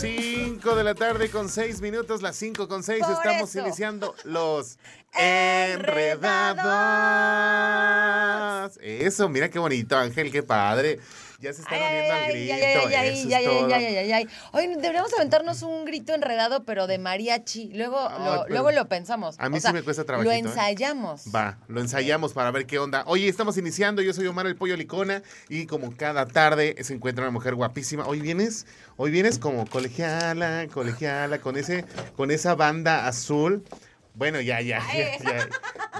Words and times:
5 0.00 0.74
de 0.76 0.84
la 0.84 0.94
tarde 0.94 1.30
con 1.30 1.48
6 1.48 1.80
minutos, 1.80 2.20
las 2.20 2.36
5 2.36 2.68
con 2.68 2.82
6. 2.82 3.02
Por 3.02 3.12
Estamos 3.14 3.48
eso. 3.48 3.60
iniciando 3.66 4.14
los 4.24 4.76
Enredados. 5.14 6.58
enredados. 7.46 8.78
Eso, 8.82 9.28
mira 9.30 9.48
qué 9.50 9.58
bonito, 9.58 9.96
Ángel, 9.96 10.30
qué 10.30 10.42
padre. 10.42 11.00
Ya 11.40 11.52
se 11.52 11.62
está 11.62 11.74
Ay, 11.74 11.82
uniendo 11.98 12.14
al 12.14 12.32
grito. 12.32 12.54
ay, 13.74 13.96
es 14.06 14.12
ay. 14.12 14.28
Oye, 14.52 14.68
deberíamos 14.76 15.12
aventarnos 15.14 15.62
un 15.62 15.84
grito 15.84 16.14
enredado, 16.14 16.64
pero 16.64 16.86
de 16.86 16.98
mariachi. 16.98 17.72
Luego, 17.74 17.98
Ay, 18.08 18.18
lo, 18.24 18.30
pero 18.42 18.48
luego 18.48 18.70
lo 18.72 18.88
pensamos. 18.88 19.36
a 19.38 19.48
mí 19.48 19.58
O 19.58 19.60
sí 19.60 19.72
me 19.72 19.82
cuesta 19.82 20.02
Lo 20.02 20.06
trabajito, 20.06 20.32
¿eh? 20.34 20.38
ensayamos. 20.38 21.24
Va, 21.34 21.58
lo 21.68 21.80
ensayamos 21.80 22.32
para 22.32 22.50
ver 22.50 22.66
qué 22.66 22.78
onda. 22.78 23.04
Oye, 23.06 23.28
estamos 23.28 23.58
iniciando. 23.58 24.00
Yo 24.02 24.12
soy 24.14 24.26
Omar 24.26 24.46
el 24.46 24.56
Pollo 24.56 24.76
Licona 24.76 25.22
y 25.48 25.66
como 25.66 25.94
cada 25.96 26.26
tarde 26.26 26.74
se 26.82 26.94
encuentra 26.94 27.24
una 27.24 27.32
mujer 27.32 27.54
guapísima. 27.54 28.06
Hoy 28.06 28.20
vienes, 28.20 28.66
hoy 28.96 29.10
vienes 29.10 29.38
como 29.38 29.66
colegiala, 29.66 30.66
colegiala, 30.72 31.38
con 31.40 31.56
ese, 31.56 31.84
con 32.16 32.30
esa 32.30 32.54
banda 32.54 33.06
azul. 33.06 33.62
Bueno, 34.16 34.40
ya, 34.40 34.62
ya, 34.62 34.80
ya, 34.94 35.18
ya, 35.18 35.48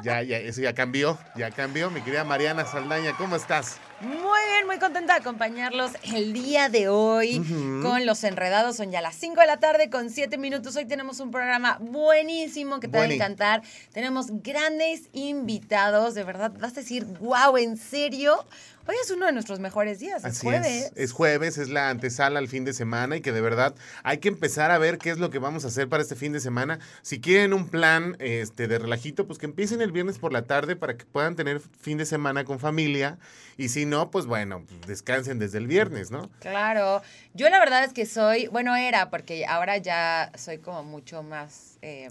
ya, 0.02 0.22
ya, 0.22 0.38
eso 0.38 0.62
ya 0.62 0.72
cambió, 0.72 1.18
ya 1.34 1.50
cambió. 1.50 1.90
Mi 1.90 2.00
querida 2.00 2.24
Mariana 2.24 2.64
Saldaña, 2.64 3.14
¿cómo 3.18 3.36
estás? 3.36 3.76
Muy 4.00 4.40
bien, 4.52 4.66
muy 4.66 4.78
contenta 4.78 5.12
de 5.12 5.20
acompañarlos 5.20 5.90
el 6.14 6.32
día 6.32 6.70
de 6.70 6.88
hoy 6.88 7.44
con 7.82 8.06
Los 8.06 8.24
Enredados. 8.24 8.76
Son 8.76 8.90
ya 8.90 9.02
las 9.02 9.16
5 9.16 9.38
de 9.42 9.46
la 9.46 9.58
tarde 9.58 9.90
con 9.90 10.08
7 10.08 10.38
minutos. 10.38 10.76
Hoy 10.76 10.86
tenemos 10.86 11.20
un 11.20 11.30
programa 11.30 11.76
buenísimo 11.78 12.80
que 12.80 12.88
te 12.88 12.96
Bueni. 12.96 13.18
va 13.18 13.24
a 13.24 13.26
encantar. 13.26 13.62
Tenemos 13.92 14.28
grandes 14.42 15.10
invitados. 15.12 16.14
De 16.14 16.24
verdad, 16.24 16.52
vas 16.58 16.72
a 16.72 16.76
decir, 16.76 17.04
wow, 17.20 17.58
¿en 17.58 17.76
serio? 17.76 18.46
Hoy 18.88 18.94
es 19.02 19.10
uno 19.10 19.26
de 19.26 19.32
nuestros 19.32 19.58
mejores 19.58 19.98
días. 19.98 20.18
Es 20.18 20.24
Así 20.24 20.46
jueves. 20.46 20.66
es. 20.66 20.92
Es 20.96 21.12
jueves, 21.12 21.58
es 21.58 21.68
la 21.68 21.90
antesala 21.90 22.38
al 22.38 22.46
fin 22.46 22.64
de 22.64 22.72
semana 22.72 23.16
y 23.16 23.20
que 23.20 23.32
de 23.32 23.40
verdad 23.40 23.74
hay 24.04 24.18
que 24.18 24.28
empezar 24.28 24.70
a 24.70 24.78
ver 24.78 24.98
qué 24.98 25.10
es 25.10 25.18
lo 25.18 25.28
que 25.30 25.40
vamos 25.40 25.64
a 25.64 25.68
hacer 25.68 25.88
para 25.88 26.02
este 26.02 26.14
fin 26.14 26.32
de 26.32 26.38
semana. 26.38 26.78
Si 27.02 27.20
quieren 27.20 27.52
un 27.52 27.68
plan 27.68 28.16
este, 28.20 28.68
de 28.68 28.78
relajito, 28.78 29.26
pues 29.26 29.40
que 29.40 29.46
empiecen 29.46 29.80
el 29.80 29.90
viernes 29.90 30.18
por 30.18 30.32
la 30.32 30.42
tarde 30.42 30.76
para 30.76 30.96
que 30.96 31.04
puedan 31.04 31.34
tener 31.34 31.60
fin 31.60 31.98
de 31.98 32.06
semana 32.06 32.44
con 32.44 32.60
familia. 32.60 33.18
Y 33.56 33.70
si 33.70 33.86
no, 33.86 34.10
pues 34.10 34.26
bueno, 34.26 34.64
descansen 34.86 35.38
desde 35.40 35.58
el 35.58 35.66
viernes, 35.66 36.12
¿no? 36.12 36.30
Claro, 36.38 37.02
yo 37.34 37.48
la 37.50 37.58
verdad 37.58 37.82
es 37.82 37.92
que 37.92 38.06
soy, 38.06 38.46
bueno, 38.48 38.76
era, 38.76 39.10
porque 39.10 39.46
ahora 39.46 39.78
ya 39.78 40.30
soy 40.36 40.58
como 40.58 40.84
mucho 40.84 41.22
más 41.24 41.78
eh, 41.82 42.08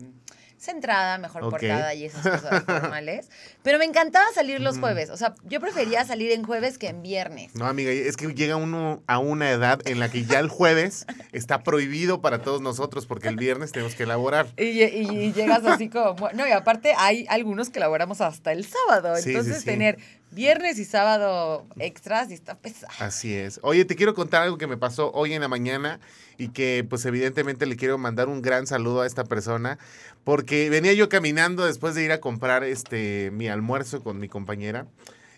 centrada, 0.65 1.17
mejor 1.17 1.49
portada 1.49 1.93
y 1.93 2.05
esas 2.05 2.21
cosas 2.27 2.63
formales. 2.65 3.29
Pero 3.63 3.79
me 3.79 3.85
encantaba 3.85 4.25
salir 4.33 4.59
los 4.61 4.79
jueves. 4.79 5.09
O 5.09 5.17
sea, 5.17 5.35
yo 5.43 5.59
prefería 5.61 6.03
salir 6.05 6.31
en 6.31 6.43
jueves 6.43 6.77
que 6.77 6.87
en 6.87 7.01
viernes. 7.01 7.55
No, 7.55 7.65
amiga, 7.65 7.91
es 7.91 8.17
que 8.17 8.27
llega 8.33 8.55
uno 8.55 9.01
a 9.07 9.19
una 9.19 9.51
edad 9.51 9.79
en 9.85 9.99
la 9.99 10.09
que 10.09 10.25
ya 10.25 10.39
el 10.39 10.49
jueves 10.49 11.05
está 11.31 11.63
prohibido 11.63 12.21
para 12.21 12.41
todos 12.41 12.61
nosotros 12.61 13.05
porque 13.05 13.27
el 13.29 13.35
viernes 13.37 13.71
tenemos 13.71 13.95
que 13.95 14.03
elaborar. 14.03 14.47
Y, 14.57 14.83
y- 14.83 15.09
y 15.25 15.33
llegas 15.33 15.65
así 15.65 15.89
como, 15.89 16.29
no, 16.33 16.47
y 16.47 16.51
aparte 16.51 16.93
hay 16.97 17.25
algunos 17.29 17.69
que 17.69 17.79
elaboramos 17.79 18.21
hasta 18.21 18.51
el 18.51 18.65
sábado. 18.65 19.15
Sí, 19.17 19.23
sí, 19.23 19.29
Entonces 19.29 19.59
sí. 19.59 19.65
tener 19.65 19.97
viernes 20.35 20.77
y 20.77 20.85
sábado 20.85 21.65
extras 21.79 22.29
y 22.29 22.33
está 22.33 22.55
pesado. 22.59 22.93
Así 22.99 23.33
es. 23.33 23.59
Oye, 23.63 23.85
te 23.85 23.95
quiero 23.95 24.13
contar 24.13 24.43
algo 24.43 24.57
que 24.57 24.67
me 24.67 24.77
pasó 24.77 25.11
hoy 25.13 25.33
en 25.33 25.41
la 25.41 25.47
mañana 25.47 25.99
y 26.37 26.49
que 26.49 26.85
pues 26.87 27.05
evidentemente 27.05 27.65
le 27.65 27.77
quiero 27.77 27.97
mandar 27.97 28.27
un 28.27 28.41
gran 28.41 28.67
saludo 28.67 29.01
a 29.01 29.07
esta 29.07 29.23
persona 29.23 29.79
porque 30.25 30.69
venía 30.69 30.93
yo 30.93 31.07
caminando 31.07 31.65
después 31.65 31.95
de 31.95 32.03
ir 32.03 32.11
a 32.11 32.19
comprar 32.19 32.65
este 32.65 33.31
mi 33.31 33.47
almuerzo 33.47 34.03
con 34.03 34.19
mi 34.19 34.27
compañera 34.27 34.85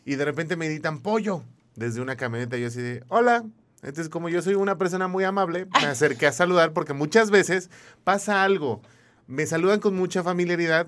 y 0.04 0.16
de 0.16 0.26
repente 0.26 0.56
me 0.56 0.68
gritan 0.68 1.00
pollo 1.00 1.44
desde 1.76 2.02
una 2.02 2.16
camioneta 2.16 2.58
y 2.58 2.62
yo 2.62 2.68
así 2.68 2.82
de, 2.82 3.04
hola. 3.08 3.46
Entonces 3.84 4.10
como 4.10 4.28
yo 4.28 4.42
soy 4.42 4.56
una 4.56 4.80
persona 4.80 5.08
muy 5.08 5.24
amable, 5.24 5.68
me 5.80 5.88
acerqué 5.88 6.26
a 6.26 6.32
saludar 6.32 6.74
porque 6.74 6.94
muchas 6.94 7.30
veces 7.30 7.70
pasa 8.04 8.44
algo. 8.44 8.82
Me 9.28 9.46
saludan 9.46 9.80
con 9.80 9.96
mucha 9.96 10.24
familiaridad 10.24 10.88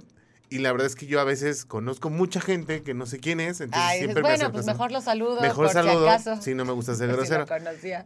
y 0.49 0.59
la 0.59 0.71
verdad 0.71 0.87
es 0.87 0.95
que 0.95 1.05
yo 1.05 1.19
a 1.19 1.23
veces 1.23 1.65
conozco 1.65 2.09
mucha 2.09 2.41
gente 2.41 2.81
que 2.83 2.93
no 2.93 3.05
sé 3.05 3.19
quién 3.19 3.39
es, 3.39 3.61
entonces 3.61 3.81
Ay, 3.87 3.97
dices, 3.99 3.99
siempre 4.07 4.23
me 4.23 4.29
bueno, 4.29 4.35
acerco 4.35 4.53
pues 4.53 4.65
mejor 4.65 4.91
lo 4.91 5.01
saludo 5.01 5.41
Mejor 5.41 5.65
por 5.67 5.73
saludo, 5.73 6.03
si 6.05 6.09
acaso. 6.29 6.55
no 6.55 6.65
me 6.65 6.73
gusta 6.73 6.95
ser 6.95 7.09
si 7.09 7.15
grosero. 7.15 7.45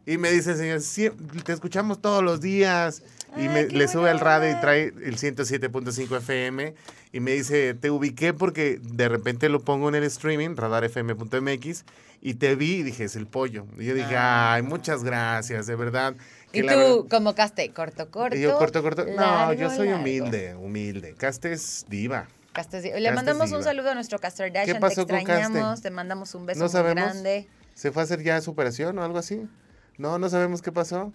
Y 0.05 0.17
me 0.17 0.31
dice 0.31 0.55
señor, 0.55 0.81
"Sí, 0.81 1.09
te 1.45 1.53
escuchamos 1.53 2.01
todos 2.01 2.23
los 2.23 2.41
días. 2.41 3.01
Y 3.35 3.41
Ay, 3.41 3.49
me, 3.49 3.63
le 3.67 3.87
sube 3.87 4.11
al 4.11 4.19
radio 4.19 4.51
y 4.55 4.61
trae 4.61 4.93
el 5.03 5.17
107.5 5.17 6.17
FM. 6.17 6.75
Y 7.13 7.19
me 7.19 7.31
dice, 7.31 7.73
te 7.73 7.89
ubiqué 7.89 8.31
porque 8.31 8.79
de 8.79 9.09
repente 9.09 9.49
lo 9.49 9.59
pongo 9.59 9.89
en 9.89 9.95
el 9.95 10.03
streaming, 10.03 10.55
radarfm.mx. 10.55 11.83
Y 12.21 12.35
te 12.35 12.55
vi 12.55 12.75
y 12.75 12.83
dije, 12.83 13.05
es 13.05 13.15
el 13.15 13.25
pollo. 13.27 13.65
Y 13.77 13.85
yo 13.85 13.95
dije, 13.95 14.15
Ah. 14.15 14.53
ay, 14.53 14.61
muchas 14.61 15.03
gracias, 15.03 15.65
de 15.65 15.75
verdad. 15.75 16.15
Que 16.53 16.59
Y 16.59 16.61
tú, 16.61 16.67
verdad- 16.67 16.95
como 17.09 17.35
caste, 17.35 17.69
corto, 17.73 18.09
corto. 18.09 18.37
yo 18.37 18.57
corto, 18.57 18.81
corto. 18.81 19.05
No, 19.05 19.51
yo 19.53 19.69
soy 19.69 19.87
largo. 19.89 20.01
humilde, 20.01 20.55
humilde. 20.55 21.15
Caste 21.15 21.51
es 21.51 21.85
diva. 21.89 22.27
Caste 22.53 22.77
es 22.77 22.83
diva. 22.83 22.99
Le 22.99 23.11
mandamos 23.11 23.51
un 23.51 23.63
saludo 23.63 23.89
a 23.89 23.95
nuestro 23.95 24.19
Caster 24.19 24.53
Dashan. 24.53 24.79
pasó 24.79 25.05
te 25.05 25.13
con 25.13 25.23
Caste? 25.25 25.41
extrañamos, 25.41 25.81
te 25.81 25.89
mandamos 25.89 26.33
un 26.35 26.45
beso 26.45 26.59
¿No 26.59 26.65
muy 26.65 26.71
sabemos? 26.71 27.03
grande. 27.03 27.47
¿Se 27.73 27.91
fue 27.91 28.03
a 28.03 28.05
hacer 28.05 28.21
ya 28.21 28.39
su 28.39 28.51
operación 28.51 28.97
o 28.99 29.03
algo 29.03 29.17
así? 29.17 29.47
No, 29.97 30.19
no 30.19 30.29
sabemos 30.29 30.61
qué 30.61 30.71
pasó. 30.71 31.11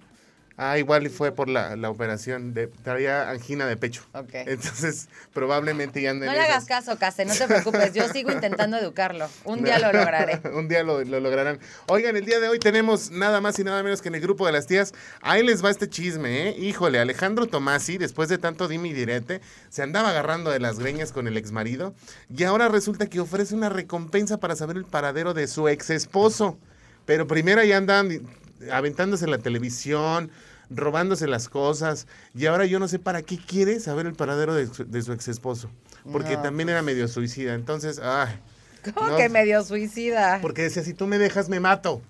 Ah, 0.61 0.77
igual 0.77 1.07
y 1.07 1.09
fue 1.09 1.31
por 1.31 1.49
la, 1.49 1.77
la 1.77 1.89
operación 1.89 2.53
de 2.53 2.67
traía 2.67 3.31
angina 3.31 3.65
de 3.67 3.77
pecho. 3.77 4.03
Ok. 4.13 4.31
Entonces, 4.33 5.09
probablemente 5.33 6.03
ya 6.03 6.13
No 6.13 6.25
en 6.25 6.33
le 6.33 6.41
hagas 6.41 6.65
caso, 6.65 6.99
Caste, 6.99 7.25
no 7.25 7.33
te 7.33 7.47
preocupes. 7.47 7.95
Yo 7.95 8.09
sigo 8.09 8.33
intentando 8.33 8.77
educarlo. 8.77 9.29
Un 9.45 9.63
día 9.63 9.79
lo 9.79 9.93
lograré. 9.93 10.41
Un 10.53 10.67
día 10.67 10.83
lo, 10.83 11.05
lo 11.05 11.21
lograrán. 11.21 11.61
Oigan, 11.87 12.17
el 12.17 12.25
día 12.25 12.41
de 12.41 12.49
hoy 12.49 12.59
tenemos 12.59 13.13
nada 13.13 13.41
más 13.41 13.57
y 13.61 13.63
nada 13.63 13.85
menos 13.85 14.03
que 14.03 14.09
en 14.09 14.17
el 14.17 14.21
grupo 14.21 14.47
de 14.47 14.53
las 14.53 14.67
tías. 14.67 14.93
Ahí 15.23 15.45
les 15.45 15.65
va 15.65 15.71
este 15.71 15.89
chisme, 15.89 16.49
¿eh? 16.49 16.57
Híjole, 16.59 16.99
Alejandro 16.99 17.47
Tomasi, 17.47 17.97
después 17.97 18.29
de 18.29 18.39
tanto 18.39 18.67
dime 18.67 18.89
y 18.89 18.95
direte, 18.95 19.41
se 19.69 19.83
andaba 19.85 20.11
agarrando 20.11 20.51
de 20.51 20.59
las 20.59 20.81
greñas 20.81 21.13
con 21.13 21.29
el 21.29 21.37
exmarido 21.37 21.95
y 22.37 22.43
ahora 22.43 22.69
resulta 22.69 23.07
que 23.07 23.21
ofrece 23.21 23.55
una 23.55 23.69
recompensa 23.69 24.39
para 24.41 24.57
saber 24.57 24.77
el 24.77 24.87
paradero 24.87 25.35
de 25.35 25.47
su 25.47 25.69
ex 25.69 25.91
esposo. 25.91 26.59
Pero 27.07 27.29
primero 27.29 27.61
ahí 27.61 27.71
andan 27.71 28.27
aventándose 28.73 29.27
la 29.27 29.39
televisión, 29.39 30.31
robándose 30.71 31.27
las 31.27 31.49
cosas 31.49 32.07
y 32.35 32.47
ahora 32.47 32.67
yo 32.67 32.79
no 32.79 32.89
sé 32.89 32.99
para 32.99 33.23
qué 33.23 33.39
quiere 33.39 33.81
saber 33.81 34.07
el 34.07 34.15
paradero 34.15 34.55
de, 34.55 34.67
su- 34.67 34.85
de 34.85 35.03
su 35.03 35.13
ex 35.13 35.29
esposo. 35.29 35.71
Porque 36.11 36.37
No, 36.37 36.43
también 36.43 36.69
era 36.69 36.83
medio 36.83 37.09
suicida. 37.09 37.55
Entonces, 37.55 37.99
ay. 38.03 38.39
¿Cómo 38.95 39.11
No. 39.11 39.17
que 39.17 39.29
medio 39.29 39.63
suicida? 39.65 40.39
Porque 40.41 40.63
decía, 40.63 40.83
si 40.83 40.95
tú 40.95 41.07
me 41.07 41.19
dejas, 41.19 41.49
me 41.49 41.61
mato. 41.61 42.01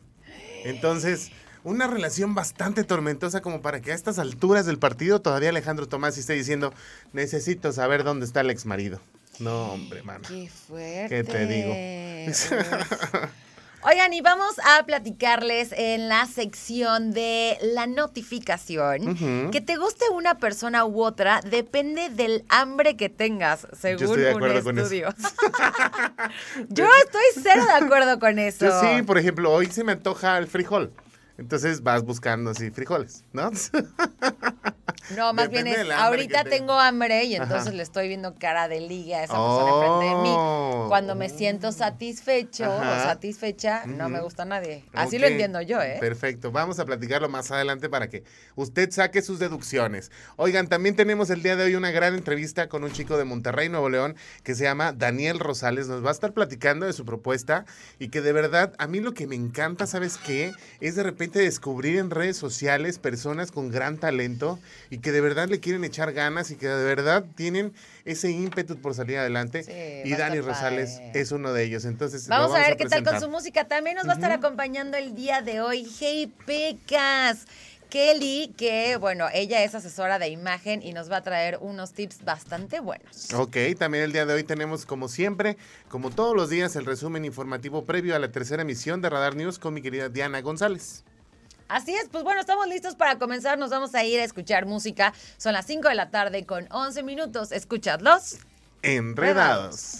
Entonces, 0.64 1.30
una 1.64 1.86
relación 1.86 2.34
bastante 2.34 2.84
tormentosa 2.84 3.40
como 3.40 3.62
para 3.62 3.80
que 3.80 3.92
a 3.92 3.94
estas 3.94 4.18
alturas 4.18 4.66
del 4.66 4.78
partido 4.78 5.20
todavía 5.20 5.48
Alejandro 5.48 5.88
Tomás 5.88 6.18
esté 6.18 6.34
diciendo, 6.34 6.72
necesito 7.12 7.72
saber 7.72 8.04
dónde 8.04 8.26
está 8.26 8.40
el 8.42 8.50
ex 8.50 8.66
marido. 8.66 9.00
No, 9.40 9.72
hombre, 9.72 10.02
mano. 10.02 10.24
Qué 10.28 10.48
fuerte. 10.48 11.08
¿Qué 11.08 11.24
te 11.24 11.46
digo? 11.46 11.72
Oigan, 13.82 14.12
y 14.12 14.20
vamos 14.20 14.56
a 14.64 14.84
platicarles 14.84 15.72
en 15.72 16.08
la 16.08 16.26
sección 16.26 17.12
de 17.12 17.58
la 17.62 17.86
notificación 17.86 19.50
que 19.50 19.60
te 19.60 19.76
guste 19.76 20.04
una 20.12 20.38
persona 20.38 20.84
u 20.84 21.02
otra 21.02 21.40
depende 21.42 22.08
del 22.10 22.44
hambre 22.48 22.96
que 22.96 23.08
tengas, 23.08 23.68
según 23.78 24.02
estoy 24.02 24.20
de 24.22 24.30
un 24.30 24.36
acuerdo 24.36 24.64
con 24.64 24.78
eso. 24.78 24.84
estudio. 24.86 25.14
Yo 26.68 26.88
estoy 27.04 27.42
cero 27.42 27.64
de 27.66 27.84
acuerdo 27.84 28.18
con 28.18 28.38
eso. 28.38 28.66
Yo 28.66 28.80
sí, 28.80 29.02
por 29.02 29.18
ejemplo, 29.18 29.52
hoy 29.52 29.66
se 29.66 29.84
me 29.84 29.92
antoja 29.92 30.38
el 30.38 30.48
frijol. 30.48 30.92
Entonces 31.38 31.82
vas 31.82 32.02
buscando 32.02 32.50
así 32.50 32.70
frijoles, 32.70 33.24
¿no? 33.32 33.50
No, 35.16 35.32
más 35.32 35.50
Depende 35.50 35.74
bien 35.74 35.86
es, 35.86 35.92
ahorita 35.92 36.44
tengo 36.44 36.72
hambre 36.74 37.24
y 37.24 37.34
entonces 37.34 37.68
Ajá. 37.68 37.70
le 37.72 37.82
estoy 37.82 38.08
viendo 38.08 38.34
cara 38.38 38.68
de 38.68 38.80
liga 38.80 39.18
a 39.18 39.24
esa 39.24 39.34
persona 39.34 39.70
enfrente 39.70 40.04
de 40.06 40.22
mí. 40.22 40.34
Oh. 40.36 40.86
Cuando 40.88 41.14
me 41.14 41.28
siento 41.28 41.72
satisfecho 41.72 42.64
Ajá. 42.64 42.92
o 42.92 43.02
satisfecha, 43.04 43.86
no 43.86 44.08
me 44.08 44.20
gusta 44.20 44.44
nadie. 44.44 44.84
Así 44.92 45.18
lo 45.18 45.26
entiendo 45.26 45.60
yo, 45.62 45.80
¿eh? 45.80 45.96
Perfecto, 46.00 46.52
vamos 46.52 46.78
a 46.78 46.84
platicarlo 46.84 47.28
más 47.28 47.50
adelante 47.50 47.88
para 47.88 48.08
que 48.08 48.24
usted 48.54 48.90
saque 48.90 49.22
sus 49.22 49.38
deducciones. 49.38 50.10
Oigan, 50.36 50.68
también 50.68 50.96
tenemos 50.96 51.30
el 51.30 51.42
día 51.42 51.56
de 51.56 51.64
hoy 51.64 51.74
una 51.74 51.90
gran 51.90 52.14
entrevista 52.14 52.68
con 52.68 52.84
un 52.84 52.92
chico 52.92 53.16
de 53.16 53.24
Monterrey, 53.24 53.68
Nuevo 53.68 53.88
León, 53.88 54.16
que 54.42 54.54
se 54.54 54.64
llama 54.64 54.92
Daniel 54.92 55.38
Rosales. 55.38 55.88
Nos 55.88 56.04
va 56.04 56.10
a 56.10 56.12
estar 56.12 56.32
platicando 56.32 56.86
de 56.86 56.92
su 56.92 57.04
propuesta 57.04 57.64
y 57.98 58.08
que 58.08 58.20
de 58.20 58.32
verdad, 58.32 58.74
a 58.78 58.86
mí 58.86 59.00
lo 59.00 59.14
que 59.14 59.26
me 59.26 59.36
encanta, 59.36 59.86
¿sabes 59.86 60.18
qué? 60.18 60.52
Es 60.80 60.96
de 60.96 61.02
repente 61.02 61.38
descubrir 61.38 61.98
en 61.98 62.10
redes 62.10 62.36
sociales 62.36 62.98
personas 62.98 63.50
con 63.52 63.70
gran 63.70 63.98
talento 63.98 64.58
y 64.90 64.98
que 64.98 65.12
de 65.12 65.20
verdad 65.20 65.48
le 65.48 65.60
quieren 65.60 65.84
echar 65.84 66.12
ganas 66.12 66.50
y 66.50 66.56
que 66.56 66.68
de 66.68 66.84
verdad 66.84 67.24
tienen 67.34 67.72
ese 68.04 68.30
ímpetu 68.30 68.80
por 68.80 68.94
salir 68.94 69.18
adelante. 69.18 69.62
Sí, 69.62 70.08
y 70.08 70.12
a 70.14 70.18
Dani 70.18 70.40
Rosales 70.40 71.00
es 71.14 71.32
uno 71.32 71.52
de 71.52 71.64
ellos. 71.64 71.84
Entonces, 71.84 72.28
Vamos, 72.28 72.54
a 72.54 72.60
ver 72.60 72.76
qué 72.76 72.86
tal 72.86 73.04
con 73.04 73.20
su 73.20 73.28
música. 73.28 73.66
También 73.66 73.96
nos 73.96 74.06
va 74.06 74.12
a 74.12 74.14
estar 74.14 74.32
acompañando 74.32 74.96
el 74.96 75.14
día 75.14 75.42
de 75.42 75.60
hoy 75.60 75.88
Hey 75.98 76.32
Pecas. 76.46 77.46
Kelly, 77.88 78.52
que 78.56 78.96
bueno, 78.96 79.28
ella 79.32 79.64
es 79.64 79.74
asesora 79.74 80.18
de 80.18 80.28
imagen 80.28 80.82
y 80.82 80.92
nos 80.92 81.10
va 81.10 81.18
a 81.18 81.22
traer 81.22 81.58
unos 81.60 81.92
tips 81.92 82.22
bastante 82.22 82.80
buenos. 82.80 83.32
Ok, 83.32 83.56
también 83.78 84.04
el 84.04 84.12
día 84.12 84.26
de 84.26 84.34
hoy 84.34 84.44
tenemos, 84.44 84.84
como 84.84 85.08
siempre, 85.08 85.56
como 85.88 86.10
todos 86.10 86.36
los 86.36 86.50
días, 86.50 86.76
el 86.76 86.84
resumen 86.84 87.24
informativo 87.24 87.86
previo 87.86 88.14
a 88.14 88.18
la 88.18 88.30
tercera 88.30 88.62
emisión 88.62 89.00
de 89.00 89.08
Radar 89.08 89.36
News 89.36 89.58
con 89.58 89.72
mi 89.72 89.80
querida 89.80 90.10
Diana 90.10 90.42
González. 90.42 91.04
Así 91.68 91.94
es, 91.94 92.08
pues 92.10 92.24
bueno, 92.24 92.40
estamos 92.40 92.66
listos 92.66 92.94
para 92.94 93.18
comenzar. 93.18 93.58
Nos 93.58 93.70
vamos 93.70 93.94
a 93.94 94.02
ir 94.02 94.20
a 94.20 94.24
escuchar 94.24 94.64
música. 94.64 95.12
Son 95.36 95.52
las 95.52 95.66
5 95.66 95.88
de 95.88 95.94
la 95.94 96.10
tarde 96.10 96.46
con 96.46 96.66
11 96.70 97.02
minutos. 97.02 97.52
Escuchadlos. 97.52 98.38
Enredados. 98.82 99.98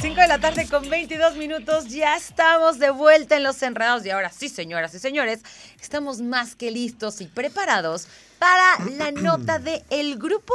5 0.00 0.18
de 0.18 0.28
la 0.28 0.38
tarde 0.38 0.66
con 0.68 0.88
22 0.88 1.36
minutos, 1.36 1.88
ya 1.88 2.16
estamos 2.16 2.78
de 2.78 2.90
vuelta 2.90 3.36
en 3.36 3.42
los 3.42 3.62
enredados 3.62 4.06
y 4.06 4.10
ahora 4.10 4.30
sí, 4.30 4.48
señoras 4.48 4.94
y 4.94 4.98
señores, 4.98 5.40
estamos 5.80 6.22
más 6.22 6.56
que 6.56 6.70
listos 6.70 7.20
y 7.20 7.26
preparados 7.26 8.08
para 8.40 8.90
la 8.96 9.12
nota 9.12 9.58
de 9.58 9.84
El 9.90 10.18
Grupo 10.18 10.54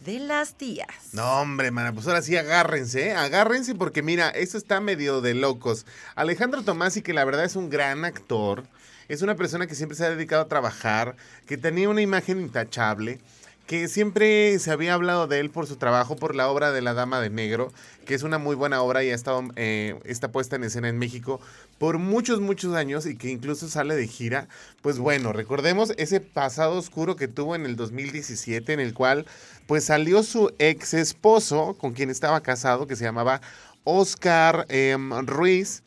de 0.00 0.18
las 0.18 0.54
Tías. 0.54 0.88
No, 1.12 1.42
hombre, 1.42 1.70
mana, 1.70 1.92
pues 1.92 2.06
ahora 2.06 2.22
sí 2.22 2.34
agárrense, 2.34 3.08
¿eh? 3.08 3.12
agárrense 3.12 3.74
porque 3.74 4.02
mira, 4.02 4.30
esto 4.30 4.56
está 4.56 4.80
medio 4.80 5.20
de 5.20 5.34
locos. 5.34 5.84
Alejandro 6.14 6.62
Tomasi, 6.62 7.02
que 7.02 7.12
la 7.12 7.26
verdad 7.26 7.44
es 7.44 7.54
un 7.54 7.68
gran 7.68 8.06
actor, 8.06 8.64
es 9.08 9.20
una 9.20 9.36
persona 9.36 9.66
que 9.66 9.74
siempre 9.74 9.96
se 9.96 10.06
ha 10.06 10.10
dedicado 10.10 10.42
a 10.42 10.48
trabajar, 10.48 11.14
que 11.46 11.58
tenía 11.58 11.90
una 11.90 12.00
imagen 12.00 12.40
intachable 12.40 13.20
que 13.66 13.88
siempre 13.88 14.58
se 14.60 14.70
había 14.70 14.94
hablado 14.94 15.26
de 15.26 15.40
él 15.40 15.50
por 15.50 15.66
su 15.66 15.76
trabajo 15.76 16.14
por 16.14 16.36
la 16.36 16.48
obra 16.48 16.70
de 16.70 16.82
La 16.82 16.94
Dama 16.94 17.20
de 17.20 17.30
Negro, 17.30 17.72
que 18.04 18.14
es 18.14 18.22
una 18.22 18.38
muy 18.38 18.54
buena 18.54 18.80
obra 18.80 19.02
y 19.02 19.10
ha 19.10 19.14
estado 19.14 19.42
eh, 19.56 19.98
está 20.04 20.30
puesta 20.30 20.54
en 20.54 20.64
escena 20.64 20.88
en 20.88 20.98
México 20.98 21.40
por 21.78 21.98
muchos, 21.98 22.40
muchos 22.40 22.74
años 22.74 23.06
y 23.06 23.16
que 23.16 23.28
incluso 23.28 23.68
sale 23.68 23.96
de 23.96 24.06
gira. 24.06 24.48
Pues 24.82 24.98
bueno, 24.98 25.32
recordemos 25.32 25.92
ese 25.96 26.20
pasado 26.20 26.76
oscuro 26.76 27.16
que 27.16 27.26
tuvo 27.26 27.56
en 27.56 27.66
el 27.66 27.74
2017, 27.74 28.72
en 28.72 28.80
el 28.80 28.94
cual 28.94 29.26
pues 29.66 29.84
salió 29.84 30.22
su 30.22 30.52
ex 30.58 30.94
esposo, 30.94 31.76
con 31.78 31.92
quien 31.92 32.08
estaba 32.08 32.40
casado, 32.42 32.86
que 32.86 32.94
se 32.94 33.04
llamaba 33.04 33.40
Oscar 33.82 34.66
em, 34.68 35.10
Ruiz, 35.26 35.82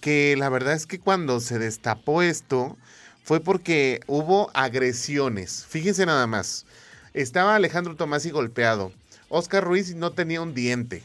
que 0.00 0.34
la 0.36 0.48
verdad 0.48 0.74
es 0.74 0.86
que 0.86 0.98
cuando 0.98 1.38
se 1.38 1.60
destapó 1.60 2.22
esto 2.22 2.76
fue 3.22 3.38
porque 3.38 4.00
hubo 4.08 4.50
agresiones. 4.54 5.64
Fíjense 5.68 6.04
nada 6.04 6.26
más. 6.26 6.66
Estaba 7.14 7.54
Alejandro 7.54 7.94
Tomasi 7.94 8.30
golpeado. 8.30 8.90
Oscar 9.28 9.62
Ruiz 9.62 9.94
no 9.94 10.12
tenía 10.12 10.40
un 10.40 10.54
diente. 10.54 11.02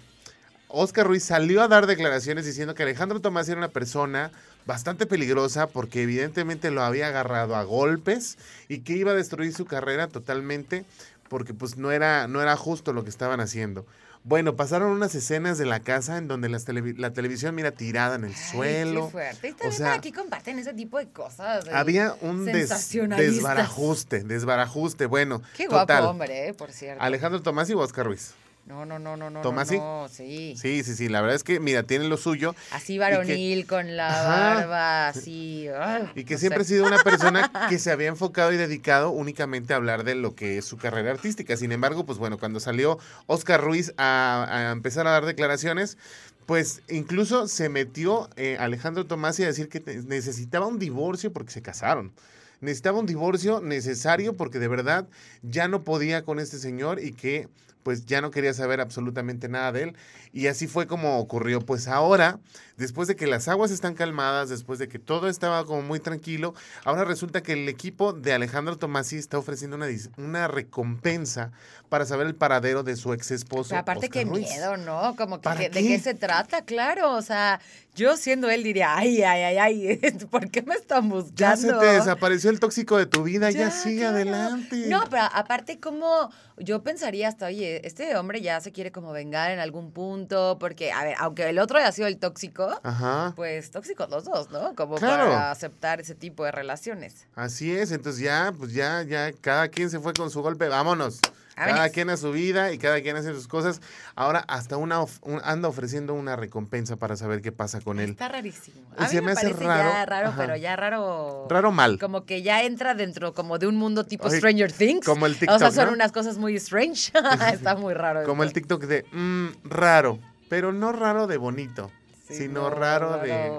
Oscar 0.69 1.05
Ruiz 1.05 1.23
salió 1.23 1.61
a 1.61 1.67
dar 1.67 1.85
declaraciones 1.85 2.45
diciendo 2.45 2.73
que 2.75 2.83
Alejandro 2.83 3.19
Tomás 3.19 3.49
era 3.49 3.57
una 3.57 3.67
persona 3.67 4.31
bastante 4.65 5.05
peligrosa 5.05 5.67
porque 5.67 6.03
evidentemente 6.03 6.71
lo 6.71 6.81
había 6.81 7.07
agarrado 7.07 7.57
a 7.57 7.63
golpes 7.63 8.37
y 8.69 8.79
que 8.79 8.93
iba 8.93 9.11
a 9.11 9.15
destruir 9.15 9.53
su 9.53 9.65
carrera 9.65 10.07
totalmente 10.07 10.85
porque 11.29 11.53
pues 11.53 11.77
no 11.77 11.91
era, 11.91 12.27
no 12.27 12.41
era 12.41 12.55
justo 12.55 12.93
lo 12.93 13.03
que 13.03 13.09
estaban 13.09 13.39
haciendo. 13.39 13.85
Bueno, 14.23 14.55
pasaron 14.57 14.91
unas 14.91 15.15
escenas 15.15 15.57
de 15.57 15.65
la 15.65 15.79
casa 15.79 16.17
en 16.17 16.27
donde 16.27 16.49
las 16.49 16.67
televi- 16.67 16.97
la 16.97 17.13
televisión 17.13 17.55
mira 17.55 17.71
tirada 17.71 18.15
en 18.15 18.25
el 18.25 18.35
suelo. 18.35 19.05
Qué 19.05 19.11
fuerte. 19.11 19.55
Y 19.63 19.67
O 19.67 19.71
sea, 19.71 19.87
por 19.91 19.97
aquí 19.99 20.11
comparten 20.11 20.59
ese 20.59 20.73
tipo 20.73 20.97
de 20.97 21.07
cosas. 21.09 21.65
eh, 21.65 21.71
Había 21.73 22.15
un 22.21 22.43
des- 22.43 22.69
desbarajuste, 23.17 24.23
desbarajuste. 24.23 25.05
Bueno, 25.05 25.41
Qué 25.55 25.67
guapo 25.67 25.81
total. 25.81 26.05
hombre, 26.05 26.49
eh, 26.49 26.53
por 26.53 26.71
cierto. 26.71 27.01
Alejandro 27.01 27.41
Tomás 27.41 27.69
y 27.69 27.73
Oscar 27.73 28.05
Ruiz. 28.05 28.33
No, 28.67 28.85
no, 28.85 28.99
no, 28.99 29.15
no, 29.15 29.29
no. 29.29 29.41
¿Tomasi? 29.41 29.77
No, 29.77 30.03
no, 30.03 30.09
sí. 30.09 30.53
Sí, 30.61 30.83
sí, 30.83 30.95
sí. 30.95 31.07
La 31.07 31.21
verdad 31.21 31.37
es 31.37 31.43
que, 31.45 31.61
mira, 31.61 31.83
tiene 31.83 32.09
lo 32.09 32.17
suyo. 32.17 32.53
Así 32.71 32.97
varonil, 32.97 33.65
con 33.65 33.95
la 33.95 34.09
Ajá. 34.09 34.55
barba, 34.55 35.07
así. 35.07 35.69
Y 36.15 36.25
que 36.25 36.33
no 36.33 36.39
siempre 36.39 36.61
ha 36.63 36.65
sido 36.65 36.85
una 36.85 37.01
persona 37.01 37.49
que 37.69 37.79
se 37.79 37.91
había 37.91 38.09
enfocado 38.09 38.51
y 38.51 38.57
dedicado 38.57 39.11
únicamente 39.11 39.71
a 39.71 39.77
hablar 39.77 40.03
de 40.03 40.15
lo 40.15 40.35
que 40.35 40.57
es 40.57 40.65
su 40.65 40.75
carrera 40.77 41.11
artística. 41.11 41.55
Sin 41.55 41.71
embargo, 41.71 42.05
pues 42.05 42.17
bueno, 42.17 42.37
cuando 42.37 42.59
salió 42.59 42.99
Oscar 43.27 43.61
Ruiz 43.63 43.93
a, 43.97 44.45
a 44.49 44.71
empezar 44.71 45.07
a 45.07 45.11
dar 45.11 45.25
declaraciones, 45.25 45.97
pues 46.45 46.81
incluso 46.89 47.47
se 47.47 47.69
metió 47.69 48.29
eh, 48.35 48.57
Alejandro 48.59 49.05
Tomasi 49.05 49.43
a 49.43 49.47
decir 49.47 49.69
que 49.69 49.79
necesitaba 49.79 50.67
un 50.67 50.77
divorcio 50.77 51.31
porque 51.31 51.51
se 51.51 51.61
casaron. 51.61 52.11
Necesitaba 52.59 52.99
un 52.99 53.05
divorcio 53.05 53.61
necesario 53.61 54.35
porque 54.35 54.59
de 54.59 54.67
verdad 54.67 55.07
ya 55.41 55.69
no 55.69 55.83
podía 55.83 56.23
con 56.23 56.39
este 56.39 56.57
señor 56.57 56.99
y 57.01 57.13
que 57.13 57.47
pues 57.87 58.05
ya 58.05 58.19
no 58.19 58.31
quería 58.31 58.53
saber 58.53 58.81
absolutamente 58.81 59.47
nada 59.47 59.71
de 59.71 59.83
él. 59.83 59.95
Y 60.33 60.47
así 60.47 60.67
fue 60.67 60.87
como 60.87 61.19
ocurrió. 61.19 61.61
Pues 61.61 61.87
ahora, 61.87 62.37
después 62.75 63.07
de 63.07 63.15
que 63.15 63.27
las 63.27 63.47
aguas 63.47 63.71
están 63.71 63.93
calmadas, 63.93 64.49
después 64.49 64.77
de 64.77 64.89
que 64.89 64.99
todo 64.99 65.29
estaba 65.29 65.63
como 65.65 65.83
muy 65.83 66.01
tranquilo, 66.01 66.53
ahora 66.83 67.05
resulta 67.05 67.41
que 67.41 67.53
el 67.53 67.69
equipo 67.69 68.11
de 68.11 68.33
Alejandro 68.33 68.77
Tomasi 68.77 69.15
está 69.15 69.37
ofreciendo 69.37 69.77
una, 69.77 69.87
una 70.17 70.49
recompensa 70.49 71.53
para 71.87 72.05
saber 72.05 72.27
el 72.27 72.35
paradero 72.35 72.83
de 72.83 72.97
su 72.97 73.13
ex 73.13 73.31
esposo. 73.31 73.69
Pero 73.69 73.79
aparte, 73.79 74.09
qué 74.09 74.25
Ruiz. 74.25 74.49
miedo, 74.49 74.75
¿no? 74.75 75.15
Como 75.15 75.37
que, 75.37 75.43
¿Para 75.43 75.61
que- 75.61 75.69
¿de 75.69 75.81
qué? 75.81 75.87
qué 75.87 75.99
se 75.99 76.13
trata? 76.13 76.65
Claro, 76.65 77.13
o 77.15 77.21
sea, 77.21 77.61
yo 77.95 78.17
siendo 78.17 78.49
él 78.49 78.63
diría, 78.63 78.97
ay, 78.97 79.21
ay, 79.23 79.57
ay, 79.57 79.57
ay, 79.57 79.99
¿por 80.29 80.51
qué 80.51 80.61
me 80.61 80.75
están 80.75 81.07
buscando? 81.07 81.35
Ya 81.37 81.55
se 81.55 81.71
te 81.71 81.85
desapareció 81.85 82.49
el 82.49 82.59
tóxico 82.59 82.97
de 82.97 83.05
tu 83.05 83.23
vida, 83.23 83.49
ya, 83.49 83.59
Ya, 83.59 83.71
sigue 83.71 83.99
claro. 83.99 84.15
adelante. 84.17 84.87
No, 84.89 85.03
pero 85.09 85.23
aparte 85.31 85.79
como 85.79 86.29
yo 86.57 86.81
pensaría 86.83 87.27
hasta, 87.27 87.45
oye, 87.47 87.85
este 87.87 88.15
hombre 88.17 88.41
ya 88.41 88.59
se 88.61 88.71
quiere 88.71 88.91
como 88.91 89.11
vengar 89.11 89.51
en 89.51 89.59
algún 89.59 89.91
punto, 89.91 90.57
porque, 90.59 90.91
a 90.91 91.03
ver, 91.03 91.15
aunque 91.19 91.47
el 91.49 91.59
otro 91.59 91.77
haya 91.77 91.91
sido 91.91 92.07
el 92.07 92.17
tóxico, 92.17 92.79
Ajá. 92.83 93.33
pues 93.35 93.71
tóxicos 93.71 94.09
los 94.09 94.23
dos, 94.25 94.49
¿no? 94.49 94.73
Como 94.75 94.95
Claro. 94.95 95.25
para 95.29 95.51
aceptar 95.51 95.99
ese 96.01 96.15
tipo 96.15 96.43
de 96.45 96.51
relaciones. 96.51 97.27
Así 97.35 97.75
es, 97.75 97.91
entonces 97.91 98.21
ya, 98.21 98.53
pues 98.57 98.73
ya, 98.73 99.03
ya, 99.03 99.31
cada 99.39 99.67
quien 99.69 99.89
se 99.89 99.99
fue 99.99 100.13
con 100.13 100.29
su 100.31 100.41
golpe, 100.41 100.67
vámonos. 100.67 101.19
Cada 101.65 101.89
quien 101.89 102.09
a 102.11 102.17
su 102.17 102.31
vida 102.31 102.71
y 102.71 102.77
cada 102.77 103.01
quien 103.01 103.15
hace 103.17 103.33
sus 103.33 103.47
cosas. 103.47 103.81
Ahora 104.15 104.45
hasta 104.47 104.77
una 104.77 105.01
of- 105.01 105.17
un- 105.23 105.41
anda 105.43 105.67
ofreciendo 105.67 106.13
una 106.13 106.35
recompensa 106.35 106.97
para 106.97 107.15
saber 107.15 107.41
qué 107.41 107.51
pasa 107.51 107.81
con 107.81 107.99
él. 107.99 108.11
Está 108.11 108.27
rarísimo. 108.27 108.77
A 108.95 109.03
mí 109.03 109.07
se 109.09 109.15
me, 109.15 109.21
me 109.27 109.31
hace 109.31 109.41
parece 109.49 109.63
ya 109.65 109.77
raro, 109.77 110.05
raro, 110.09 110.27
ajá. 110.29 110.37
pero 110.37 110.55
ya 110.55 110.75
raro. 110.75 111.47
Raro 111.49 111.71
mal. 111.71 111.97
Como 111.99 112.25
que 112.25 112.41
ya 112.43 112.63
entra 112.63 112.93
dentro 112.93 113.33
como 113.33 113.57
de 113.57 113.67
un 113.67 113.75
mundo 113.75 114.05
tipo 114.05 114.29
Stranger 114.29 114.71
Things. 114.71 115.05
como 115.05 115.25
el 115.25 115.33
O 115.33 115.35
sea, 115.35 115.47
TikTok, 115.57 115.71
son 115.73 115.85
¿no? 115.87 115.93
unas 115.93 116.11
cosas 116.11 116.37
muy 116.37 116.55
strange. 116.57 117.11
Está 117.53 117.75
muy 117.75 117.93
raro. 117.93 118.23
Como 118.23 118.43
el. 118.43 118.53
TikTok 118.53 118.83
de, 118.83 119.05
"Mm, 119.11 119.47
raro, 119.63 120.19
pero 120.49 120.71
no 120.73 120.91
raro 120.91 121.27
de 121.27 121.37
bonito, 121.37 121.91
sino 122.35 122.61
no, 122.61 122.69
raro 122.69 123.17
de... 123.19 123.51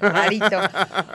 Rarito. 0.00 0.60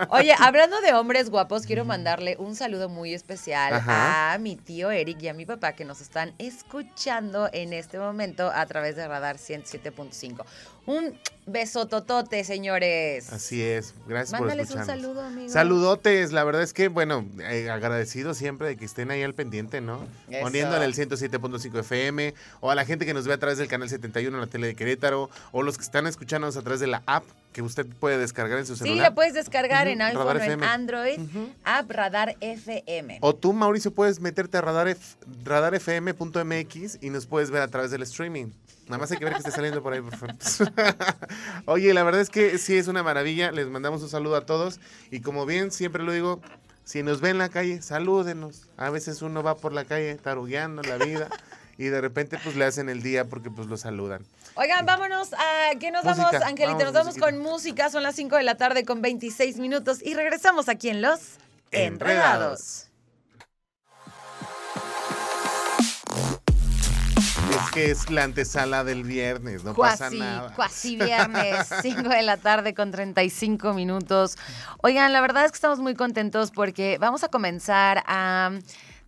Oye, 0.10 0.34
hablando 0.38 0.82
de 0.82 0.94
hombres 0.94 1.30
guapos, 1.30 1.66
quiero 1.66 1.86
mandarle 1.86 2.36
un 2.40 2.56
saludo 2.56 2.90
muy 2.90 3.14
especial 3.14 3.74
Ajá. 3.74 4.34
a 4.34 4.38
mi 4.38 4.56
tío 4.56 4.92
Eric 4.92 5.22
y 5.22 5.28
a 5.30 5.34
mi 5.34 5.46
papá 5.46 5.74
que 5.74 5.86
nos 5.86 6.02
están 6.02 6.34
escuchando 6.38 7.50
en 7.54 7.74
este 7.74 7.98
momento 8.00 8.52
a 8.54 8.66
través 8.66 8.96
de 8.96 9.08
Radar 9.08 9.38
107.5. 9.38 10.46
Un 10.88 11.20
besototote, 11.46 12.44
señores. 12.46 13.32
Así 13.34 13.62
es, 13.62 13.94
gracias 14.08 14.32
Mándales 14.40 14.68
por 14.68 14.78
un 14.78 14.82
escucharnos. 14.84 15.04
saludo, 15.06 15.22
amigo. 15.22 15.50
Saludotes, 15.52 16.32
la 16.32 16.44
verdad 16.46 16.62
es 16.64 16.72
que, 16.74 16.88
bueno, 16.88 17.26
eh, 17.42 17.70
agradecido 17.70 18.34
siempre 18.34 18.70
de 18.70 18.78
que 18.78 18.86
estén 18.86 19.12
ahí 19.12 19.22
al 19.22 19.34
pendiente, 19.34 19.82
¿no? 19.82 20.06
Eso. 20.30 20.42
Poniendo 20.44 20.78
en 20.78 20.84
el 20.84 20.94
107.5 20.94 21.80
FM, 21.82 22.34
o 22.62 22.72
a 22.72 22.76
la 22.76 22.86
gente 22.86 23.06
que 23.06 23.14
nos 23.14 23.28
ve 23.28 23.34
a 23.34 23.38
través 23.38 23.58
del 23.58 23.68
canal 23.68 23.90
71 23.90 24.36
en 24.36 24.42
la 24.42 24.48
tele 24.48 24.68
de 24.68 24.76
Querétaro, 24.76 25.30
o 25.52 25.62
los 25.62 25.78
que 25.78 25.84
están 25.84 26.08
escuchándonos 26.08 26.56
a 26.56 26.62
través 26.62 26.80
de 26.80 26.88
la 26.88 27.04
app 27.06 27.26
que 27.52 27.62
usted 27.62 27.86
puede 28.00 28.18
descargar 28.18 28.58
en 28.60 28.66
su 28.66 28.76
Sí, 28.76 28.84
celular. 28.86 29.10
la 29.10 29.16
puedes 29.16 29.34
descargar 29.34 29.88
en 29.90 30.02
iPhone 30.02 30.26
Radar 30.26 30.38
o 30.38 30.40
en 30.40 30.46
FM. 30.52 30.66
Android. 30.68 31.20
App 31.66 31.92
Radar 31.92 32.36
FM. 32.40 33.18
O 33.22 33.36
tú, 33.36 33.52
Mauricio, 33.52 33.92
puedes 33.92 34.20
meterte 34.22 34.58
a 34.58 34.62
radar 34.62 34.96
radarfm.mx 35.44 37.00
y 37.02 37.10
nos 37.10 37.26
puedes 37.26 37.52
ver 37.52 37.62
a 37.62 37.68
través 37.68 37.92
del 37.92 38.04
streaming. 38.04 38.48
Nada 38.88 39.00
más 39.00 39.12
hay 39.12 39.18
que 39.18 39.26
ver 39.26 39.34
que 39.34 39.40
esté 39.40 39.52
saliendo 39.52 39.84
por 39.84 39.94
ahí, 39.94 40.02
por 40.02 40.16
favor. 40.16 40.36
Oye, 41.66 41.94
la 41.94 42.04
verdad 42.04 42.22
es 42.22 42.30
que 42.30 42.58
sí 42.58 42.78
es 42.78 42.88
una 42.88 43.04
maravilla. 43.04 43.52
Les 43.52 43.68
mandamos 43.68 44.02
un 44.02 44.10
saludo 44.10 44.36
a 44.36 44.46
todos. 44.46 44.80
Y 45.12 45.22
como 45.22 45.46
bien 45.46 45.72
siempre 45.72 46.04
lo 46.04 46.12
digo, 46.12 46.42
si 46.86 47.04
nos 47.04 47.20
ven 47.20 47.32
en 47.32 47.38
la 47.40 47.50
calle, 47.50 47.82
salúdenos. 47.82 48.64
A 48.78 48.90
veces 48.90 49.22
uno 49.22 49.44
va 49.44 49.58
por 49.58 49.74
la 49.74 49.84
calle 49.84 50.16
tarugueando 50.16 50.82
la 50.84 50.98
vida 50.98 51.28
y 51.78 51.86
de 51.86 52.00
repente 52.00 52.40
pues 52.42 52.56
le 52.56 52.64
hacen 52.66 52.88
el 52.88 53.04
día 53.04 53.26
porque 53.26 53.52
pues 53.52 53.68
lo 53.68 53.76
saludan. 53.76 54.24
Oigan, 54.56 54.86
vámonos 54.86 55.34
a... 55.34 55.78
¿Qué 55.80 55.92
nos 55.92 56.06
vamos, 56.06 56.20
Música, 56.26 56.48
Angelita? 56.48 56.66
vamos, 56.66 56.84
nos 56.86 56.94
vamos 56.94 57.08
musiquita. 57.08 57.26
con 57.26 57.40
música. 57.40 57.90
Son 57.90 58.04
las 58.04 58.16
5 58.16 58.38
de 58.38 58.44
la 58.44 58.56
tarde 58.56 58.86
con 58.86 59.02
26 59.02 59.58
minutos 59.58 60.00
y 60.02 60.14
regresamos 60.14 60.70
aquí 60.70 60.90
en 60.90 61.02
Los 61.02 61.20
Enredados. 61.72 62.87
Que 67.78 67.92
es 67.92 68.10
la 68.10 68.24
antesala 68.24 68.84
del 68.84 69.04
viernes, 69.04 69.64
no 69.64 69.76
pasa 69.76 70.06
Cuasi, 70.06 70.20
nada. 70.20 70.54
cuasi 70.56 70.96
viernes, 70.98 71.68
5 71.82 72.10
de 72.10 72.24
la 72.24 72.38
tarde 72.38 72.74
con 72.74 72.90
35 72.92 73.74
minutos. 73.74 74.36
Oigan, 74.82 75.14
la 75.14 75.22
verdad 75.22 75.46
es 75.46 75.52
que 75.52 75.58
estamos 75.58 75.80
muy 75.80 75.94
contentos 75.94 76.50
porque 76.52 76.98
vamos 77.00 77.24
a 77.24 77.28
comenzar 77.28 78.04
a 78.08 78.52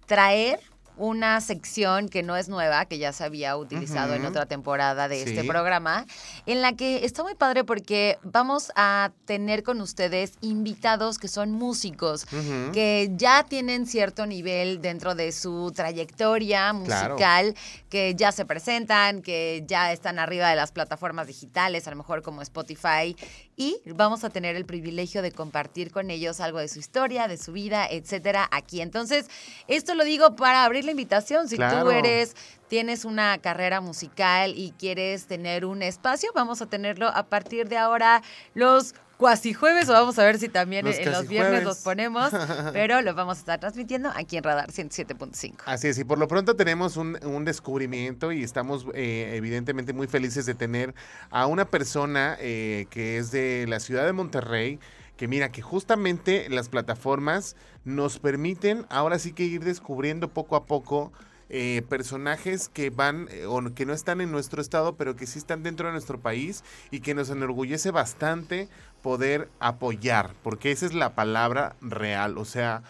traer 0.06 0.60
una 1.00 1.42
sección 1.42 2.10
que 2.10 2.22
no 2.22 2.36
es 2.38 2.50
nueva, 2.50 2.86
que 2.86 2.98
ya 3.00 3.12
se 3.14 3.24
había 3.24 3.58
utilizado 3.58 4.14
en 4.14 4.26
otra 4.26 4.46
temporada 4.46 5.08
de 5.08 5.24
este 5.24 5.44
programa, 5.44 6.06
en 6.46 6.62
la 6.62 6.74
que 6.74 7.06
está 7.06 7.24
muy 7.24 7.34
padre 7.36 7.64
porque 7.64 8.20
vamos 8.22 8.72
a 8.76 9.12
tener 9.26 9.64
con 9.64 9.82
ustedes 9.82 10.34
invitados 10.42 11.18
que 11.18 11.28
son 11.28 11.52
músicos, 11.52 12.26
que 12.74 13.10
ya 13.16 13.44
tienen 13.44 13.88
cierto 13.88 14.26
nivel 14.26 14.82
dentro 14.82 15.16
de 15.16 15.32
su 15.32 15.72
trayectoria 15.76 16.72
Claro. 16.86 17.14
musical, 17.16 17.56
que 17.90 18.14
ya 18.16 18.32
se 18.32 18.46
presentan, 18.46 19.22
que 19.22 19.64
ya 19.68 19.92
están 19.92 20.20
arriba 20.20 20.50
de 20.50 20.56
las 20.56 20.72
plataformas 20.72 21.28
digitales, 21.28 21.88
a 21.88 21.92
lo 21.92 21.96
mejor 21.98 22.22
como 22.22 22.42
Spotify, 22.42 23.16
y 23.60 23.82
vamos 23.86 24.24
a 24.24 24.30
tener 24.30 24.56
el 24.56 24.66
privilegio 24.66 25.22
de 25.22 25.34
compartir 25.34 25.92
con 25.92 26.10
ellos 26.10 26.40
algo 26.40 26.60
de 26.60 26.70
su 26.70 26.80
historia, 26.80 27.28
de 27.28 27.36
su 27.36 27.52
vida, 27.52 27.86
etcétera, 27.92 28.48
aquí. 28.52 28.80
Entonces, 28.80 29.30
esto 29.68 29.96
lo 29.96 30.06
digo 30.06 30.38
para 30.38 30.64
abrir 30.64 30.86
la 30.86 30.92
invitación. 30.92 31.50
Si 31.50 31.58
tú 31.58 31.92
eres, 31.92 32.38
tienes 32.70 33.04
una 33.04 33.38
carrera 33.40 33.82
musical 33.82 34.54
y 34.56 34.72
quieres 34.80 35.26
tener 35.26 35.66
un 35.66 35.82
espacio, 35.82 36.32
vamos 36.34 36.62
a 36.62 36.68
tenerlo 36.68 37.10
a 37.10 37.24
partir 37.24 37.68
de 37.68 37.76
ahora 37.76 38.24
los 38.54 38.96
cuasi 39.20 39.54
jueves, 39.54 39.90
o 39.90 39.92
vamos 39.92 40.18
a 40.18 40.24
ver 40.24 40.40
si 40.40 40.48
también 40.48 40.86
Los 40.86 40.98
en 40.98 41.12
los 41.12 41.28
viernes 41.28 41.50
jueves. 41.50 41.66
los 41.66 41.80
ponemos, 41.80 42.32
pero 42.74 43.02
los 43.02 43.16
vamos 43.16 43.36
a 43.36 43.40
estar 43.42 43.60
transmitiendo 43.60 44.10
aquí 44.16 44.38
en 44.38 44.46
Radar 44.46 44.72
107.5. 44.72 45.56
Así 45.66 45.90
es, 45.90 46.00
y 46.00 46.06
por 46.06 46.18
lo 46.18 46.30
pronto 46.30 46.56
tenemos 46.56 46.96
un, 46.96 47.20
un 47.26 47.44
descubrimiento 47.44 48.32
y 48.32 48.44
estamos 48.44 48.86
eh, 48.94 49.34
evidentemente 49.36 49.92
muy 49.92 50.08
felices 50.08 50.46
de 50.46 50.56
tener 50.56 50.96
a 51.32 51.48
una 51.48 51.66
persona 51.66 52.38
eh, 52.40 52.88
que 52.92 53.18
es 53.18 53.30
de 53.32 53.66
la 53.68 53.82
ciudad 53.82 54.06
de 54.06 54.14
Monterrey, 54.14 54.80
que 55.18 55.28
mira 55.28 55.52
que 55.52 55.62
justamente 55.62 56.48
las 56.50 56.70
plataformas 56.70 57.58
nos 57.84 58.20
permiten 58.20 58.86
ahora 58.90 59.20
sí 59.20 59.34
que 59.34 59.44
ir 59.44 59.66
descubriendo 59.66 60.30
poco 60.30 60.56
a 60.56 60.66
poco 60.66 61.12
eh, 61.52 61.82
personajes 61.90 62.70
que 62.70 62.92
van 62.92 63.28
eh, 63.32 63.48
o 63.48 63.74
que 63.74 63.88
no 63.88 63.94
están 63.94 64.22
en 64.22 64.32
nuestro 64.32 64.62
estado, 64.62 64.96
pero 64.98 65.16
que 65.16 65.26
sí 65.26 65.40
están 65.40 65.64
dentro 65.64 65.88
de 65.88 65.94
nuestro 65.94 66.20
país 66.20 66.64
y 66.92 67.00
que 67.00 67.16
nos 67.16 67.32
enorgullece 67.32 67.90
bastante 67.90 68.70
poder 69.02 69.50
apoyar, 69.60 70.32
porque 70.44 70.72
esa 70.72 70.86
es 70.86 70.94
la 70.94 71.16
palabra 71.16 71.76
real, 71.82 72.38
o 72.38 72.46
sea, 72.46 72.84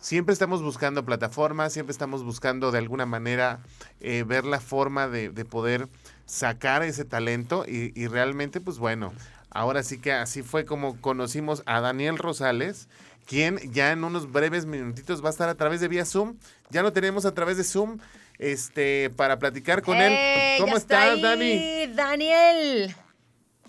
Siempre 0.00 0.32
estamos 0.32 0.62
buscando 0.62 1.04
plataformas, 1.04 1.72
siempre 1.72 1.90
estamos 1.90 2.22
buscando 2.22 2.70
de 2.70 2.78
alguna 2.78 3.04
manera 3.04 3.58
eh, 4.00 4.22
ver 4.24 4.44
la 4.44 4.60
forma 4.60 5.08
de, 5.08 5.30
de 5.30 5.44
poder 5.44 5.88
sacar 6.24 6.84
ese 6.84 7.04
talento 7.04 7.64
y, 7.66 7.92
y 8.00 8.06
realmente, 8.06 8.60
pues 8.60 8.78
bueno, 8.78 9.12
ahora 9.50 9.82
sí 9.82 10.00
que 10.00 10.12
así 10.12 10.42
fue 10.42 10.64
como 10.64 11.00
conocimos 11.00 11.64
a 11.66 11.80
Daniel 11.80 12.16
Rosales, 12.16 12.88
quien 13.26 13.58
ya 13.72 13.90
en 13.90 14.04
unos 14.04 14.30
breves 14.30 14.66
minutitos 14.66 15.22
va 15.22 15.28
a 15.28 15.30
estar 15.30 15.48
a 15.48 15.56
través 15.56 15.80
de 15.80 15.88
vía 15.88 16.04
Zoom. 16.04 16.36
Ya 16.70 16.82
lo 16.82 16.92
tenemos 16.92 17.26
a 17.26 17.34
través 17.34 17.56
de 17.56 17.64
Zoom 17.64 17.98
este, 18.38 19.10
para 19.10 19.40
platicar 19.40 19.82
con 19.82 19.96
él. 19.96 20.12
¿Cómo 20.60 20.74
ya 20.74 20.78
está 20.78 21.14
estás, 21.14 21.22
Dani? 21.22 21.88
Daniel. 21.88 22.94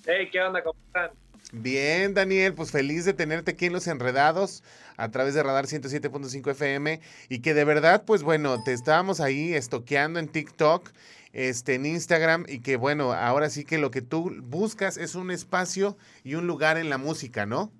Hey, 0.06 0.30
¿qué 0.32 0.42
onda? 0.42 0.62
¿Cómo 0.64 0.80
están? 0.86 1.10
Bien, 1.52 2.14
Daniel, 2.14 2.54
pues 2.54 2.72
feliz 2.72 3.06
de 3.06 3.14
tenerte 3.14 3.52
aquí 3.52 3.66
en 3.66 3.74
Los 3.74 3.88
Enredados 3.88 4.64
a 4.98 5.10
través 5.10 5.34
de 5.34 5.42
Radar 5.42 5.66
107.5 5.66 6.52
FM 6.52 7.02
y 7.28 7.40
que 7.42 7.56
de 7.56 7.66
verdad, 7.66 8.04
pues 8.06 8.22
bueno, 8.22 8.64
te 8.64 8.72
estábamos 8.74 9.20
ahí 9.20 9.56
estoqueando 9.56 10.20
en 10.20 10.28
TikTok, 10.28 10.92
este, 11.34 11.76
en 11.76 11.88
Instagram 11.88 12.46
y 12.48 12.60
que 12.60 12.76
bueno, 12.76 13.14
ahora 13.14 13.50
sí 13.50 13.66
que 13.66 13.80
lo 13.80 13.90
que 13.90 14.04
tú 14.04 14.32
buscas 14.44 14.98
es 14.98 15.16
un 15.16 15.32
espacio 15.32 15.98
y 16.24 16.36
un 16.36 16.46
lugar 16.46 16.78
en 16.78 16.90
la 16.92 17.00
música, 17.00 17.48
¿no? 17.48 17.72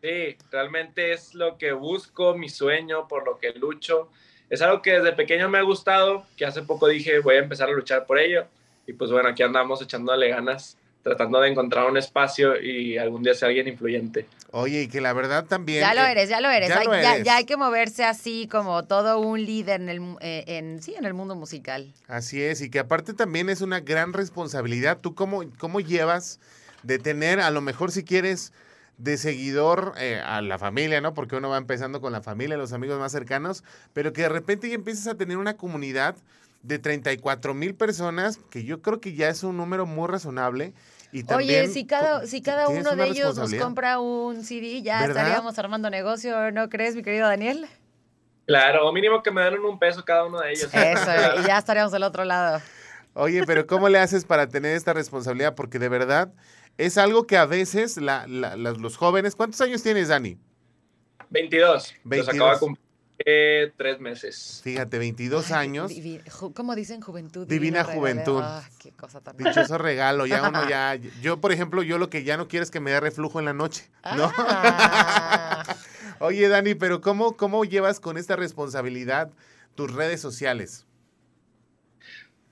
Sí, 0.00 0.38
realmente 0.50 1.12
es 1.12 1.34
lo 1.34 1.58
que 1.58 1.72
busco, 1.72 2.34
mi 2.34 2.48
sueño, 2.48 3.06
por 3.08 3.26
lo 3.26 3.38
que 3.38 3.52
lucho. 3.52 4.08
Es 4.48 4.62
algo 4.62 4.80
que 4.80 4.92
desde 4.92 5.12
pequeño 5.12 5.50
me 5.50 5.58
ha 5.58 5.62
gustado, 5.62 6.24
que 6.34 6.46
hace 6.46 6.62
poco 6.62 6.88
dije 6.88 7.18
voy 7.18 7.34
a 7.36 7.40
empezar 7.40 7.68
a 7.68 7.72
luchar 7.72 8.06
por 8.06 8.18
ello. 8.18 8.46
Y 8.86 8.94
pues 8.94 9.10
bueno, 9.10 9.28
aquí 9.28 9.42
andamos 9.42 9.82
echándole 9.82 10.30
ganas, 10.30 10.78
tratando 11.02 11.40
de 11.40 11.48
encontrar 11.48 11.90
un 11.90 11.96
espacio 11.96 12.60
y 12.60 12.98
algún 12.98 13.22
día 13.22 13.34
ser 13.34 13.48
alguien 13.48 13.68
influyente. 13.68 14.26
Oye, 14.52 14.82
y 14.82 14.88
que 14.88 15.00
la 15.00 15.12
verdad 15.12 15.44
también... 15.46 15.80
Ya 15.80 15.94
lo 15.94 16.02
eh, 16.02 16.10
eres, 16.10 16.28
ya 16.28 16.40
lo 16.40 16.50
eres. 16.50 16.68
ya 16.68 16.78
Hay- 16.80 16.86
lo 16.86 16.92
ya, 16.92 17.14
eres. 17.14 17.24
ya 17.24 17.36
hay 17.36 17.44
que 17.44 17.56
moverse 17.56 18.04
así 18.04 18.48
como 18.50 18.84
todo 18.84 19.18
un 19.20 19.44
líder 19.44 19.80
en 19.80 19.88
el, 19.88 20.00
mu- 20.00 20.18
eh, 20.20 20.44
en, 20.46 20.82
sí, 20.82 20.94
en 20.98 21.04
el 21.04 21.14
mundo 21.14 21.36
musical. 21.36 21.92
Así 22.08 22.42
es, 22.42 22.60
y 22.60 22.68
que 22.70 22.80
aparte 22.80 23.14
también 23.14 23.48
es 23.48 23.60
una 23.60 23.80
gran 23.80 24.12
responsabilidad. 24.12 24.98
¿Tú 25.00 25.14
cómo, 25.14 25.42
cómo 25.58 25.80
llevas 25.80 26.40
de 26.82 26.98
tener, 26.98 27.40
a 27.40 27.50
lo 27.50 27.60
mejor 27.60 27.92
si 27.92 28.04
quieres, 28.04 28.52
de 28.98 29.16
seguidor 29.16 29.94
eh, 29.98 30.20
a 30.22 30.42
la 30.42 30.58
familia, 30.58 31.00
¿no? 31.00 31.14
Porque 31.14 31.36
uno 31.36 31.48
va 31.48 31.56
empezando 31.56 32.00
con 32.02 32.12
la 32.12 32.20
familia, 32.20 32.56
los 32.58 32.72
amigos 32.74 32.98
más 32.98 33.12
cercanos, 33.12 33.64
pero 33.94 34.12
que 34.12 34.22
de 34.22 34.28
repente 34.28 34.68
ya 34.68 34.74
empiezas 34.74 35.06
a 35.06 35.14
tener 35.14 35.38
una 35.38 35.56
comunidad 35.56 36.16
de 36.62 36.78
34 36.78 37.54
mil 37.54 37.74
personas, 37.74 38.38
que 38.50 38.64
yo 38.64 38.82
creo 38.82 39.00
que 39.00 39.14
ya 39.14 39.28
es 39.28 39.42
un 39.42 39.56
número 39.56 39.86
muy 39.86 40.08
razonable. 40.08 40.74
Y 41.12 41.24
también, 41.24 41.64
Oye, 41.64 41.72
si 41.72 41.86
cada, 41.86 42.26
si 42.26 42.40
cada 42.42 42.68
uno 42.68 42.94
de 42.94 43.08
ellos 43.08 43.36
nos 43.36 43.52
compra 43.54 43.98
un 43.98 44.44
CD, 44.44 44.82
ya 44.82 45.00
¿Verdad? 45.00 45.24
estaríamos 45.24 45.58
armando 45.58 45.90
negocio, 45.90 46.52
¿no 46.52 46.68
crees, 46.68 46.94
mi 46.94 47.02
querido 47.02 47.26
Daniel? 47.26 47.66
Claro, 48.46 48.88
o 48.88 48.92
mínimo 48.92 49.22
que 49.22 49.30
me 49.30 49.42
den 49.42 49.60
un 49.60 49.78
peso 49.78 50.04
cada 50.04 50.24
uno 50.26 50.40
de 50.40 50.50
ellos. 50.52 50.68
Eso, 50.72 51.10
y 51.42 51.46
ya 51.46 51.58
estaríamos 51.58 51.92
del 51.92 52.02
otro 52.02 52.24
lado. 52.24 52.60
Oye, 53.14 53.42
pero 53.44 53.66
¿cómo 53.66 53.88
le 53.88 53.98
haces 53.98 54.24
para 54.24 54.48
tener 54.48 54.76
esta 54.76 54.92
responsabilidad? 54.92 55.54
Porque 55.56 55.78
de 55.80 55.88
verdad 55.88 56.32
es 56.78 56.96
algo 56.96 57.26
que 57.26 57.36
a 57.36 57.44
veces 57.46 57.96
la- 57.96 58.26
los 58.28 58.96
jóvenes... 58.96 59.34
¿Cuántos 59.34 59.60
años 59.60 59.82
tienes, 59.82 60.08
Dani? 60.08 60.38
22. 61.30 61.72
Los 61.72 62.04
22. 62.04 62.34
acabo 62.34 62.52
de 62.52 62.58
cumplir 62.58 62.86
eh, 63.26 63.72
tres 63.76 64.00
meses. 64.00 64.60
Fíjate, 64.64 64.98
22 64.98 65.50
Ay, 65.52 65.66
años. 65.68 65.90
divi- 65.90 66.22
ju- 66.24 66.52
¿Cómo 66.54 66.74
dicen 66.74 67.00
juventud? 67.00 67.46
Divina 67.46 67.84
juventud. 67.84 68.40
Ah, 68.42 68.62
qué 68.78 68.92
cosa 68.92 69.20
tan 69.20 69.36
Dichoso 69.36 69.78
regalo, 69.78 70.26
ya 70.26 70.48
uno 70.48 70.68
ya, 70.68 70.94
yo 71.22 71.40
por 71.40 71.52
ejemplo, 71.52 71.82
yo 71.82 71.98
lo 71.98 72.08
que 72.10 72.24
ya 72.24 72.36
no 72.36 72.48
quiero 72.48 72.62
es 72.62 72.70
que 72.70 72.80
me 72.80 72.90
dé 72.90 73.00
reflujo 73.00 73.38
en 73.38 73.44
la 73.44 73.52
noche, 73.52 73.88
¿no? 74.16 74.32
Ah. 74.36 75.64
Oye, 76.20 76.48
Dani, 76.48 76.74
pero 76.74 77.00
¿cómo, 77.00 77.36
¿cómo 77.36 77.64
llevas 77.64 77.98
con 78.00 78.16
esta 78.18 78.36
responsabilidad 78.36 79.30
tus 79.74 79.92
redes 79.92 80.20
sociales? 80.20 80.86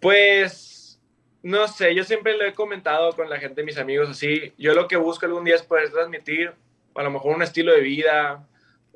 Pues, 0.00 0.98
no 1.42 1.66
sé, 1.68 1.94
yo 1.94 2.04
siempre 2.04 2.36
lo 2.36 2.44
he 2.44 2.54
comentado 2.54 3.14
con 3.14 3.28
la 3.28 3.38
gente, 3.38 3.62
mis 3.64 3.78
amigos, 3.78 4.08
así. 4.08 4.52
Yo 4.58 4.74
lo 4.74 4.86
que 4.88 4.96
busco 4.96 5.26
algún 5.26 5.44
día 5.44 5.56
es 5.56 5.62
poder 5.62 5.90
transmitir 5.90 6.52
a 6.94 7.02
lo 7.02 7.10
mejor 7.10 7.34
un 7.36 7.42
estilo 7.42 7.72
de 7.72 7.80
vida, 7.80 8.46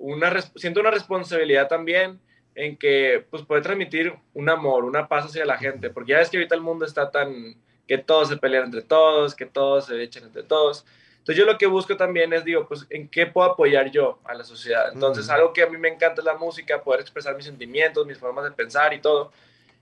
una, 0.02 0.40
siento 0.56 0.80
una 0.80 0.90
responsabilidad 0.90 1.68
también 1.68 2.21
en 2.54 2.76
que, 2.76 3.25
pues, 3.30 3.42
poder 3.44 3.62
transmitir 3.62 4.12
un 4.35 4.50
amor, 4.50 4.85
una 4.85 5.09
paz 5.09 5.26
hacia 5.26 5.47
la 5.47 5.56
gente, 5.56 5.90
porque 5.90 6.12
ya 6.12 6.18
ves 6.18 6.28
que 6.28 6.37
ahorita 6.37 6.54
el 6.54 6.61
mundo 6.61 6.85
está 6.85 7.11
tan, 7.11 7.56
que 7.87 7.99
todos 7.99 8.28
se 8.28 8.37
pelean 8.37 8.64
entre 8.64 8.82
todos, 8.82 9.35
que 9.35 9.47
todos 9.47 9.87
se 9.87 10.02
echan 10.02 10.25
entre 10.25 10.42
todos. 10.42 10.85
Entonces 11.18 11.37
yo 11.37 11.50
lo 11.50 11.56
que 11.56 11.66
busco 11.66 11.97
también 11.97 12.32
es, 12.32 12.44
digo, 12.44 12.66
pues, 12.66 12.85
¿en 12.90 13.09
qué 13.09 13.26
puedo 13.26 13.52
apoyar 13.52 13.90
yo 13.90 14.18
a 14.25 14.35
la 14.35 14.42
sociedad? 14.42 14.90
Entonces, 14.92 15.26
Ujú. 15.26 15.35
algo 15.35 15.52
que 15.52 15.62
a 15.62 15.68
mí 15.68 15.78
me 15.78 15.88
encanta 15.88 16.21
es 16.21 16.25
la 16.25 16.35
música, 16.35 16.82
poder 16.82 17.00
expresar 17.00 17.37
mis 17.37 17.47
sentimientos, 17.47 18.04
mis 18.04 18.18
formas 18.18 18.44
de 18.44 18.50
pensar 18.50 18.92
y 18.92 19.00
todo. 19.00 19.32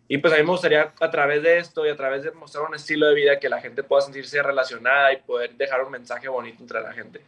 Y 0.06 0.18
pues 0.18 0.34
a 0.34 0.36
mí 0.36 0.42
me 0.42 0.50
gustaría 0.50 0.92
a 1.00 1.10
través 1.10 1.42
de 1.42 1.58
esto 1.58 1.86
y 1.86 1.88
a 1.88 1.96
través 1.96 2.24
de 2.24 2.30
mostrar 2.32 2.64
un 2.64 2.74
estilo 2.74 3.06
de 3.06 3.14
vida 3.14 3.38
que 3.38 3.48
la 3.48 3.60
gente 3.60 3.82
pueda 3.82 4.02
sentirse 4.02 4.42
relacionada 4.42 5.12
y 5.12 5.16
poder 5.16 5.54
dejar 5.54 5.82
un 5.82 5.92
mensaje 5.92 6.28
bonito 6.28 6.62
entre 6.62 6.80
la 6.82 6.92
gente. 6.92 7.20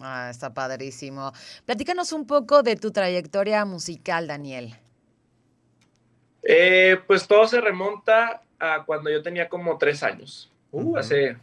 Ah, 0.00 0.28
está 0.30 0.52
padrísimo. 0.52 1.32
Platícanos 1.64 2.12
un 2.12 2.26
poco 2.26 2.62
de 2.62 2.76
tu 2.76 2.90
trayectoria 2.90 3.64
musical, 3.64 4.26
Daniel. 4.26 4.74
Eh, 6.42 7.00
pues 7.06 7.26
todo 7.26 7.46
se 7.46 7.60
remonta 7.60 8.42
a 8.58 8.84
cuando 8.84 9.10
yo 9.10 9.22
tenía 9.22 9.48
como 9.48 9.78
tres 9.78 10.02
años. 10.02 10.50
Uh, 10.72 10.96
hace, 10.96 11.36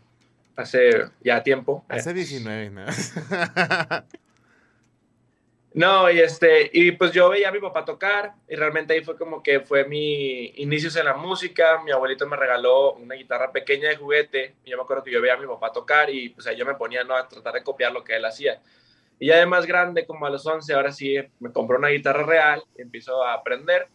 hace 0.55 1.05
ya 1.23 1.41
tiempo. 1.41 1.83
Hace 1.87 2.13
19, 2.13 2.69
¿no? 2.69 2.85
No, 5.73 6.11
y 6.11 6.19
este, 6.19 6.69
y 6.73 6.91
pues 6.91 7.13
yo 7.13 7.29
veía 7.29 7.47
a 7.47 7.51
mi 7.51 7.59
papá 7.59 7.85
tocar 7.85 8.33
y 8.49 8.55
realmente 8.55 8.93
ahí 8.93 9.03
fue 9.05 9.17
como 9.17 9.41
que 9.41 9.61
fue 9.61 9.85
mi 9.85 10.47
inicios 10.57 10.97
en 10.97 11.05
la 11.05 11.13
música. 11.13 11.81
Mi 11.83 11.91
abuelito 11.91 12.27
me 12.27 12.35
regaló 12.35 12.93
una 12.95 13.15
guitarra 13.15 13.53
pequeña 13.53 13.87
de 13.87 13.95
juguete 13.95 14.55
y 14.65 14.71
yo 14.71 14.77
me 14.77 14.83
acuerdo 14.83 15.03
que 15.03 15.11
yo 15.11 15.21
veía 15.21 15.35
a 15.35 15.37
mi 15.37 15.47
papá 15.47 15.71
tocar 15.71 16.09
y 16.09 16.29
pues 16.29 16.45
ahí 16.47 16.57
yo 16.57 16.65
me 16.65 16.75
ponía 16.75 17.05
¿no? 17.05 17.15
a 17.15 17.25
tratar 17.27 17.53
de 17.53 17.63
copiar 17.63 17.93
lo 17.93 18.03
que 18.03 18.17
él 18.17 18.25
hacía. 18.25 18.61
Y 19.17 19.27
ya 19.27 19.37
de 19.37 19.45
más 19.45 19.65
grande, 19.65 20.05
como 20.05 20.25
a 20.25 20.29
los 20.29 20.45
11, 20.45 20.73
ahora 20.73 20.91
sí 20.91 21.15
me 21.39 21.53
compró 21.53 21.77
una 21.77 21.87
guitarra 21.87 22.23
real 22.23 22.63
y 22.77 22.81
empiezo 22.81 23.23
a 23.23 23.33
aprender. 23.33 23.87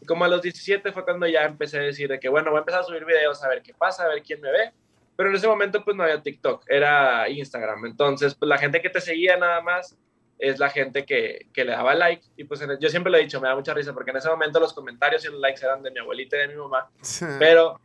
Y 0.00 0.06
como 0.06 0.24
a 0.24 0.28
los 0.28 0.42
17 0.42 0.90
fue 0.90 1.04
cuando 1.04 1.28
ya 1.28 1.44
empecé 1.44 1.78
a 1.78 1.82
decir 1.82 2.08
de 2.08 2.18
que 2.18 2.28
bueno, 2.28 2.50
voy 2.50 2.58
a 2.58 2.60
empezar 2.60 2.80
a 2.80 2.84
subir 2.84 3.04
videos 3.04 3.44
a 3.44 3.48
ver 3.48 3.62
qué 3.62 3.72
pasa, 3.72 4.04
a 4.04 4.08
ver 4.08 4.22
quién 4.24 4.40
me 4.40 4.50
ve. 4.50 4.72
Pero 5.14 5.28
en 5.28 5.36
ese 5.36 5.46
momento 5.46 5.84
pues 5.84 5.96
no 5.96 6.02
había 6.02 6.20
TikTok, 6.20 6.64
era 6.66 7.28
Instagram. 7.28 7.86
Entonces 7.86 8.34
pues 8.34 8.48
la 8.48 8.58
gente 8.58 8.82
que 8.82 8.90
te 8.90 9.00
seguía 9.00 9.36
nada 9.36 9.60
más 9.60 9.96
es 10.40 10.58
la 10.58 10.70
gente 10.70 11.04
que, 11.04 11.46
que 11.52 11.64
le 11.64 11.72
daba 11.72 11.94
like. 11.94 12.26
Y 12.36 12.44
pues 12.44 12.60
en 12.62 12.70
el- 12.70 12.78
yo 12.78 12.88
siempre 12.88 13.12
lo 13.12 13.18
he 13.18 13.22
dicho, 13.22 13.40
me 13.40 13.48
da 13.48 13.54
mucha 13.54 13.74
risa, 13.74 13.92
porque 13.92 14.10
en 14.10 14.16
ese 14.16 14.28
momento 14.28 14.58
los 14.58 14.72
comentarios 14.72 15.24
y 15.24 15.28
los 15.28 15.38
likes 15.40 15.64
eran 15.64 15.82
de 15.82 15.90
mi 15.90 15.98
abuelita 16.00 16.36
y 16.36 16.40
de 16.40 16.48
mi 16.48 16.54
mamá, 16.56 16.90
pero, 17.38 17.80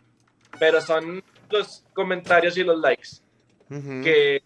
pero 0.59 0.79
son 0.81 1.23
los 1.49 1.83
comentarios 1.93 2.57
y 2.57 2.63
los 2.63 2.79
likes 2.79 3.09
que, 4.03 4.41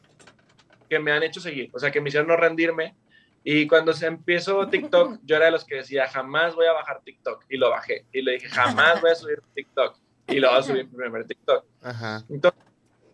que 0.89 0.99
me 0.99 1.11
han 1.11 1.23
hecho 1.23 1.39
seguir, 1.39 1.69
o 1.73 1.79
sea, 1.79 1.91
que 1.91 2.01
me 2.01 2.09
hicieron 2.09 2.27
no 2.27 2.35
rendirme 2.35 2.95
Y 3.43 3.67
cuando 3.67 3.93
se 3.93 4.05
empezó 4.07 4.67
TikTok, 4.67 5.19
yo 5.23 5.35
era 5.37 5.45
de 5.45 5.51
los 5.51 5.63
que 5.65 5.75
decía, 5.75 6.07
jamás 6.07 6.55
voy 6.55 6.65
a 6.65 6.73
bajar 6.73 7.01
TikTok. 7.05 7.45
Y 7.49 7.55
lo 7.57 7.69
bajé. 7.69 8.05
Y 8.11 8.21
le 8.21 8.33
dije, 8.33 8.49
jamás 8.49 9.01
voy 9.01 9.11
a 9.11 9.15
subir 9.15 9.41
TikTok. 9.55 9.95
Y 10.27 10.39
lo 10.39 10.49
voy 10.49 10.59
a 10.59 10.61
subir 10.63 10.89
primer 10.89 11.25
TikTok. 11.25 11.63
Ajá. 11.81 12.23
Entonces, 12.29 12.59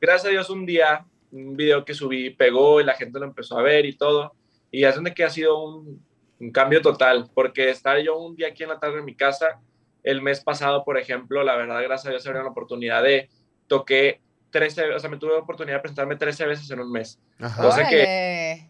gracias 0.02 0.26
a 0.26 0.30
Dios, 0.30 0.50
un 0.50 0.66
día, 0.66 1.06
un 1.32 1.56
video 1.56 1.86
que 1.86 1.94
subí 1.94 2.32
pegó 2.32 2.82
y 2.82 2.84
la 2.84 2.96
gente 2.96 3.20
lo 3.20 3.26
empezó 3.26 3.58
a 3.60 3.62
ver 3.62 3.86
y 3.86 3.94
todo. 3.96 4.34
Y 4.76 4.84
es 4.84 4.96
donde 4.96 5.14
que 5.14 5.24
ha 5.24 5.30
sido 5.30 5.64
un, 5.64 6.04
un 6.40 6.52
cambio 6.52 6.82
total, 6.82 7.30
porque 7.34 7.70
estar 7.70 7.98
yo 8.00 8.18
un 8.18 8.36
día 8.36 8.50
aquí 8.50 8.64
en 8.64 8.70
la 8.70 8.80
tarde 8.80 9.00
en 9.00 9.06
mi 9.06 9.16
casa, 9.16 9.62
el 10.04 10.22
mes 10.22 10.42
pasado, 10.42 10.84
por 10.84 10.98
ejemplo, 10.98 11.44
la 11.44 11.56
verdad, 11.56 11.82
gracias 11.82 12.08
a 12.08 12.10
Dios, 12.10 12.24
se 12.24 12.30
abrió 12.30 12.44
la 12.44 12.50
oportunidad 12.50 13.02
de 13.02 13.30
toqué 13.68 14.20
13, 14.52 14.94
o 14.94 15.00
sea, 15.00 15.10
me 15.10 15.18
tuve 15.18 15.32
la 15.32 15.40
oportunidad 15.40 15.78
de 15.78 15.82
presentarme 15.82 16.16
13 16.18 16.46
veces 16.46 16.70
en 16.72 16.82
un 16.82 16.92
mes. 16.92 17.20
Ajá. 17.40 17.62
Cosa 17.62 17.88
que, 17.88 18.68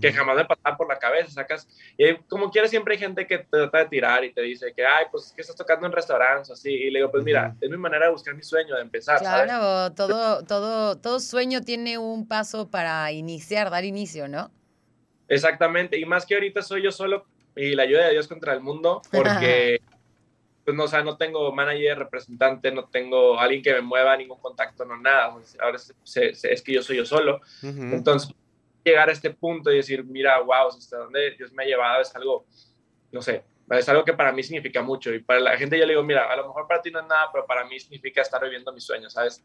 que 0.00 0.12
jamás 0.12 0.36
me 0.36 0.44
pasaba 0.44 0.76
por 0.76 0.88
la 0.88 0.98
cabeza, 0.98 1.30
sacas. 1.30 1.68
Y 1.98 2.14
como 2.28 2.50
quiera, 2.50 2.68
siempre 2.68 2.94
hay 2.94 3.00
gente 3.00 3.26
que 3.26 3.38
te 3.38 3.44
trata 3.44 3.78
de 3.78 3.86
tirar 3.86 4.24
y 4.24 4.32
te 4.32 4.40
dice 4.40 4.72
que, 4.74 4.86
ay, 4.86 5.06
pues 5.10 5.26
es 5.26 5.32
que 5.32 5.42
estás 5.42 5.56
tocando 5.56 5.86
en 5.86 5.92
restaurantes, 5.92 6.50
así. 6.50 6.70
Y 6.72 6.90
le 6.90 7.00
digo, 7.00 7.10
pues 7.10 7.24
mira, 7.24 7.56
es 7.60 7.68
mi 7.68 7.76
manera 7.76 8.06
de 8.06 8.12
buscar 8.12 8.34
mi 8.34 8.42
sueño, 8.42 8.76
de 8.76 8.82
empezar, 8.82 9.18
¿sabes? 9.18 9.44
Claro, 9.44 9.92
todo, 9.94 10.44
todo, 10.44 10.96
todo 10.96 11.20
sueño 11.20 11.60
tiene 11.60 11.98
un 11.98 12.26
paso 12.26 12.70
para 12.70 13.10
iniciar, 13.12 13.70
dar 13.70 13.84
inicio, 13.84 14.28
¿no? 14.28 14.50
Exactamente, 15.28 15.98
y 15.98 16.04
más 16.04 16.26
que 16.26 16.34
ahorita 16.34 16.62
soy 16.62 16.82
yo 16.82 16.92
solo 16.92 17.26
y 17.56 17.74
la 17.74 17.84
ayuda 17.84 18.06
de 18.06 18.12
Dios 18.12 18.28
contra 18.28 18.52
el 18.52 18.60
mundo, 18.60 19.00
porque 19.12 19.80
pues 20.64 20.76
no, 20.76 20.84
o 20.84 20.88
sea, 20.88 21.02
no 21.02 21.16
tengo 21.16 21.52
manager, 21.52 21.98
representante, 21.98 22.72
no 22.72 22.86
tengo 22.88 23.38
alguien 23.38 23.62
que 23.62 23.72
me 23.74 23.80
mueva, 23.82 24.16
ningún 24.16 24.38
contacto, 24.40 24.84
no 24.84 24.96
nada. 24.96 25.34
Ahora 25.60 25.76
es, 25.76 25.94
se- 26.04 26.34
se- 26.34 26.52
es 26.52 26.62
que 26.62 26.72
yo 26.72 26.82
soy 26.82 26.96
yo 26.98 27.04
solo. 27.04 27.40
Ujú. 27.62 27.82
Entonces, 27.94 28.30
llegar 28.82 29.08
a 29.08 29.12
este 29.12 29.30
punto 29.30 29.70
y 29.70 29.76
decir, 29.76 30.04
mira, 30.04 30.40
wow, 30.40 30.68
hasta 30.68 30.98
dónde 30.98 31.32
Dios 31.36 31.52
me 31.52 31.64
ha 31.64 31.66
llevado 31.66 32.00
es 32.02 32.14
algo, 32.16 32.46
no 33.12 33.20
sé, 33.22 33.44
es 33.70 33.88
algo 33.88 34.04
que 34.04 34.14
para 34.14 34.32
mí 34.32 34.42
significa 34.42 34.82
mucho. 34.82 35.12
Y 35.12 35.20
para 35.20 35.40
la 35.40 35.56
gente 35.56 35.78
yo 35.78 35.84
le 35.86 35.92
digo, 35.92 36.02
mira, 36.02 36.30
a 36.32 36.36
lo 36.36 36.46
mejor 36.46 36.66
para 36.66 36.80
ti 36.82 36.90
no 36.90 37.00
es 37.00 37.06
nada, 37.06 37.28
pero 37.32 37.46
para 37.46 37.64
mí 37.64 37.78
significa 37.78 38.22
estar 38.22 38.42
viviendo 38.42 38.72
mis 38.72 38.84
sueños, 38.84 39.12
¿sabes? 39.12 39.44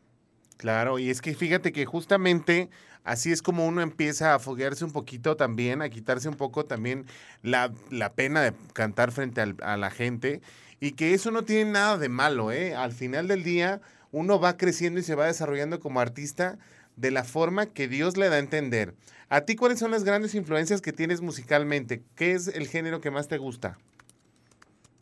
Claro, 0.60 1.00
y 1.00 1.10
es 1.10 1.22
que 1.22 1.34
fíjate 1.36 1.72
que 1.72 1.86
justamente 1.86 2.70
así 3.06 3.32
es 3.32 3.42
como 3.42 3.66
uno 3.66 3.82
empieza 3.82 4.36
a 4.36 4.40
foguearse 4.40 4.84
un 4.84 4.92
poquito 4.92 5.38
también, 5.38 5.82
a 5.82 5.88
quitarse 5.88 6.28
un 6.28 6.36
poco 6.36 6.66
también 6.66 7.06
la, 7.44 7.72
la 7.90 8.12
pena 8.12 8.42
de 8.42 8.52
cantar 8.74 9.14
frente 9.14 9.40
al- 9.40 9.56
a 9.62 9.78
la 9.78 9.90
gente 9.90 10.42
y 10.82 10.92
que 10.92 11.14
eso 11.14 11.32
no 11.32 11.46
tiene 11.46 11.72
nada 11.72 11.98
de 11.98 12.10
malo, 12.10 12.52
¿eh? 12.52 12.76
Al 12.76 12.92
final 12.92 13.30
del 13.30 13.44
día 13.44 13.80
uno 14.12 14.38
va 14.42 14.58
creciendo 14.58 15.00
y 15.00 15.04
se 15.04 15.16
va 15.16 15.28
desarrollando 15.28 15.80
como 15.80 16.02
artista 16.02 16.60
de 16.98 17.12
la 17.12 17.24
forma 17.24 17.68
que 17.68 17.88
Dios 17.88 18.18
le 18.18 18.28
da 18.28 18.36
a 18.36 18.40
entender. 18.40 18.96
¿A 19.30 19.42
ti 19.46 19.56
cuáles 19.56 19.80
son 19.80 19.92
las 19.92 20.04
grandes 20.04 20.36
influencias 20.36 20.82
que 20.82 20.92
tienes 20.92 21.22
musicalmente? 21.22 22.04
¿Qué 22.16 22.34
es 22.34 22.50
el 22.50 22.68
género 22.68 23.00
que 23.00 23.12
más 23.12 23.30
te 23.30 23.38
gusta? 23.38 23.78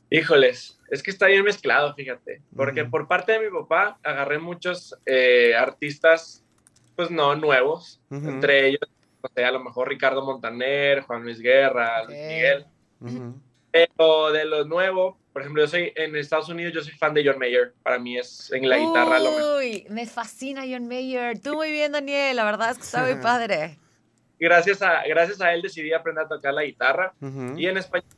Híjoles, 0.09 0.76
es 0.89 1.03
que 1.03 1.11
está 1.11 1.27
bien 1.27 1.43
mezclado, 1.43 1.93
fíjate, 1.93 2.41
porque 2.55 2.85
por 2.85 3.07
parte 3.07 3.33
de 3.33 3.39
mi 3.39 3.49
papá 3.49 3.99
agarré 4.03 4.39
muchos 4.39 4.95
eh, 5.05 5.55
artistas, 5.55 6.43
pues 6.95 7.11
no 7.11 7.35
nuevos, 7.35 8.01
entre 8.09 8.67
ellos, 8.67 8.81
o 9.21 9.27
sea, 9.33 9.49
a 9.49 9.51
lo 9.51 9.63
mejor 9.63 9.89
Ricardo 9.89 10.23
Montaner, 10.23 11.01
Juan 11.01 11.23
Luis 11.23 11.39
Guerra, 11.39 12.03
Luis. 12.03 12.17
Miguel, 12.17 12.65
pero 13.71 14.31
de 14.31 14.45
lo 14.45 14.65
nuevo, 14.65 15.17
por 15.33 15.41
ejemplo, 15.43 15.63
yo 15.63 15.67
soy 15.67 15.93
en 15.95 16.15
Estados 16.15 16.49
Unidos, 16.49 16.73
yo 16.73 16.81
soy 16.81 16.93
fan 16.93 17.13
de 17.13 17.23
John 17.23 17.37
Mayer, 17.37 17.73
para 17.83 17.99
mí 17.99 18.17
es 18.17 18.51
en 18.51 18.67
la 18.67 18.77
guitarra 18.77 19.19
lo 19.19 19.31
mejor. 19.31 19.57
Uy, 19.59 19.85
me 19.89 20.07
fascina 20.07 20.63
John 20.67 20.87
Mayer. 20.87 21.39
Tú 21.39 21.53
muy 21.53 21.71
bien, 21.71 21.91
Daniel. 21.91 22.35
La 22.35 22.43
verdad 22.43 22.71
es 22.71 22.77
que 22.77 22.83
está 22.83 23.03
muy 23.03 23.15
padre. 23.21 23.77
Gracias 24.39 24.81
a, 24.81 25.03
gracias 25.07 25.39
a 25.41 25.53
él 25.53 25.61
decidí 25.61 25.93
aprender 25.93 26.25
a 26.25 26.27
tocar 26.27 26.55
la 26.55 26.63
guitarra 26.63 27.13
y 27.55 27.67
en 27.67 27.77
español 27.77 28.09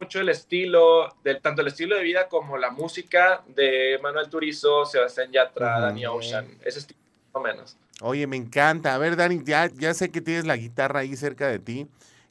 mucho 0.00 0.20
el 0.20 0.28
estilo, 0.28 1.14
de, 1.24 1.36
tanto 1.36 1.62
el 1.62 1.68
estilo 1.68 1.96
de 1.96 2.02
vida 2.02 2.28
como 2.28 2.56
la 2.56 2.70
música 2.70 3.42
de 3.54 3.98
Manuel 4.02 4.28
Turizo, 4.28 4.84
Sebastián 4.84 5.30
Yatra, 5.32 5.72
Ujú. 5.72 5.82
Danny 5.82 6.06
Ocean, 6.06 6.46
ese 6.64 6.80
estilo 6.80 7.00
más 7.32 7.34
o 7.34 7.40
menos. 7.40 7.76
Oye, 8.02 8.26
me 8.26 8.36
encanta. 8.36 8.94
A 8.94 8.98
ver, 8.98 9.16
Dani, 9.16 9.42
ya, 9.44 9.68
ya 9.68 9.94
sé 9.94 10.10
que 10.10 10.20
tienes 10.20 10.44
la 10.44 10.56
guitarra 10.56 11.00
ahí 11.00 11.16
cerca 11.16 11.48
de 11.48 11.58
ti. 11.58 11.86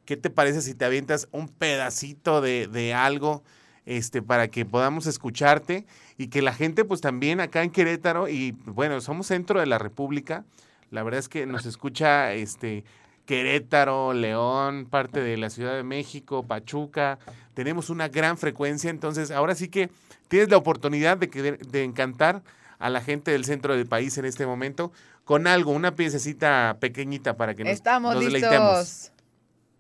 ¿Qué 0.06 0.16
te 0.18 0.30
parece 0.30 0.62
si 0.62 0.76
te 0.76 0.86
avientas 0.86 1.28
un 1.32 1.50
pedacito 1.50 2.40
de, 2.42 2.68
de 2.68 2.94
algo 2.94 3.44
este, 3.86 4.22
para 4.22 4.50
que 4.50 4.66
podamos 4.66 5.08
escucharte 5.08 5.86
y 6.18 6.28
que 6.28 6.42
la 6.42 6.54
gente, 6.54 6.86
pues 6.86 7.02
también 7.02 7.40
acá 7.40 7.64
en 7.64 7.72
Querétaro, 7.72 8.28
y 8.30 8.52
bueno, 8.66 9.02
somos 9.02 9.28
centro 9.28 9.60
de 9.60 9.66
la 9.66 9.78
República, 9.78 10.44
la 10.92 11.04
verdad 11.04 11.20
es 11.20 11.30
que 11.30 11.46
nos 11.46 11.66
escucha 11.66 12.34
este, 12.34 12.84
Querétaro, 13.26 14.14
León, 14.14 14.88
parte 14.90 15.22
de 15.22 15.38
la 15.38 15.50
Ciudad 15.50 15.76
de 15.76 15.84
México, 15.84 16.44
Pachuca, 16.44 17.20
tenemos 17.54 17.90
una 17.90 18.08
gran 18.08 18.38
frecuencia, 18.38 18.90
entonces 18.90 19.32
ahora 19.32 19.56
sí 19.56 19.70
que 19.70 19.90
tienes 20.28 20.50
la 20.50 20.58
oportunidad 20.58 21.18
de, 21.18 21.30
que, 21.30 21.54
de 21.54 21.84
encantar 21.84 22.44
a 22.80 22.90
la 22.90 23.02
gente 23.02 23.32
del 23.32 23.46
centro 23.46 23.76
del 23.76 23.88
país 23.88 24.18
en 24.18 24.26
este 24.26 24.46
momento 24.46 24.92
con 25.24 25.48
algo, 25.48 25.72
una 25.72 25.96
piececita 25.96 26.78
pequeñita 26.80 27.36
para 27.36 27.56
que 27.56 27.64
nos, 27.64 27.74
Estamos 27.74 28.16
nos 28.16 28.24
deleitemos. 28.24 29.12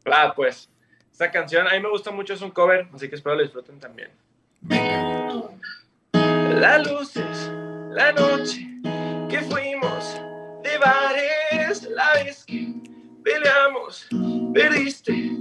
Ah, 0.05 0.33
pues, 0.35 0.69
esta 1.11 1.31
canción 1.31 1.67
a 1.67 1.71
mí 1.73 1.79
me 1.79 1.89
gusta 1.89 2.11
mucho, 2.11 2.33
es 2.33 2.41
un 2.41 2.51
cover, 2.51 2.87
así 2.93 3.09
que 3.09 3.15
espero 3.15 3.35
lo 3.35 3.43
disfruten 3.43 3.79
también. 3.79 4.09
Las 6.11 6.87
luces, 6.87 7.51
la 7.91 8.11
noche 8.13 8.67
que 9.29 9.41
fuimos 9.41 10.19
de 10.63 10.77
bares, 10.77 11.83
la 11.83 12.13
vez 12.13 12.43
que 12.45 12.73
peleamos, 13.25 14.07
perdiste 14.53 15.31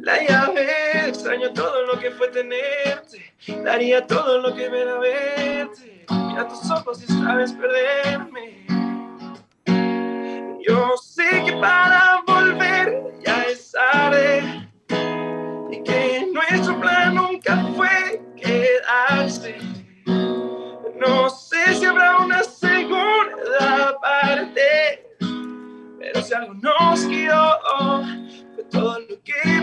la 0.00 0.16
llave, 0.24 1.08
extraño 1.08 1.52
todo 1.52 1.86
lo 1.86 1.98
que 1.98 2.10
fue 2.12 2.28
tenerte, 2.28 3.34
daría 3.64 4.06
todo 4.06 4.38
lo 4.40 4.54
que 4.54 4.70
me 4.70 4.84
da 4.84 4.98
verte, 4.98 6.04
mira 6.08 6.48
tus 6.48 6.70
ojos 6.70 7.02
y 7.02 7.06
sabes 7.06 7.52
perderme. 7.52 8.66
Yo 10.66 10.96
sé 10.96 11.42
que 11.44 11.52
para 11.60 12.22
volver 12.26 13.02
ya 13.24 13.42
es 13.42 13.72
tarde 13.72 14.68
y 15.70 15.82
que 15.82 16.28
nuestro 16.32 16.80
plan 16.80 17.16
nunca 17.16 17.56
fue 17.76 18.22
quedarse. 18.36 19.58
No 21.04 21.28
sé 21.28 21.74
si 21.74 21.84
habrá 21.84 22.18
una 22.18 22.44
segunda 22.44 23.98
parte, 24.00 25.16
pero 25.98 26.22
si 26.22 26.34
algo 26.34 26.54
nos 26.54 26.71
guió, 27.00 27.32
fue 28.54 28.64
todo 28.70 28.98
lo 29.00 29.22
que 29.24 29.60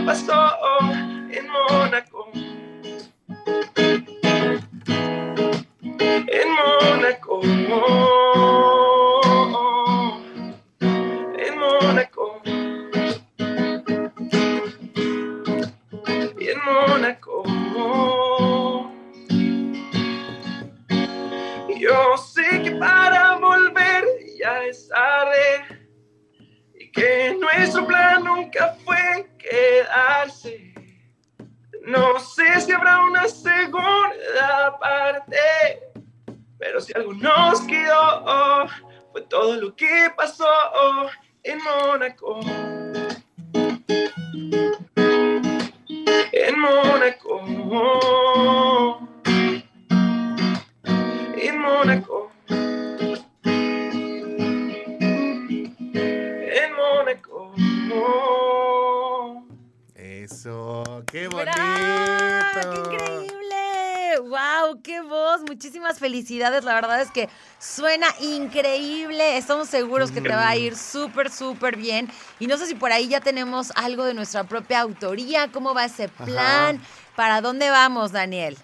que 67.12 67.30
suena 67.60 68.08
increíble. 68.20 69.38
Estamos 69.38 69.68
seguros 69.68 70.12
que 70.12 70.22
te 70.22 70.30
va 70.30 70.50
a 70.50 70.56
ir 70.56 70.76
súper, 70.76 71.30
súper 71.30 71.78
bien. 71.78 72.10
Y 72.40 72.48
no 72.48 72.58
sé 72.58 72.66
si 72.66 72.76
por 72.76 72.92
ahí 72.92 73.08
ya 73.08 73.22
tenemos 73.22 73.72
algo 73.76 74.06
de 74.06 74.14
nuestra 74.14 74.44
propia 74.44 74.82
autoría. 74.82 75.52
¿Cómo 75.52 75.74
va 75.74 75.86
ese 75.86 76.10
plan? 76.10 76.82
¿Para 77.16 77.42
dónde 77.42 77.70
vamos, 77.70 78.12
Daniel? 78.12 78.58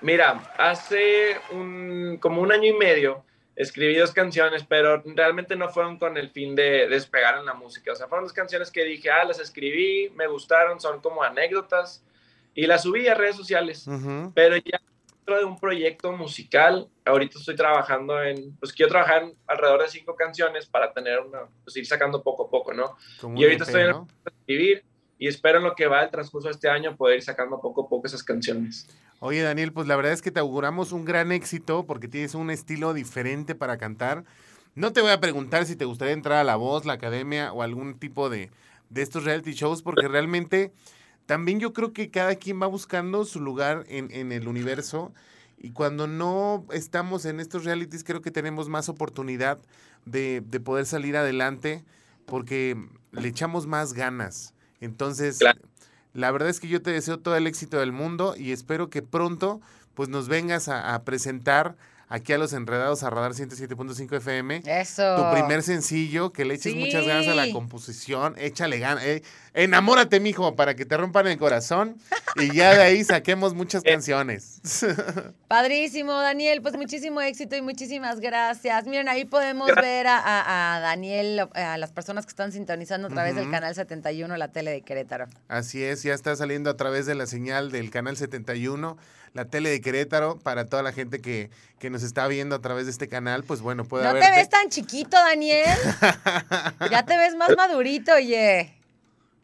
Mira, 0.00 0.52
hace 0.58 1.40
un, 1.52 2.18
como 2.20 2.42
un 2.42 2.52
año 2.52 2.68
y 2.68 2.74
medio 2.74 3.24
escribí 3.56 3.96
dos 3.96 4.12
canciones, 4.12 4.64
pero 4.68 5.02
realmente 5.04 5.56
no 5.56 5.70
fueron 5.70 5.98
con 5.98 6.18
el 6.18 6.30
fin 6.30 6.54
de 6.54 6.86
despegar 6.88 7.38
en 7.38 7.46
la 7.46 7.54
música. 7.54 7.92
O 7.92 7.94
sea, 7.94 8.06
fueron 8.06 8.24
dos 8.24 8.34
canciones 8.34 8.70
que 8.70 8.84
dije, 8.84 9.10
ah, 9.10 9.24
las 9.24 9.40
escribí, 9.40 10.12
me 10.14 10.26
gustaron, 10.26 10.78
son 10.78 11.00
como 11.00 11.22
anécdotas 11.22 12.04
y 12.54 12.66
las 12.66 12.82
subí 12.82 13.08
a 13.08 13.14
redes 13.14 13.36
sociales. 13.36 13.86
Pero 14.34 14.56
ya 14.56 14.80
dentro 15.26 15.40
de 15.40 15.44
un 15.44 15.58
proyecto 15.58 16.12
musical, 16.12 16.88
ahorita 17.04 17.38
estoy 17.38 17.56
trabajando 17.56 18.22
en, 18.22 18.56
pues 18.60 18.72
quiero 18.72 18.92
trabajar 18.92 19.24
en 19.24 19.34
alrededor 19.48 19.82
de 19.82 19.88
cinco 19.88 20.14
canciones 20.14 20.66
para 20.66 20.92
tener 20.92 21.18
una, 21.18 21.40
pues 21.64 21.76
ir 21.76 21.84
sacando 21.84 22.22
poco 22.22 22.46
a 22.46 22.50
poco, 22.50 22.72
¿no? 22.72 22.96
y 23.34 23.42
ahorita 23.42 23.64
estoy 23.64 23.82
en 23.82 24.06
escribir 24.24 24.84
y 25.18 25.26
espero 25.26 25.58
en 25.58 25.64
lo 25.64 25.74
que 25.74 25.88
va 25.88 26.04
el 26.04 26.10
transcurso 26.10 26.46
de 26.46 26.52
este 26.52 26.68
año 26.68 26.96
poder 26.96 27.16
ir 27.16 27.22
sacando 27.22 27.60
poco 27.60 27.86
a 27.86 27.88
poco 27.88 28.06
esas 28.06 28.22
canciones. 28.22 28.86
Oye, 29.18 29.42
Daniel, 29.42 29.72
pues 29.72 29.88
la 29.88 29.96
verdad 29.96 30.12
es 30.12 30.22
que 30.22 30.30
te 30.30 30.38
auguramos 30.38 30.92
un 30.92 31.04
gran 31.04 31.32
éxito 31.32 31.86
porque 31.86 32.06
tienes 32.06 32.36
un 32.36 32.50
estilo 32.50 32.94
diferente 32.94 33.56
para 33.56 33.78
cantar. 33.78 34.24
No 34.76 34.92
te 34.92 35.00
voy 35.00 35.10
a 35.10 35.20
preguntar 35.20 35.64
si 35.64 35.74
te 35.74 35.86
gustaría 35.86 36.14
entrar 36.14 36.38
a 36.38 36.44
La 36.44 36.54
Voz, 36.54 36.84
la 36.84 36.92
Academia 36.92 37.52
o 37.52 37.62
algún 37.62 37.98
tipo 37.98 38.30
de, 38.30 38.50
de 38.90 39.02
estos 39.02 39.24
reality 39.24 39.54
shows, 39.54 39.82
porque 39.82 40.06
realmente 40.06 40.70
también 41.26 41.60
yo 41.60 41.72
creo 41.72 41.92
que 41.92 42.10
cada 42.10 42.36
quien 42.36 42.60
va 42.60 42.66
buscando 42.66 43.24
su 43.24 43.40
lugar 43.40 43.84
en, 43.88 44.10
en 44.12 44.32
el 44.32 44.48
universo. 44.48 45.12
Y 45.58 45.70
cuando 45.70 46.06
no 46.06 46.66
estamos 46.70 47.24
en 47.24 47.40
estos 47.40 47.64
realities, 47.64 48.04
creo 48.04 48.22
que 48.22 48.30
tenemos 48.30 48.68
más 48.68 48.88
oportunidad 48.88 49.58
de, 50.04 50.42
de 50.46 50.60
poder 50.60 50.86
salir 50.86 51.16
adelante 51.16 51.84
porque 52.26 52.76
le 53.12 53.28
echamos 53.28 53.66
más 53.66 53.92
ganas. 53.92 54.54
Entonces, 54.80 55.38
la 56.12 56.30
verdad 56.30 56.48
es 56.48 56.60
que 56.60 56.68
yo 56.68 56.82
te 56.82 56.90
deseo 56.90 57.18
todo 57.18 57.36
el 57.36 57.46
éxito 57.46 57.78
del 57.78 57.92
mundo 57.92 58.34
y 58.36 58.52
espero 58.52 58.90
que 58.90 59.02
pronto 59.02 59.60
pues 59.94 60.08
nos 60.10 60.28
vengas 60.28 60.68
a, 60.68 61.02
presentar 61.04 61.76
aquí 62.08 62.32
a 62.32 62.38
los 62.38 62.52
enredados 62.52 63.02
a 63.02 63.10
Radar 63.10 63.32
107.5 63.32 64.16
FM. 64.16 64.62
Eso. 64.64 65.16
Tu 65.16 65.32
primer 65.32 65.62
sencillo, 65.62 66.32
que 66.32 66.44
le 66.44 66.54
eches 66.54 66.74
muchas 66.74 67.06
ganas 67.06 67.28
a 67.28 67.34
la 67.34 67.50
composición, 67.52 68.34
échale 68.38 68.78
ganas. 68.78 69.04
Eh, 69.04 69.22
enamórate, 69.54 70.20
mijo, 70.20 70.54
para 70.54 70.74
que 70.74 70.84
te 70.84 70.96
rompan 70.96 71.26
el 71.26 71.38
corazón 71.38 71.96
y 72.36 72.54
ya 72.54 72.74
de 72.74 72.82
ahí 72.82 73.04
saquemos 73.04 73.54
muchas 73.54 73.82
eh. 73.84 73.92
canciones. 73.92 74.60
Padrísimo, 75.48 76.12
Daniel. 76.12 76.62
Pues 76.62 76.76
muchísimo 76.76 77.20
éxito 77.20 77.56
y 77.56 77.62
muchísimas 77.62 78.20
gracias. 78.20 78.86
Miren, 78.86 79.08
ahí 79.08 79.24
podemos 79.24 79.68
ver 79.74 80.06
a, 80.08 80.78
Daniel, 80.80 81.48
a 81.54 81.78
las 81.78 81.92
personas 81.92 82.26
que 82.26 82.30
están 82.30 82.52
sintonizando 82.52 83.08
a 83.08 83.10
través 83.10 83.34
del 83.34 83.50
canal 83.50 83.74
71, 83.74 84.36
la 84.36 84.48
tele 84.48 84.70
de 84.70 84.82
Querétaro. 84.82 85.26
Así 85.48 85.82
es, 85.82 86.02
ya 86.02 86.14
está 86.14 86.36
saliendo 86.36 86.70
a 86.70 86.76
través 86.76 87.06
de 87.06 87.14
la 87.14 87.26
señal 87.26 87.70
del 87.70 87.90
canal 87.90 88.16
71 88.16 88.96
la 89.36 89.44
tele 89.44 89.68
de 89.68 89.82
Querétaro, 89.82 90.38
para 90.38 90.64
toda 90.64 90.82
la 90.82 90.92
gente 90.92 91.20
que, 91.20 91.50
que, 91.78 91.90
nos 91.90 92.02
está 92.02 92.26
viendo 92.26 92.56
a 92.56 92.60
través 92.60 92.86
de 92.86 92.90
este 92.90 93.06
canal, 93.06 93.44
pues 93.44 93.60
bueno, 93.60 93.84
puede 93.84 94.04
No 94.04 94.14
te 94.14 94.30
ves 94.30 94.48
tan 94.48 94.70
chiquito, 94.70 95.16
Daniel. 95.16 95.76
ya 96.90 97.04
te 97.04 97.16
ves 97.18 97.36
más 97.36 97.54
madurito, 97.54 98.14
oye. 98.14 98.74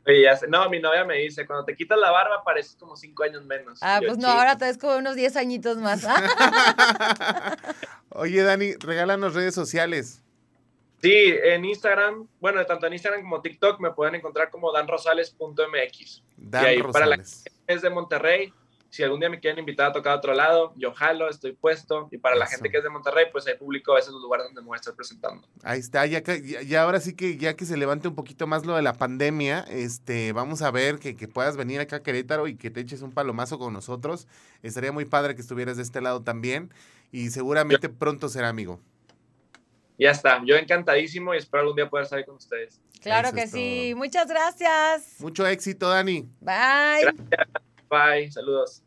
Oye, 0.07 0.23
ya 0.23 0.37
sé. 0.37 0.49
No, 0.49 0.69
mi 0.71 0.81
novia 0.81 1.05
me 1.05 1.19
dice, 1.19 1.47
cuando 1.47 1.67
te 1.67 1.77
quitas 1.77 1.99
la 1.99 2.11
barba 2.11 2.43
pareces 2.43 2.75
como 2.77 2.97
cinco 2.97 3.23
años 3.23 3.45
menos. 3.45 3.79
Ah, 3.83 4.01
pues 4.05 4.17
no, 4.17 4.29
ahora 4.29 4.57
te 4.57 4.65
ves 4.65 4.79
como 4.79 4.97
unos 4.97 5.15
diez 5.15 5.37
añitos 5.37 5.77
más. 5.77 6.05
Oye, 8.09 8.43
Dani, 8.43 8.75
regálanos 8.77 9.35
redes 9.35 9.55
sociales. 9.55 10.23
Sí, 11.03 11.35
en 11.43 11.67
Instagram, 11.67 12.29
bueno, 12.41 12.65
tanto 12.65 12.87
en 12.87 12.95
Instagram 12.95 13.23
como 13.23 13.43
TikTok 13.43 13.79
me 13.81 13.91
pueden 13.91 14.15
encontrar 14.15 14.51
como 14.51 14.73
danrosales.mx. 14.73 16.23
Dan 16.39 16.65
y 16.65 16.67
ahí, 16.67 16.83
Para 16.83 17.07
la 17.07 17.17
gente 17.17 17.51
es 17.67 17.83
de 17.83 17.91
Monterrey, 17.91 18.53
si 18.93 19.03
algún 19.03 19.21
día 19.21 19.31
me 19.31 19.41
quieren 19.41 19.59
invitar 19.59 19.87
a 19.87 19.93
tocar 19.93 20.13
a 20.13 20.17
otro 20.17 20.35
lado, 20.35 20.75
yo 20.77 20.93
jalo, 20.93 21.31
estoy 21.31 21.53
puesto. 21.53 22.09
Y 22.11 22.19
para 22.19 22.37
la 22.37 22.47
gente 22.47 22.69
que 22.69 22.77
es 22.77 22.85
de 22.85 22.91
Monterrey, 22.91 23.25
pues 23.33 23.47
hay 23.47 23.55
público, 23.55 23.97
ese 23.97 24.11
es 24.11 24.15
el 24.15 24.21
lugar 24.21 24.43
donde 24.43 24.61
me 24.61 24.67
voy 24.67 24.77
a 24.77 24.81
estar 24.81 24.95
presentando. 24.95 25.49
Ahí 25.63 25.81
está, 25.81 26.05
ya, 26.05 26.23
ya, 26.23 26.83
ahora 26.83 27.01
sí 27.01 27.17
que 27.17 27.39
ya 27.39 27.57
que 27.57 27.65
se 27.65 27.79
levante 27.79 28.07
un 28.09 28.15
poquito 28.15 28.47
más 28.47 28.67
lo 28.67 28.77
de 28.77 28.83
la 28.83 28.93
pandemia, 28.93 29.61
este, 29.71 30.33
vamos 30.33 30.61
a 30.61 30.71
ver 30.71 30.99
que, 30.99 31.15
puedas 31.27 31.57
venir 31.57 31.81
acá 31.81 31.97
a 31.97 32.03
Querétaro 32.03 32.47
y 32.49 32.55
que 32.55 32.71
te 32.71 32.81
eches 32.81 33.01
un 33.01 33.13
palomazo 33.13 33.59
con 33.59 33.73
nosotros. 33.73 34.29
Estaría 34.63 34.93
muy 34.93 35.07
padre 35.07 35.35
que 35.35 35.41
estuvieras 35.41 35.79
de 35.79 35.85
este 35.85 36.03
lado 36.03 36.23
también 36.23 36.71
y 37.11 37.31
seguramente 37.31 37.89
pronto 37.89 38.29
será 38.29 38.51
amigo. 38.51 38.79
Ya 39.99 40.11
está, 40.11 40.43
yo 40.45 40.57
encantadísimo 40.57 41.35
y 41.35 41.39
espero 41.39 41.63
algún 41.63 41.77
día 41.77 41.89
poder 41.89 42.05
estar 42.05 42.23
con 42.27 42.35
ustedes. 42.35 42.79
Claro 43.01 43.33
que 43.33 43.47
sí, 43.47 43.95
muchas 43.97 44.29
gracias. 44.29 45.19
Mucho 45.19 45.47
éxito, 45.47 45.89
Dani. 45.89 46.29
Bye. 46.41 47.63
Bye, 47.93 48.33
saludos. 48.33 48.83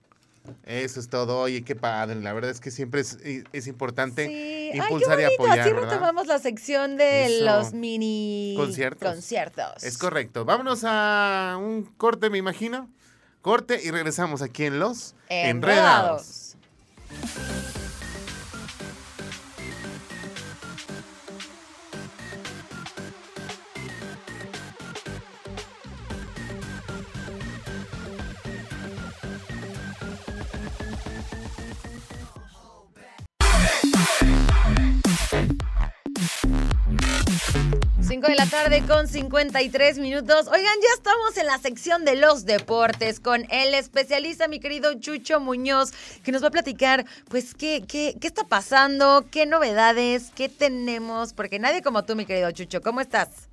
Eso 0.66 1.00
es 1.00 1.10
todo. 1.10 1.40
Oye, 1.42 1.64
qué 1.64 1.76
padre. 1.76 2.16
La 2.16 2.34
verdad 2.34 2.50
es 2.50 2.60
que 2.60 2.72
siempre 2.72 3.02
es, 3.02 3.20
es 3.52 3.68
importante 3.68 4.72
impulsar 4.74 5.20
y 5.20 5.26
apoyar. 5.26 5.60
Así 5.60 5.72
retomamos 5.72 6.26
la 6.26 6.40
sección 6.40 6.98
de 6.98 7.42
los 7.42 7.74
mini 7.74 8.56
conciertos. 8.58 9.12
conciertos. 9.12 9.84
Es 9.84 10.00
correcto. 10.00 10.44
Vámonos 10.44 10.84
a 10.84 11.58
un 11.60 11.84
corte, 11.98 12.32
me 12.32 12.40
imagino. 12.40 12.90
Corte 13.42 13.80
y 13.84 13.92
regresamos 13.92 14.42
aquí 14.42 14.66
en 14.66 14.80
Los 14.80 15.14
Enredados. 15.30 16.58
5 38.26 38.32
de 38.32 38.36
la 38.36 38.50
tarde 38.50 38.82
con 38.88 39.08
53 39.08 40.00
minutos. 40.00 40.48
Oigan, 40.48 40.64
ya 40.82 40.94
estamos 40.96 41.38
en 41.38 41.46
la 41.46 41.60
sección 41.60 42.06
de 42.06 42.16
los 42.16 42.46
deportes 42.46 43.20
con 43.20 43.44
el 43.52 43.76
especialista, 43.76 44.48
mi 44.48 44.60
querido 44.60 44.96
Chucho 45.00 45.40
Muñoz, 45.40 45.92
que 46.24 46.32
nos 46.32 46.42
va 46.44 46.48
a 46.48 46.52
platicar, 46.52 47.06
pues, 47.30 47.54
qué, 47.54 47.84
qué, 47.88 48.16
qué 48.20 48.28
está 48.28 48.44
pasando, 48.46 49.26
qué 49.32 49.46
novedades, 49.46 50.32
qué 50.36 50.50
tenemos, 50.50 51.34
porque 51.34 51.60
nadie 51.60 51.84
como 51.84 52.04
tú, 52.04 52.16
mi 52.16 52.26
querido 52.26 52.50
Chucho, 52.52 52.82
¿cómo 52.82 53.00
estás? 53.00 53.48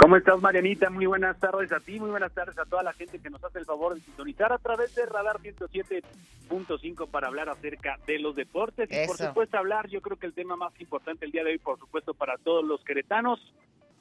¿Cómo 0.00 0.16
estás, 0.16 0.40
Marianita? 0.40 0.90
Muy 0.90 1.06
buenas 1.06 1.38
tardes 1.40 1.72
a 1.72 1.80
ti, 1.80 1.98
muy 1.98 2.10
buenas 2.10 2.32
tardes 2.32 2.56
a 2.56 2.64
toda 2.64 2.84
la 2.84 2.92
gente 2.92 3.18
que 3.18 3.30
nos 3.30 3.42
hace 3.42 3.58
el 3.58 3.64
favor 3.64 3.96
de 3.96 4.00
sintonizar 4.00 4.52
a 4.52 4.58
través 4.58 4.94
de 4.94 5.04
Radar 5.06 5.38
107.5 5.40 7.08
para 7.08 7.26
hablar 7.26 7.48
acerca 7.48 7.98
de 8.06 8.20
los 8.20 8.36
deportes 8.36 8.88
y 8.92 9.06
por 9.08 9.16
supuesto 9.16 9.58
hablar, 9.58 9.88
yo 9.88 10.00
creo 10.00 10.16
que 10.16 10.26
el 10.26 10.34
tema 10.34 10.54
más 10.54 10.72
importante 10.80 11.26
el 11.26 11.32
día 11.32 11.42
de 11.42 11.50
hoy, 11.50 11.58
por 11.58 11.80
supuesto, 11.80 12.14
para 12.14 12.38
todos 12.38 12.64
los 12.64 12.84
queretanos, 12.84 13.40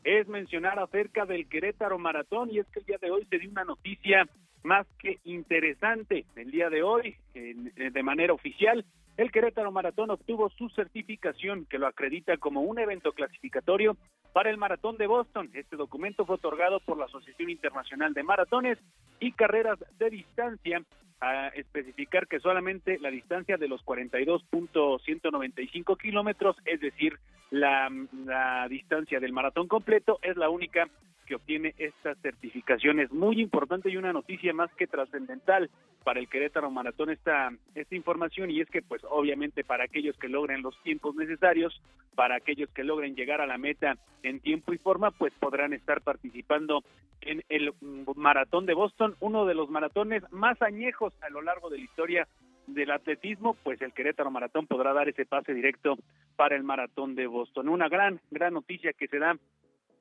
es 0.08 0.26
mencionar 0.30 0.80
acerca 0.80 1.26
del 1.26 1.50
Querétaro 1.50 2.00
Maratón 2.00 2.50
y 2.50 2.60
es 2.60 2.67
que 2.67 2.80
el 2.80 2.86
día 2.86 2.98
de 3.02 3.12
hoy 3.12 3.26
se 3.26 3.39
dio 3.39 3.50
una 3.50 3.65
noticia 3.65 4.26
más 4.63 4.88
que 5.00 5.20
interesante. 5.26 6.24
El 6.38 6.50
día 6.50 6.70
de 6.70 6.82
hoy, 6.82 7.17
de 7.34 8.04
manera 8.04 8.32
oficial, 8.32 8.86
el 9.17 9.32
Querétaro 9.34 9.70
Maratón 9.70 10.10
obtuvo 10.10 10.50
su 10.52 10.70
certificación 10.70 11.65
que 11.65 11.78
lo 11.78 11.88
acredita 11.88 12.38
como 12.38 12.62
un 12.62 12.80
evento 12.80 13.12
clasificatorio 13.12 13.98
para 14.32 14.50
el 14.50 14.56
Maratón 14.56 14.96
de 14.96 15.08
Boston. 15.08 15.50
Este 15.54 15.76
documento 15.76 16.26
fue 16.26 16.36
otorgado 16.36 16.80
por 16.80 16.98
la 16.98 17.06
Asociación 17.06 17.50
Internacional 17.50 18.13
de 18.13 18.24
Maratones 18.24 18.78
y 19.20 19.34
Carreras 19.34 19.78
de 20.00 20.10
Distancia 20.10 20.84
a 21.19 21.47
especificar 21.49 22.27
que 22.27 22.39
solamente 22.39 22.97
la 22.99 23.10
distancia 23.10 23.58
de 23.58 23.67
los 23.67 23.84
42.195 23.86 25.97
kilómetros, 25.97 26.56
es 26.65 26.80
decir, 26.80 27.17
la, 27.49 27.89
la 28.25 28.67
distancia 28.67 29.19
del 29.19 29.34
maratón 29.34 29.67
completo, 29.67 30.19
es 30.21 30.38
la 30.38 30.49
única 30.49 30.88
que 31.28 31.36
obtiene 31.36 31.76
esta 31.78 32.16
certificación. 32.16 33.00
Es 33.00 33.12
muy 33.12 33.40
importante 33.42 33.90
y 33.90 33.98
una 33.98 34.13
noticia 34.13 34.54
más 34.54 34.74
que 34.76 34.88
trascendental 34.88 35.70
para 36.04 36.20
el 36.20 36.30
Querétaro 36.30 36.72
Maratón 36.72 37.10
esta, 37.10 37.52
esta 37.76 37.96
información 37.96 38.50
y 38.50 38.62
es 38.62 38.70
que 38.70 38.82
pues 38.82 39.04
obviamente 39.10 39.63
para 39.63 39.84
aquellos 39.84 40.18
que 40.18 40.30
logren 40.30 40.62
los 40.62 40.82
tiempos 40.84 41.16
necesarios, 41.16 41.80
para 42.16 42.36
aquellos 42.36 42.70
que 42.70 42.84
logren 42.84 43.16
llegar 43.16 43.42
a 43.42 43.46
la 43.46 43.58
meta 43.58 43.98
en 44.24 44.40
tiempo 44.40 44.74
y 44.74 44.78
forma, 44.78 45.12
pues 45.12 45.34
podrán 45.40 45.74
estar 45.74 46.02
participando 46.02 46.84
en 47.22 47.44
el 47.50 47.74
Maratón 48.16 48.66
de 48.66 48.74
Boston, 48.74 49.16
uno 49.20 49.46
de 49.46 49.54
los 49.54 49.70
maratones 49.70 50.24
más 50.32 50.62
añejos 50.62 51.13
a 51.22 51.30
lo 51.30 51.42
largo 51.42 51.70
de 51.70 51.80
la 51.80 51.84
historia 51.84 52.28
del 52.68 52.92
atletismo, 52.92 53.56
pues 53.63 53.82
el 53.82 53.94
Querétaro 53.94 54.32
Maratón 54.32 54.68
podrá 54.68 54.94
dar 54.94 55.10
ese 55.10 55.26
pase 55.26 55.54
directo 55.54 55.98
para 56.36 56.56
el 56.56 56.63
Maratón 56.63 57.16
de 57.16 57.28
Boston. 57.28 57.70
Una 57.70 57.90
gran, 57.90 58.20
gran 58.30 58.54
noticia 58.54 58.94
que 58.94 59.08
se 59.08 59.20
da 59.20 59.38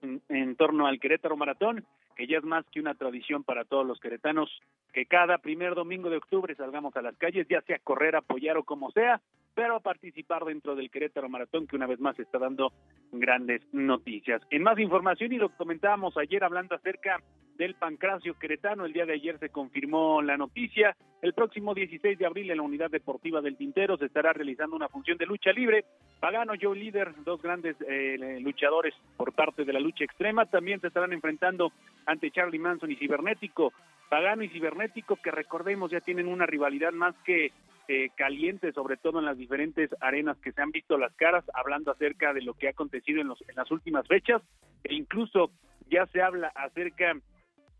en, 0.02 0.56
torno 0.56 0.86
al 0.86 1.00
Querétaro 1.00 1.36
Maratón, 1.36 1.84
que 2.16 2.26
ya 2.26 2.38
es 2.38 2.44
más 2.44 2.64
que 2.70 2.80
una 2.80 2.94
tradición 2.94 3.44
para 3.44 3.64
todos 3.64 3.86
los 3.86 4.00
queretanos 4.00 4.50
que 4.92 5.06
cada 5.06 5.38
primer 5.38 5.74
domingo 5.74 6.08
de 6.08 6.16
octubre 6.16 6.54
salgamos 6.54 6.96
a 6.96 7.02
las 7.02 7.16
calles, 7.16 7.46
ya 7.48 7.60
sea 7.62 7.78
correr, 7.78 8.16
apoyar 8.16 8.56
o 8.56 8.64
como 8.64 8.90
sea, 8.90 9.20
pero 9.54 9.76
a 9.76 9.80
participar 9.80 10.44
dentro 10.44 10.74
del 10.74 10.90
Querétaro 10.90 11.28
Maratón, 11.28 11.66
que 11.66 11.76
una 11.76 11.86
vez 11.86 12.00
más 12.00 12.18
está 12.18 12.38
dando 12.38 12.72
grandes 13.12 13.62
noticias. 13.72 14.42
En 14.50 14.62
más 14.62 14.78
información, 14.78 15.32
y 15.32 15.38
lo 15.38 15.48
comentábamos 15.50 16.16
ayer 16.18 16.44
hablando 16.44 16.74
acerca 16.74 17.22
del 17.56 17.74
pancracio 17.74 18.38
queretano, 18.38 18.84
el 18.84 18.92
día 18.92 19.06
de 19.06 19.14
ayer 19.14 19.38
se 19.38 19.48
confirmó 19.48 20.20
la 20.20 20.36
noticia. 20.36 20.94
El 21.22 21.32
próximo 21.32 21.74
16 21.74 22.18
de 22.18 22.26
abril 22.26 22.50
en 22.50 22.58
la 22.58 22.62
unidad 22.62 22.90
deportiva 22.90 23.40
del 23.40 23.56
Tintero 23.56 23.96
se 23.96 24.06
estará 24.06 24.34
realizando 24.34 24.76
una 24.76 24.88
función 24.88 25.16
de 25.16 25.26
lucha 25.26 25.52
libre. 25.52 25.86
Pagano, 26.20 26.52
Joe 26.60 26.76
Líder, 26.76 27.14
dos 27.24 27.40
grandes 27.40 27.76
eh, 27.88 28.38
luchadores 28.40 28.94
por 29.16 29.32
parte 29.32 29.64
de 29.64 29.72
la 29.72 29.80
lucha 29.80 30.04
extrema, 30.04 30.44
también 30.46 30.80
se 30.80 30.88
estarán 30.88 31.14
enfrentando 31.14 31.72
ante 32.06 32.30
Charlie 32.30 32.58
Manson 32.58 32.90
y 32.90 32.96
Cibernético. 32.96 33.72
Pagano 34.08 34.44
y 34.44 34.48
Cibernético, 34.48 35.16
que 35.16 35.30
recordemos 35.30 35.90
ya 35.90 36.00
tienen 36.00 36.28
una 36.28 36.46
rivalidad 36.46 36.92
más 36.92 37.14
que 37.24 37.52
eh, 37.88 38.10
caliente, 38.16 38.72
sobre 38.72 38.96
todo 38.96 39.18
en 39.18 39.24
las 39.24 39.36
diferentes 39.36 39.90
arenas 40.00 40.36
que 40.38 40.52
se 40.52 40.62
han 40.62 40.70
visto 40.70 40.96
las 40.96 41.12
caras, 41.14 41.44
hablando 41.54 41.90
acerca 41.90 42.32
de 42.32 42.42
lo 42.42 42.54
que 42.54 42.68
ha 42.68 42.70
acontecido 42.70 43.20
en, 43.20 43.28
los, 43.28 43.40
en 43.48 43.54
las 43.56 43.70
últimas 43.70 44.06
fechas, 44.06 44.42
e 44.84 44.94
incluso 44.94 45.50
ya 45.88 46.06
se 46.06 46.22
habla 46.22 46.48
acerca 46.54 47.14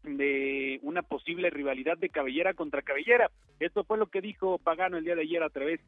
de 0.05 0.79
una 0.83 1.03
posible 1.03 1.51
rivalidad 1.51 1.99
de 1.99 2.09
cabellera 2.09 2.55
contra 2.55 2.83
cabellera. 2.83 3.31
Esto 3.59 3.85
fue 3.85 3.99
lo 3.99 4.07
que 4.07 4.21
dijo 4.21 4.59
Pagano 4.59 4.97
el 4.97 5.05
día 5.05 5.17
de 5.17 5.23
ayer 5.23 5.43
a 5.43 5.51
través 5.51 5.81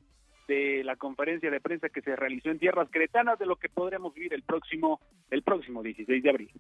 de 0.48 0.82
la 0.82 0.96
conferencia 0.96 1.50
de 1.50 1.60
prensa 1.60 1.88
que 1.88 2.00
se 2.00 2.16
realizó 2.16 2.50
en 2.50 2.58
tierras 2.58 2.88
cretanas 2.90 3.38
de 3.38 3.46
lo 3.46 3.56
que 3.56 3.68
podremos 3.68 4.14
vivir 4.14 4.32
el 4.34 4.42
próximo 4.42 5.00
el 5.30 5.42
próximo 5.42 5.82
16 5.82 6.22
de 6.22 6.30
abril. 6.30 6.50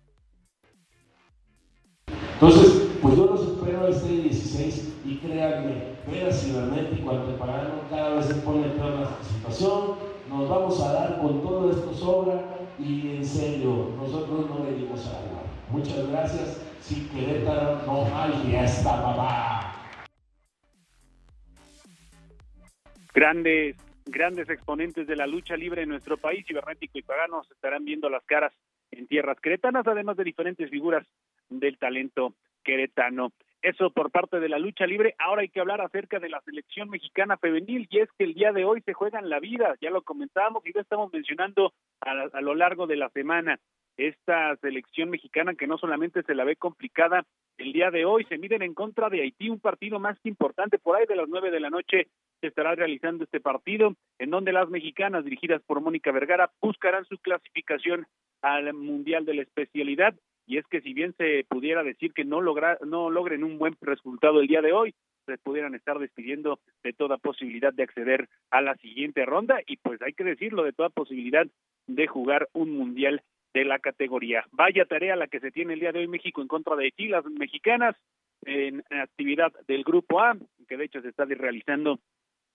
Entonces, 2.40 2.88
pues 3.02 3.16
yo 3.16 3.26
los 3.26 3.48
espero 3.48 3.88
este 3.88 4.08
16 4.10 4.94
y 5.04 5.16
créanme, 5.16 5.96
ver 6.08 6.28
a 6.28 6.32
Cibernético 6.32 7.10
ante 7.10 7.32
Pagano 7.32 7.80
cada 7.90 8.14
vez 8.14 8.26
se 8.26 8.34
pone 8.34 8.68
peor 8.68 9.00
la 9.00 9.10
situación, 9.24 9.96
nos 10.28 10.48
vamos 10.48 10.80
a 10.80 10.92
dar 10.92 11.20
con 11.20 11.42
todo 11.42 11.72
esto 11.72 11.92
sobra 11.92 12.40
y 12.78 13.16
en 13.16 13.24
serio, 13.24 13.92
nosotros 13.96 14.48
no 14.50 14.62
venimos 14.62 15.04
a 15.06 15.18
hablar. 15.18 15.42
Muchas 15.68 16.08
gracias, 16.08 16.62
si 16.80 17.08
Querétaro 17.08 17.82
no 17.84 18.06
hay 18.14 18.30
fiesta, 18.46 19.02
papá. 19.02 19.74
Grandes, 23.12 23.74
grandes 24.06 24.48
exponentes 24.48 25.08
de 25.08 25.16
la 25.16 25.26
lucha 25.26 25.56
libre 25.56 25.82
en 25.82 25.88
nuestro 25.88 26.16
país, 26.16 26.46
Cibernético 26.46 27.00
y 27.00 27.02
Pagano, 27.02 27.42
se 27.42 27.54
estarán 27.54 27.84
viendo 27.84 28.08
las 28.08 28.22
caras 28.26 28.52
en 28.90 29.06
tierras 29.06 29.40
queretanas, 29.40 29.86
además 29.86 30.16
de 30.16 30.24
diferentes 30.24 30.70
figuras 30.70 31.06
del 31.48 31.78
talento 31.78 32.34
queretano. 32.62 33.32
Eso 33.60 33.90
por 33.90 34.10
parte 34.10 34.38
de 34.38 34.48
la 34.48 34.58
lucha 34.58 34.86
libre. 34.86 35.14
Ahora 35.18 35.42
hay 35.42 35.48
que 35.48 35.60
hablar 35.60 35.80
acerca 35.80 36.20
de 36.20 36.28
la 36.28 36.40
selección 36.42 36.90
mexicana 36.90 37.36
femenil 37.38 37.88
y 37.90 37.98
es 37.98 38.08
que 38.16 38.24
el 38.24 38.34
día 38.34 38.52
de 38.52 38.64
hoy 38.64 38.82
se 38.82 38.92
juegan 38.92 39.28
la 39.28 39.40
vida, 39.40 39.74
ya 39.80 39.90
lo 39.90 40.02
comentábamos 40.02 40.64
y 40.64 40.72
lo 40.72 40.80
estamos 40.80 41.12
mencionando 41.12 41.72
a, 42.00 42.10
a 42.32 42.40
lo 42.40 42.54
largo 42.54 42.86
de 42.86 42.96
la 42.96 43.08
semana. 43.10 43.58
Esta 43.98 44.56
selección 44.58 45.10
mexicana 45.10 45.54
que 45.54 45.66
no 45.66 45.76
solamente 45.76 46.22
se 46.22 46.36
la 46.36 46.44
ve 46.44 46.54
complicada 46.54 47.24
el 47.58 47.72
día 47.72 47.90
de 47.90 48.04
hoy, 48.04 48.24
se 48.28 48.38
miden 48.38 48.62
en 48.62 48.72
contra 48.72 49.10
de 49.10 49.22
Haití, 49.22 49.50
un 49.50 49.58
partido 49.58 49.98
más 49.98 50.16
importante 50.22 50.78
por 50.78 50.94
ahí 50.94 51.04
de 51.06 51.16
las 51.16 51.28
nueve 51.28 51.50
de 51.50 51.58
la 51.58 51.68
noche 51.68 52.06
se 52.40 52.46
estará 52.46 52.76
realizando 52.76 53.24
este 53.24 53.40
partido, 53.40 53.96
en 54.20 54.30
donde 54.30 54.52
las 54.52 54.68
mexicanas 54.68 55.24
dirigidas 55.24 55.60
por 55.62 55.80
Mónica 55.80 56.12
Vergara 56.12 56.52
buscarán 56.62 57.04
su 57.06 57.18
clasificación 57.18 58.06
al 58.40 58.72
Mundial 58.72 59.24
de 59.24 59.34
la 59.34 59.42
Especialidad. 59.42 60.14
Y 60.46 60.58
es 60.58 60.66
que 60.68 60.80
si 60.80 60.94
bien 60.94 61.12
se 61.18 61.44
pudiera 61.48 61.82
decir 61.82 62.12
que 62.12 62.24
no 62.24 62.40
logra, 62.40 62.78
no 62.86 63.10
logren 63.10 63.42
un 63.42 63.58
buen 63.58 63.76
resultado 63.80 64.40
el 64.40 64.46
día 64.46 64.62
de 64.62 64.72
hoy, 64.72 64.94
se 65.26 65.38
pudieran 65.38 65.74
estar 65.74 65.98
despidiendo 65.98 66.60
de 66.84 66.92
toda 66.92 67.18
posibilidad 67.18 67.72
de 67.72 67.82
acceder 67.82 68.28
a 68.50 68.60
la 68.62 68.76
siguiente 68.76 69.26
ronda. 69.26 69.60
Y 69.66 69.78
pues 69.78 70.00
hay 70.02 70.12
que 70.12 70.22
decirlo 70.22 70.62
de 70.62 70.72
toda 70.72 70.88
posibilidad 70.88 71.48
de 71.88 72.06
jugar 72.06 72.48
un 72.52 72.70
mundial 72.70 73.22
de 73.54 73.64
la 73.64 73.78
categoría. 73.78 74.44
Vaya 74.52 74.84
tarea 74.84 75.16
la 75.16 75.26
que 75.28 75.40
se 75.40 75.50
tiene 75.50 75.74
el 75.74 75.80
día 75.80 75.92
de 75.92 76.00
hoy 76.00 76.08
México 76.08 76.42
en 76.42 76.48
contra 76.48 76.76
de 76.76 76.84
Haití, 76.84 77.08
las 77.08 77.24
mexicanas 77.24 77.96
en 78.42 78.84
actividad 78.90 79.52
del 79.66 79.84
grupo 79.84 80.20
A, 80.20 80.36
que 80.68 80.76
de 80.76 80.84
hecho 80.84 81.00
se 81.00 81.08
está 81.08 81.24
realizando 81.24 82.00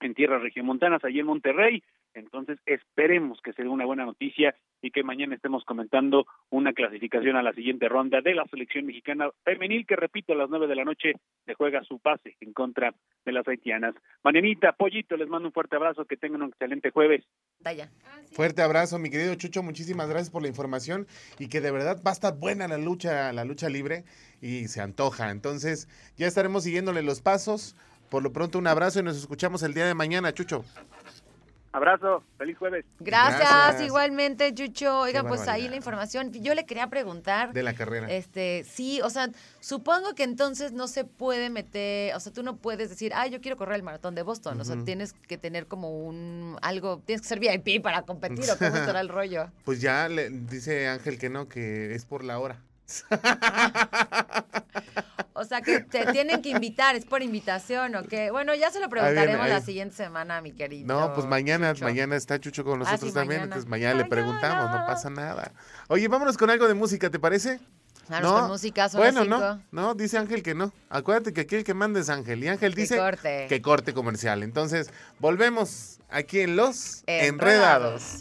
en 0.04 0.14
tierras 0.14 0.42
regiomontanas, 0.42 1.04
allí 1.04 1.20
en 1.20 1.26
Monterrey. 1.26 1.84
Entonces 2.14 2.60
esperemos 2.66 3.42
que 3.42 3.54
sea 3.54 3.68
una 3.70 3.86
buena 3.86 4.06
noticia 4.06 4.56
y 4.82 4.92
que 4.92 5.04
mañana 5.04 5.36
estemos 5.36 5.64
comentando 5.66 6.26
una 6.50 6.74
clasificación 6.74 7.36
a 7.36 7.42
la 7.42 7.54
siguiente 7.54 7.90
ronda 7.90 8.22
de 8.22 8.36
la 8.36 8.46
selección 8.46 8.86
mexicana 8.86 9.30
femenil 9.44 9.86
que 9.88 9.96
repito 9.96 10.34
a 10.34 10.36
las 10.36 10.50
nueve 10.50 10.68
de 10.68 10.76
la 10.76 10.84
noche 10.84 11.14
se 11.46 11.54
juega 11.56 11.84
su 11.84 12.00
pase 12.00 12.36
en 12.42 12.54
contra 12.54 12.94
de 13.26 13.32
las 13.32 13.48
haitianas. 13.48 13.96
Marianita, 14.24 14.74
Pollito, 14.74 15.18
les 15.18 15.28
mando 15.28 15.48
un 15.48 15.54
fuerte 15.54 15.76
abrazo, 15.76 16.06
que 16.06 16.18
tengan 16.18 16.44
un 16.44 16.50
excelente 16.50 16.92
jueves. 16.92 17.24
Vaya. 17.62 17.90
Fuerte 18.32 18.62
abrazo, 18.62 19.00
mi 19.00 19.10
querido 19.10 19.36
Chucho, 19.36 19.64
muchísimas 19.64 20.10
gracias 20.10 20.30
por 20.30 20.42
la 20.42 20.48
información 20.48 21.08
y 21.40 21.48
que 21.48 21.62
de 21.62 21.72
verdad 21.72 22.02
va 22.06 22.12
a 22.12 22.14
estar 22.14 22.38
buena 22.38 22.68
la 22.68 22.78
lucha, 22.78 23.32
la 23.34 23.46
lucha 23.46 23.70
libre 23.70 24.04
y 24.42 24.68
se 24.68 24.82
antoja. 24.82 25.32
Entonces, 25.32 25.88
ya 26.18 26.28
estaremos 26.28 26.64
siguiéndole 26.64 27.02
los 27.02 27.22
pasos. 27.22 27.76
Por 28.10 28.24
lo 28.24 28.32
pronto, 28.32 28.58
un 28.60 28.68
abrazo 28.68 29.00
y 29.00 29.04
nos 29.04 29.18
escuchamos 29.18 29.64
el 29.64 29.74
día 29.74 29.86
de 29.86 29.94
mañana, 29.94 30.34
Chucho. 30.34 30.64
Abrazo, 31.74 32.24
feliz 32.38 32.56
jueves. 32.56 32.86
Gracias, 33.00 33.82
igualmente, 33.82 34.54
Chucho. 34.54 35.00
Oiga, 35.00 35.24
pues 35.24 35.48
ahí 35.48 35.68
la 35.68 35.76
información. 35.76 36.32
Yo 36.32 36.54
le 36.54 36.68
quería 36.68 36.88
preguntar. 36.88 37.52
De 37.52 37.64
la 37.64 37.74
carrera. 37.74 38.12
Este, 38.12 38.64
sí, 38.64 39.02
o 39.02 39.10
sea, 39.10 39.32
supongo 39.60 40.14
que 40.14 40.22
entonces 40.22 40.72
no 40.72 40.88
se 40.88 41.04
puede 41.04 41.50
meter, 41.50 42.14
o 42.16 42.20
sea, 42.20 42.32
tú 42.32 42.44
no 42.44 42.58
puedes 42.58 42.92
decir, 42.92 43.12
ah, 43.16 43.26
yo 43.26 43.42
quiero 43.42 43.58
correr 43.58 43.78
el 43.78 43.84
maratón 43.84 44.14
de 44.14 44.22
Boston. 44.22 44.62
O 44.62 44.64
sea, 44.64 44.76
tienes 44.86 45.14
que 45.14 45.40
tener 45.40 45.66
como 45.66 45.90
un, 45.90 46.60
algo, 46.62 47.02
tienes 47.08 47.24
que 47.24 47.28
ser 47.28 47.40
VIP 47.40 47.82
para 47.82 48.04
competir 48.04 48.46
o 48.52 48.56
cómo 48.56 48.76
estará 48.78 49.02
el 49.02 49.10
rollo. 49.10 49.50
Pues 49.66 49.82
ya 49.82 50.08
le 50.10 50.30
dice 50.30 50.88
Ángel 50.88 51.18
que 51.18 51.30
no, 51.30 51.50
que 51.50 51.96
es 51.96 52.06
por 52.06 52.24
la 52.24 52.38
hora. 52.38 52.62
O 55.36 55.46
sea, 55.46 55.62
que 55.62 55.82
te 55.82 56.06
tienen 56.12 56.42
que 56.42 56.50
invitar, 56.50 56.96
es 56.96 57.06
por 57.06 57.22
invitación 57.22 57.96
o 57.96 58.04
qué. 58.04 58.32
Bueno, 58.32 58.54
ya 58.54 58.72
se 58.72 58.80
lo 58.80 58.88
preguntaremos 58.88 59.50
la 59.50 59.62
siguiente 59.62 59.96
semana, 59.96 60.42
mi 60.42 60.52
querido. 60.52 60.88
No, 60.88 61.14
pues 61.14 61.28
mañana, 61.28 61.74
mañana 61.82 62.16
está 62.16 62.40
Chucho 62.40 62.64
con 62.64 62.82
ah, 62.82 62.86
nosotros 62.86 63.14
también, 63.14 63.42
entonces 63.42 63.68
mañana, 63.68 63.96
le 63.96 64.06
preguntamos, 64.06 64.72
no 64.72 64.86
pasa 64.86 65.10
nada. 65.10 65.52
Oye, 65.88 66.08
vámonos 66.08 66.38
con 66.38 66.50
algo 66.50 66.68
de 66.68 66.76
música, 66.76 67.10
¿te 67.10 67.20
parece? 67.20 67.60
Vámonos 68.08 68.32
no, 68.32 68.40
con 68.40 68.48
música, 68.50 68.90
son 68.90 69.02
Bueno, 69.02 69.26
no, 69.26 69.62
no, 69.72 69.96
dice 69.96 70.18
Ángel 70.18 70.44
que 70.44 70.54
no. 70.54 70.72
Acuérdate 70.90 71.34
que 71.34 71.42
aquí 71.42 71.56
el 71.56 71.64
que 71.64 71.74
manda 71.74 72.00
es 72.00 72.10
Ángel. 72.10 72.44
Y 72.44 72.48
Ángel 72.48 72.74
dice 72.74 73.00
que 73.50 73.62
corte 73.62 73.94
comercial. 73.94 74.44
Entonces, 74.44 74.90
volvemos 75.20 76.00
aquí 76.10 76.42
en 76.42 76.56
Los 76.56 77.04
Enredados. 77.08 78.20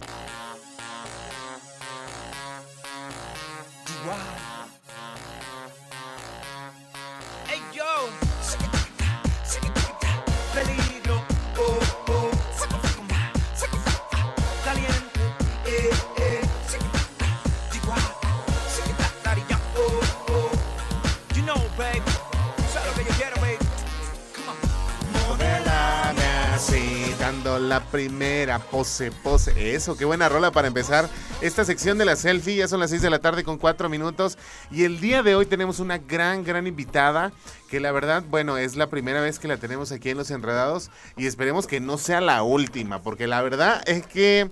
La 27.72 27.80
primera 27.80 28.58
pose, 28.58 29.10
pose. 29.10 29.74
Eso, 29.74 29.96
qué 29.96 30.04
buena 30.04 30.28
rola 30.28 30.52
para 30.52 30.68
empezar 30.68 31.08
esta 31.40 31.64
sección 31.64 31.96
de 31.96 32.04
la 32.04 32.16
selfie. 32.16 32.56
Ya 32.56 32.68
son 32.68 32.80
las 32.80 32.90
6 32.90 33.00
de 33.00 33.08
la 33.08 33.18
tarde 33.18 33.44
con 33.44 33.56
4 33.56 33.88
minutos. 33.88 34.36
Y 34.70 34.84
el 34.84 35.00
día 35.00 35.22
de 35.22 35.34
hoy 35.34 35.46
tenemos 35.46 35.80
una 35.80 35.96
gran, 35.96 36.44
gran 36.44 36.66
invitada. 36.66 37.32
Que 37.70 37.80
la 37.80 37.90
verdad, 37.90 38.24
bueno, 38.28 38.58
es 38.58 38.76
la 38.76 38.88
primera 38.88 39.22
vez 39.22 39.38
que 39.38 39.48
la 39.48 39.56
tenemos 39.56 39.90
aquí 39.90 40.10
en 40.10 40.18
Los 40.18 40.30
Enredados. 40.30 40.90
Y 41.16 41.26
esperemos 41.26 41.66
que 41.66 41.80
no 41.80 41.96
sea 41.96 42.20
la 42.20 42.42
última. 42.42 43.00
Porque 43.00 43.26
la 43.26 43.40
verdad 43.40 43.82
es 43.86 44.06
que 44.06 44.50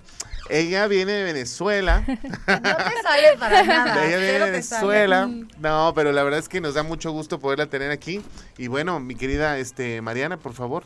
ella 0.49 0.87
viene 0.87 1.11
de 1.11 1.23
Venezuela. 1.23 2.03
No 2.47 2.59
te 2.59 3.01
sale 3.03 3.37
para 3.37 3.61
nada. 3.61 4.03
Ella 4.03 4.17
viene 4.17 4.33
de 4.33 4.51
Venezuela. 4.51 5.29
No, 5.59 5.93
pero 5.93 6.11
la 6.11 6.23
verdad 6.23 6.39
es 6.39 6.49
que 6.49 6.59
nos 6.59 6.73
da 6.73 6.81
mucho 6.81 7.11
gusto 7.11 7.39
poderla 7.39 7.67
tener 7.67 7.91
aquí. 7.91 8.19
Y 8.57 8.65
bueno, 8.65 8.99
mi 8.99 9.13
querida 9.13 9.59
este, 9.59 10.01
Mariana, 10.01 10.37
por 10.37 10.53
favor. 10.53 10.85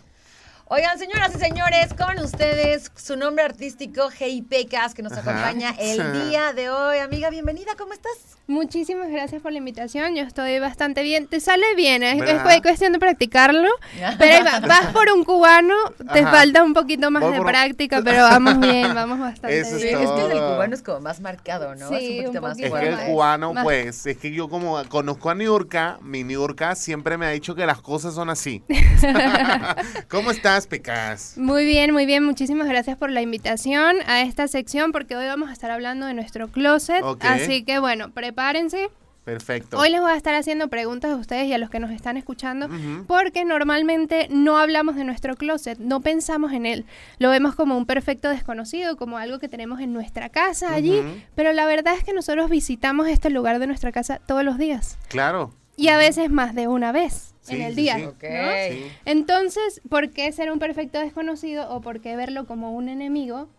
Oigan, 0.68 0.98
señoras 0.98 1.30
y 1.36 1.38
señores, 1.38 1.94
con 1.94 2.18
ustedes 2.24 2.92
su 2.96 3.16
nombre 3.16 3.44
artístico, 3.44 4.10
Hey 4.18 4.42
Pecas, 4.42 4.96
que 4.96 5.04
nos 5.04 5.14
acompaña 5.14 5.76
el 5.78 6.28
día 6.28 6.54
de 6.54 6.72
hoy. 6.72 6.98
Amiga, 6.98 7.30
bienvenida, 7.30 7.74
¿cómo 7.78 7.94
estás? 7.94 8.14
Muchísimas 8.48 9.10
gracias 9.10 9.44
por 9.44 9.52
la 9.52 9.60
invitación, 9.60 10.16
yo 10.16 10.24
estoy 10.24 10.58
bastante 10.58 11.04
bien. 11.04 11.28
Te 11.28 11.40
sale 11.40 11.76
bien, 11.76 12.02
es, 12.02 12.20
es 12.20 12.62
cuestión 12.64 12.94
de 12.94 13.00
practicarlo, 13.00 13.70
pero 14.18 14.44
vas 14.68 14.88
por 14.92 15.12
un 15.12 15.24
cubano, 15.24 15.76
te 16.12 16.24
falta 16.24 16.64
un 16.64 16.74
poquito 16.74 17.12
más 17.12 17.32
de 17.32 17.42
práctica, 17.42 18.02
pero 18.04 18.24
vamos 18.24 18.60
bien, 18.60 18.92
vamos 18.96 19.20
bastante 19.20 19.62
bien. 19.62 19.66
Es, 19.68 19.72
es, 19.72 19.84
que 19.84 20.32
el 20.32 20.40
cubano 20.40 20.74
es 20.74 20.82
como 20.82 21.00
más 21.00 21.22
marcado, 21.22 21.76
¿no? 21.76 21.90
Sí, 21.90 21.96
es 21.96 22.10
un 22.10 22.26
poquito 22.26 22.42
más 22.42 22.58
Es 22.58 22.74
que 22.74 22.90
el 22.90 23.00
cubano, 23.06 23.54
pues, 23.62 24.08
es 24.08 24.18
que 24.18 24.32
yo 24.32 24.50
como 24.50 24.84
conozco 24.90 25.30
a 25.30 25.36
Niurka, 25.36 26.00
mi 26.02 26.24
Niurka 26.24 26.74
siempre 26.74 27.20
me 27.20 27.28
ha 27.28 27.30
dicho 27.30 27.54
que 27.54 27.68
las 27.68 27.82
cosas 27.82 28.16
son 28.16 28.32
así. 28.32 28.64
¿Cómo 30.10 30.32
estás? 30.32 30.55
Pecas? 30.64 31.34
Muy 31.38 31.66
bien, 31.66 31.92
muy 31.92 32.06
bien. 32.06 32.24
Muchísimas 32.24 32.68
gracias 32.68 32.98
por 32.98 33.12
la 33.12 33.22
invitación 33.22 33.98
a 34.08 34.22
esta 34.22 34.48
sección 34.48 34.94
porque 34.94 35.18
hoy 35.18 35.26
vamos 35.26 35.50
a 35.50 35.54
estar 35.54 35.70
hablando 35.70 36.06
de 36.06 36.14
nuestro 36.14 36.48
closet. 36.48 37.04
Así 37.20 37.64
que 37.64 37.80
bueno, 37.80 38.12
prepárense. 38.12 38.90
Perfecto. 39.26 39.80
Hoy 39.80 39.90
les 39.90 40.00
voy 40.00 40.12
a 40.12 40.16
estar 40.16 40.36
haciendo 40.36 40.68
preguntas 40.68 41.12
a 41.12 41.16
ustedes 41.16 41.48
y 41.48 41.54
a 41.54 41.58
los 41.58 41.72
que 41.72 41.80
nos 41.80 41.90
están 41.90 42.16
escuchando, 42.16 42.70
porque 43.08 43.44
normalmente 43.44 44.28
no 44.30 44.60
hablamos 44.60 44.96
de 44.96 45.04
nuestro 45.04 45.36
closet, 45.36 45.80
no 45.80 46.00
pensamos 46.02 46.54
en 46.54 46.68
él. 46.68 46.86
Lo 47.18 47.32
vemos 47.32 47.56
como 47.56 47.76
un 47.76 47.88
perfecto 47.88 48.30
desconocido, 48.30 48.98
como 48.98 49.18
algo 49.18 49.40
que 49.40 49.50
tenemos 49.50 49.82
en 49.82 49.94
nuestra 49.94 50.30
casa 50.30 50.74
allí, 50.74 51.02
pero 51.34 51.54
la 51.54 51.66
verdad 51.66 51.96
es 51.98 52.04
que 52.04 52.14
nosotros 52.14 52.52
visitamos 52.52 53.08
este 53.08 53.32
lugar 53.32 53.58
de 53.58 53.66
nuestra 53.66 53.92
casa 53.92 54.22
todos 54.26 54.44
los 54.44 54.60
días. 54.60 54.98
Claro. 55.10 55.52
Y 55.76 55.90
a 55.90 55.98
veces 55.98 56.30
más 56.30 56.54
de 56.54 56.68
una 56.68 56.92
vez 56.92 57.35
en 57.50 57.62
el 57.62 57.76
día. 57.76 58.14
Entonces, 59.06 59.82
¿por 59.90 60.12
qué 60.12 60.32
ser 60.32 60.52
un 60.52 60.60
perfecto 60.60 61.00
desconocido 61.00 61.70
o 61.70 61.82
por 61.82 62.02
qué 62.02 62.16
verlo 62.16 62.46
como 62.46 62.72
un 62.74 62.90
enemigo 62.90 63.50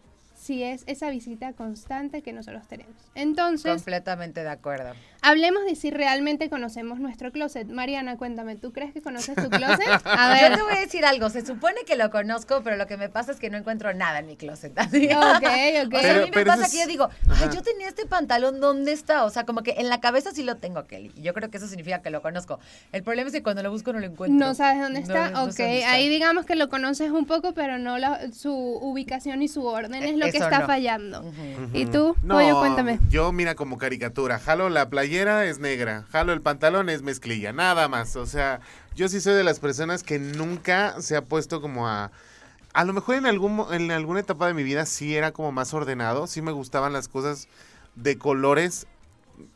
si 0.47 0.63
es 0.63 0.85
esa 0.87 1.11
visita 1.11 1.53
constante 1.55 2.23
que 2.23 2.33
nosotros 2.33 2.69
tenemos? 2.69 2.95
Entonces... 3.17 3.73
Completamente 3.73 4.45
de 4.45 4.49
acuerdo. 4.49 4.95
Hablemos 5.23 5.65
de 5.65 5.75
si 5.75 5.91
realmente 5.91 6.49
conocemos 6.49 7.01
nuestro 7.01 7.33
closet. 7.33 7.67
Mariana, 7.67 8.17
cuéntame, 8.17 8.55
¿tú 8.55 8.73
crees 8.73 8.93
que 8.93 9.03
conoces 9.03 9.35
tu 9.35 9.51
closet? 9.51 9.89
A 10.05 10.29
ver. 10.29 10.53
Yo 10.53 10.57
te 10.57 10.63
voy 10.63 10.75
a 10.75 10.81
decir 10.81 11.05
algo. 11.05 11.31
Se 11.31 11.45
supone 11.45 11.81
que 11.85 11.97
lo 11.97 12.11
conozco, 12.11 12.61
pero 12.63 12.77
lo 12.77 12.87
que 12.87 12.97
me 12.97 13.09
pasa 13.09 13.33
es 13.33 13.41
que 13.41 13.51
no 13.51 13.59
encuentro 13.59 13.93
nada 13.93 14.21
en 14.21 14.27
mi 14.29 14.37
closet. 14.37 14.79
Así. 14.79 15.07
Ok, 15.07 15.87
ok. 15.87 15.95
O 15.95 16.01
sea, 16.01 16.17
a 16.17 16.25
mí 16.25 16.31
me 16.33 16.47
pasa 16.47 16.71
que 16.71 16.79
yo 16.79 16.87
digo, 16.87 17.09
ay, 17.29 17.49
yo 17.53 17.63
tenía 17.63 17.89
este 17.89 18.07
pantalón, 18.07 18.61
¿dónde 18.61 18.93
está? 18.93 19.25
O 19.25 19.31
sea, 19.31 19.45
como 19.45 19.65
que 19.65 19.73
en 19.79 19.89
la 19.89 20.01
cabeza 20.01 20.31
sí 20.31 20.45
lo 20.45 20.59
tengo, 20.59 20.85
Kelly. 20.85 21.13
Yo 21.17 21.35
creo 21.35 21.51
que 21.51 21.57
eso 21.57 21.67
significa 21.67 22.03
que 22.03 22.11
lo 22.11 22.23
conozco. 22.23 22.61
El 22.93 23.03
problema 23.03 23.27
es 23.27 23.35
que 23.35 23.43
cuando 23.43 23.65
lo 23.65 23.73
busco 23.73 23.93
no 23.93 23.99
lo 23.99 24.07
encuentro. 24.07 24.47
No 24.47 24.55
sabes 24.55 24.81
dónde 24.81 25.01
está. 25.01 25.43
ok, 25.43 25.59
ahí 25.89 26.09
digamos 26.09 26.47
que 26.47 26.55
lo 26.55 26.69
conoces 26.69 27.11
un 27.11 27.27
poco, 27.27 27.53
pero 27.53 27.79
no 27.79 27.97
su 28.33 28.55
ubicación 28.55 29.43
y 29.43 29.49
su 29.49 29.65
orden 29.65 30.05
es 30.05 30.17
lo 30.17 30.31
que 30.31 30.36
está 30.37 30.67
fallando. 30.67 31.25
¿Y 31.73 31.87
tú, 31.87 32.17
no, 32.23 32.37
cuéntame? 32.59 32.99
Yo, 33.09 33.33
mira, 33.33 33.55
como 33.55 33.79
caricatura, 33.79 34.39
jalo 34.39 34.69
la 34.69 34.89
playera, 34.89 35.45
es 35.45 35.59
negra. 35.59 36.05
Jalo 36.11 36.33
el 36.33 36.41
pantalón, 36.41 36.89
es 36.89 37.03
mezclilla, 37.03 37.53
nada 37.53 37.89
más. 37.89 38.17
O 38.17 38.27
sea, 38.27 38.61
yo 38.95 39.09
sí 39.09 39.21
soy 39.21 39.35
de 39.35 39.45
las 39.45 39.61
personas 39.61 40.03
que 40.03 40.19
nunca 40.19 41.01
se 41.01 41.17
ha 41.17 41.23
puesto 41.23 41.61
como 41.61 41.89
a... 41.89 42.11
A 42.73 42.85
lo 42.85 42.93
mejor 42.93 43.15
en, 43.15 43.25
algún, 43.25 43.65
en 43.73 43.91
alguna 43.91 44.21
etapa 44.21 44.47
de 44.47 44.55
mi 44.55 44.63
vida 44.63 44.85
sí 44.85 45.17
era 45.17 45.33
como 45.33 45.51
más 45.51 45.73
ordenado, 45.73 46.27
sí 46.27 46.43
me 46.43 46.53
gustaban 46.53 46.93
las 46.93 47.09
cosas 47.09 47.49
de 47.95 48.19
colores 48.19 48.87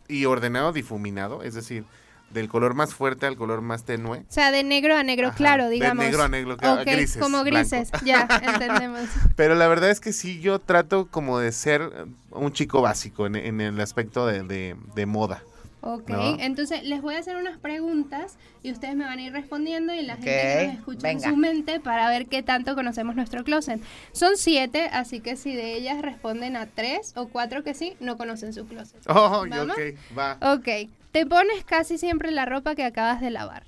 y 0.08 0.24
ordenado, 0.24 0.72
difuminado, 0.72 1.42
es 1.42 1.54
decir, 1.54 1.84
del 2.30 2.48
color 2.48 2.74
más 2.74 2.94
fuerte 2.94 3.26
al 3.26 3.36
color 3.36 3.60
más 3.60 3.84
tenue. 3.84 4.18
O 4.20 4.24
sea, 4.28 4.50
de 4.50 4.62
negro 4.64 4.96
a 4.96 5.02
negro 5.02 5.32
claro, 5.34 5.68
digamos. 5.68 5.98
De 5.98 6.10
negro 6.10 6.22
a 6.22 6.28
negro, 6.28 6.56
claro, 6.56 6.82
grises. 6.84 7.20
Como 7.20 7.42
grises, 7.44 7.90
ya, 8.04 8.26
entendemos. 8.42 9.02
Pero 9.36 9.54
la 9.54 9.68
verdad 9.68 9.90
es 9.90 10.00
que 10.00 10.12
sí, 10.12 10.40
yo 10.40 10.58
trato 10.58 11.06
como 11.08 11.38
de 11.38 11.52
ser 11.52 11.90
un 12.30 12.52
chico 12.52 12.80
básico 12.82 13.26
en, 13.26 13.36
en 13.36 13.60
el 13.60 13.80
aspecto 13.80 14.26
de, 14.26 14.42
de, 14.42 14.76
de 14.94 15.06
moda. 15.06 15.42
Ok, 15.82 16.10
entonces 16.40 16.82
les 16.82 17.00
voy 17.00 17.14
a 17.14 17.20
hacer 17.20 17.36
unas 17.36 17.58
preguntas 17.58 18.36
y 18.62 18.70
ustedes 18.70 18.96
me 18.96 19.04
van 19.04 19.18
a 19.18 19.22
ir 19.22 19.32
respondiendo 19.32 19.94
y 19.94 20.02
la 20.02 20.16
gente 20.16 20.30
que 20.30 20.66
nos 20.66 20.76
escucha 20.76 21.10
en 21.10 21.20
su 21.22 21.36
mente 21.36 21.80
para 21.80 22.06
ver 22.10 22.26
qué 22.26 22.42
tanto 22.42 22.74
conocemos 22.74 23.16
nuestro 23.16 23.44
closet. 23.44 23.80
Son 24.12 24.36
siete, 24.36 24.90
así 24.92 25.20
que 25.20 25.36
si 25.36 25.54
de 25.54 25.74
ellas 25.74 26.02
responden 26.02 26.56
a 26.56 26.66
tres 26.66 27.12
o 27.16 27.28
cuatro 27.28 27.64
que 27.64 27.72
sí, 27.72 27.94
no 27.98 28.18
conocen 28.18 28.52
su 28.52 28.66
closet. 28.66 29.00
Oh, 29.08 29.42
ok, 29.42 29.78
va. 30.16 30.36
Ok, 30.52 30.68
te 31.12 31.26
pones 31.26 31.64
casi 31.64 31.98
siempre 31.98 32.30
la 32.30 32.46
ropa 32.46 32.74
que 32.74 32.84
acabas 32.84 33.20
de 33.20 33.30
lavar. 33.30 33.64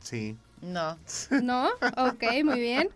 Sí. 0.00 0.36
No. 0.60 0.98
¿No? 1.42 1.68
Ok, 1.96 2.24
muy 2.44 2.60
bien. 2.60 2.90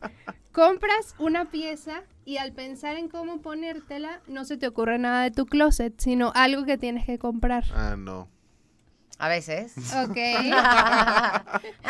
Compras 0.53 1.15
una 1.19 1.47
pieza 1.47 2.03
y 2.25 2.37
al 2.37 2.53
pensar 2.53 2.97
en 2.97 3.09
cómo 3.09 3.41
ponértela, 3.41 4.21
no 4.27 4.45
se 4.45 4.57
te 4.57 4.69
ocurre 4.69 4.99
nada 4.99 5.23
de 5.23 5.31
tu 5.31 5.47
closet, 5.47 5.95
sino 5.99 6.33
algo 6.35 6.65
que 6.65 6.79
tienes 6.79 7.07
que 7.07 7.19
comprar. 7.19 7.65
Ah, 7.75 7.97
no. 7.99 8.29
A 9.19 9.29
veces. 9.29 9.75
Ok. 10.05 10.17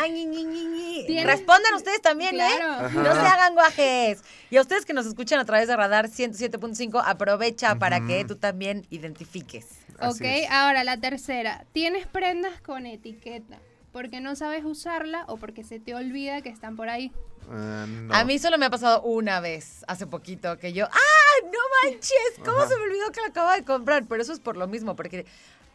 Respondan 1.24 1.74
ustedes 1.74 2.02
también, 2.02 2.40
¿eh? 2.40 2.48
No 2.92 3.14
se 3.14 3.20
hagan 3.20 3.54
guajes. 3.54 4.22
Y 4.50 4.56
a 4.56 4.60
ustedes 4.60 4.84
que 4.84 4.92
nos 4.92 5.06
escuchan 5.06 5.40
a 5.40 5.44
través 5.44 5.68
de 5.68 5.76
Radar 5.76 6.08
107.5, 6.08 7.02
aprovecha 7.04 7.76
para 7.76 8.04
que 8.06 8.24
tú 8.24 8.36
también 8.36 8.86
identifiques. 8.90 9.83
Ok, 10.00 10.50
ahora 10.50 10.84
la 10.84 10.96
tercera. 10.96 11.64
Tienes 11.72 12.06
prendas 12.06 12.60
con 12.60 12.86
etiqueta 12.86 13.58
porque 13.94 14.20
no 14.20 14.34
sabes 14.34 14.64
usarla 14.64 15.24
o 15.28 15.36
porque 15.36 15.62
se 15.62 15.78
te 15.78 15.94
olvida 15.94 16.42
que 16.42 16.48
están 16.48 16.74
por 16.74 16.88
ahí. 16.88 17.12
Ah, 17.48 17.86
a 18.10 18.24
mí 18.24 18.40
solo 18.40 18.58
me 18.58 18.66
ha 18.66 18.70
pasado 18.70 19.02
una 19.02 19.38
vez, 19.38 19.84
hace 19.86 20.04
poquito, 20.06 20.58
que 20.58 20.72
yo, 20.72 20.86
¡ah, 20.86 21.44
no 21.44 21.90
manches! 21.90 22.10
¿Cómo 22.44 22.66
se 22.66 22.76
me 22.76 22.82
olvidó 22.82 23.12
que 23.12 23.20
la 23.20 23.28
acababa 23.28 23.54
de 23.54 23.62
comprar? 23.62 24.04
Pero 24.06 24.20
eso 24.20 24.32
es 24.32 24.40
por 24.40 24.56
lo 24.56 24.66
mismo, 24.66 24.96
porque 24.96 25.26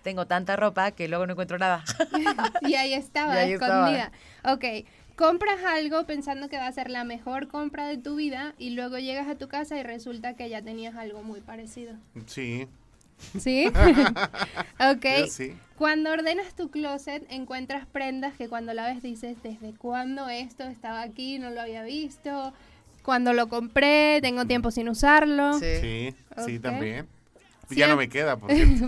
tengo 0.03 0.27
tanta 0.27 0.57
ropa 0.57 0.91
que 0.91 1.07
luego 1.07 1.27
no 1.27 1.31
encuentro 1.31 1.57
nada. 1.57 1.85
y 2.61 2.75
ahí 2.75 2.93
estaba, 2.93 3.41
escondida. 3.43 4.11
Ok, 4.43 4.65
compras 5.15 5.63
algo 5.65 6.05
pensando 6.05 6.49
que 6.49 6.57
va 6.57 6.67
a 6.67 6.71
ser 6.73 6.89
la 6.89 7.05
mejor 7.05 7.47
compra 7.47 7.87
de 7.87 7.97
tu 7.97 8.15
vida 8.15 8.53
y 8.57 8.71
luego 8.71 8.97
llegas 8.97 9.29
a 9.29 9.35
tu 9.35 9.47
casa 9.47 9.77
y 9.77 9.83
resulta 9.83 10.35
que 10.35 10.49
ya 10.49 10.61
tenías 10.61 10.95
algo 10.95 11.23
muy 11.23 11.39
parecido. 11.39 11.93
Sí. 12.25 12.67
¿Sí? 13.39 13.67
ok. 14.79 15.05
Cuando 15.77 16.11
ordenas 16.11 16.53
tu 16.55 16.69
closet, 16.69 17.25
encuentras 17.29 17.85
prendas 17.85 18.33
que 18.33 18.49
cuando 18.49 18.73
la 18.73 18.85
ves 18.85 19.01
dices, 19.01 19.37
¿desde 19.43 19.73
cuándo 19.73 20.27
esto 20.27 20.63
estaba 20.63 21.01
aquí? 21.01 21.39
No 21.39 21.51
lo 21.51 21.61
había 21.61 21.83
visto. 21.83 22.53
Cuando 23.03 23.33
lo 23.33 23.47
compré, 23.47 24.19
tengo 24.21 24.45
tiempo 24.45 24.71
sin 24.71 24.89
usarlo. 24.89 25.53
Sí, 25.59 26.13
sí, 26.45 26.59
también. 26.59 27.07
Ya 27.69 27.87
no 27.87 27.95
me 27.95 28.09
queda, 28.09 28.37
por 28.39 28.51
cierto. 28.51 28.87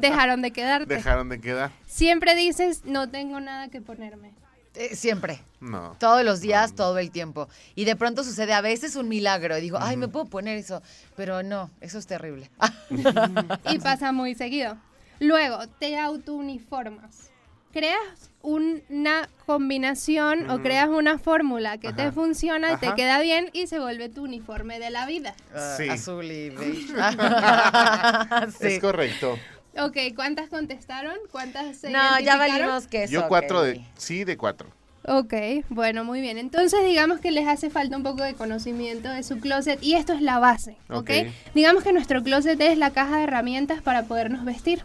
Dejaron 0.00 0.42
de 0.42 0.50
quedarte. 0.50 0.94
Dejaron 0.94 1.28
de 1.28 1.40
quedar. 1.40 1.70
Siempre 1.86 2.34
dices, 2.34 2.84
no 2.84 3.08
tengo 3.10 3.40
nada 3.40 3.68
que 3.68 3.80
ponerme. 3.80 4.32
Eh, 4.74 4.96
siempre. 4.96 5.40
No. 5.60 5.96
Todos 5.98 6.24
los 6.24 6.40
días, 6.40 6.74
todo 6.74 6.98
el 6.98 7.10
tiempo. 7.10 7.48
Y 7.74 7.84
de 7.84 7.96
pronto 7.96 8.24
sucede 8.24 8.52
a 8.52 8.60
veces 8.60 8.96
un 8.96 9.08
milagro. 9.08 9.56
Y 9.56 9.60
digo, 9.60 9.78
ay, 9.80 9.96
me 9.96 10.08
puedo 10.08 10.26
poner 10.26 10.58
eso. 10.58 10.82
Pero 11.16 11.42
no, 11.42 11.70
eso 11.80 11.98
es 11.98 12.06
terrible. 12.06 12.50
y 13.70 13.78
pasa 13.78 14.12
muy 14.12 14.34
seguido. 14.34 14.76
Luego, 15.20 15.66
te 15.78 15.98
auto-uniformas. 15.98 17.30
Creas 17.72 18.30
una 18.40 19.28
combinación 19.46 20.48
o 20.48 20.62
creas 20.62 20.88
una 20.88 21.18
fórmula 21.18 21.78
que 21.78 21.92
te 21.92 22.12
funciona, 22.12 22.74
y 22.74 22.76
te 22.76 22.94
queda 22.94 23.20
bien 23.20 23.50
y 23.52 23.66
se 23.66 23.80
vuelve 23.80 24.08
tu 24.08 24.22
uniforme 24.22 24.78
de 24.78 24.90
la 24.90 25.06
vida. 25.06 25.34
Ah, 25.52 25.74
sí. 25.76 25.88
Azul 25.88 26.26
y 26.26 26.54
Es 28.60 28.80
correcto. 28.80 29.36
Ok, 29.78 29.96
¿cuántas 30.14 30.48
contestaron? 30.48 31.16
¿Cuántas 31.30 31.76
se 31.76 31.90
No, 31.90 32.20
ya 32.20 32.36
valimos 32.36 32.86
que 32.86 33.04
eso. 33.04 33.12
Yo 33.12 33.28
cuatro 33.28 33.62
de... 33.62 33.84
Sí, 33.96 34.24
de 34.24 34.36
cuatro. 34.36 34.70
Ok, 35.06 35.34
bueno, 35.68 36.02
muy 36.04 36.20
bien. 36.20 36.38
Entonces 36.38 36.82
digamos 36.84 37.20
que 37.20 37.30
les 37.30 37.46
hace 37.46 37.68
falta 37.68 37.96
un 37.96 38.02
poco 38.02 38.22
de 38.22 38.34
conocimiento 38.34 39.10
de 39.10 39.22
su 39.22 39.38
closet 39.38 39.82
y 39.82 39.94
esto 39.94 40.14
es 40.14 40.22
la 40.22 40.38
base, 40.38 40.76
¿ok? 40.88 41.10
Digamos 41.54 41.84
que 41.84 41.92
nuestro 41.92 42.22
closet 42.22 42.58
es 42.60 42.78
la 42.78 42.90
caja 42.90 43.18
de 43.18 43.24
herramientas 43.24 43.82
para 43.82 44.04
podernos 44.04 44.44
vestir. 44.44 44.82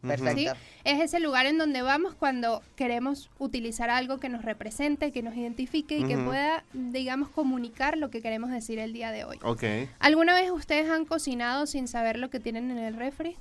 Perfecto. 0.00 0.52
Es 0.84 1.00
ese 1.00 1.20
lugar 1.20 1.44
en 1.46 1.58
donde 1.58 1.82
vamos 1.82 2.14
cuando 2.14 2.62
queremos 2.76 3.28
utilizar 3.38 3.90
algo 3.90 4.18
que 4.18 4.28
nos 4.28 4.42
represente, 4.44 5.12
que 5.12 5.22
nos 5.22 5.36
identifique 5.36 5.98
y 5.98 6.04
que 6.04 6.16
pueda, 6.16 6.64
digamos, 6.72 7.28
comunicar 7.28 7.98
lo 7.98 8.08
que 8.08 8.22
queremos 8.22 8.50
decir 8.50 8.78
el 8.78 8.92
día 8.92 9.10
de 9.10 9.24
hoy. 9.24 9.38
Ok. 9.42 9.64
¿Alguna 9.98 10.34
vez 10.34 10.50
ustedes 10.50 10.88
han 10.88 11.04
cocinado 11.04 11.66
sin 11.66 11.88
saber 11.88 12.18
lo 12.18 12.30
que 12.30 12.40
tienen 12.40 12.70
en 12.70 12.78
el 12.78 12.94
refri? 12.94 13.36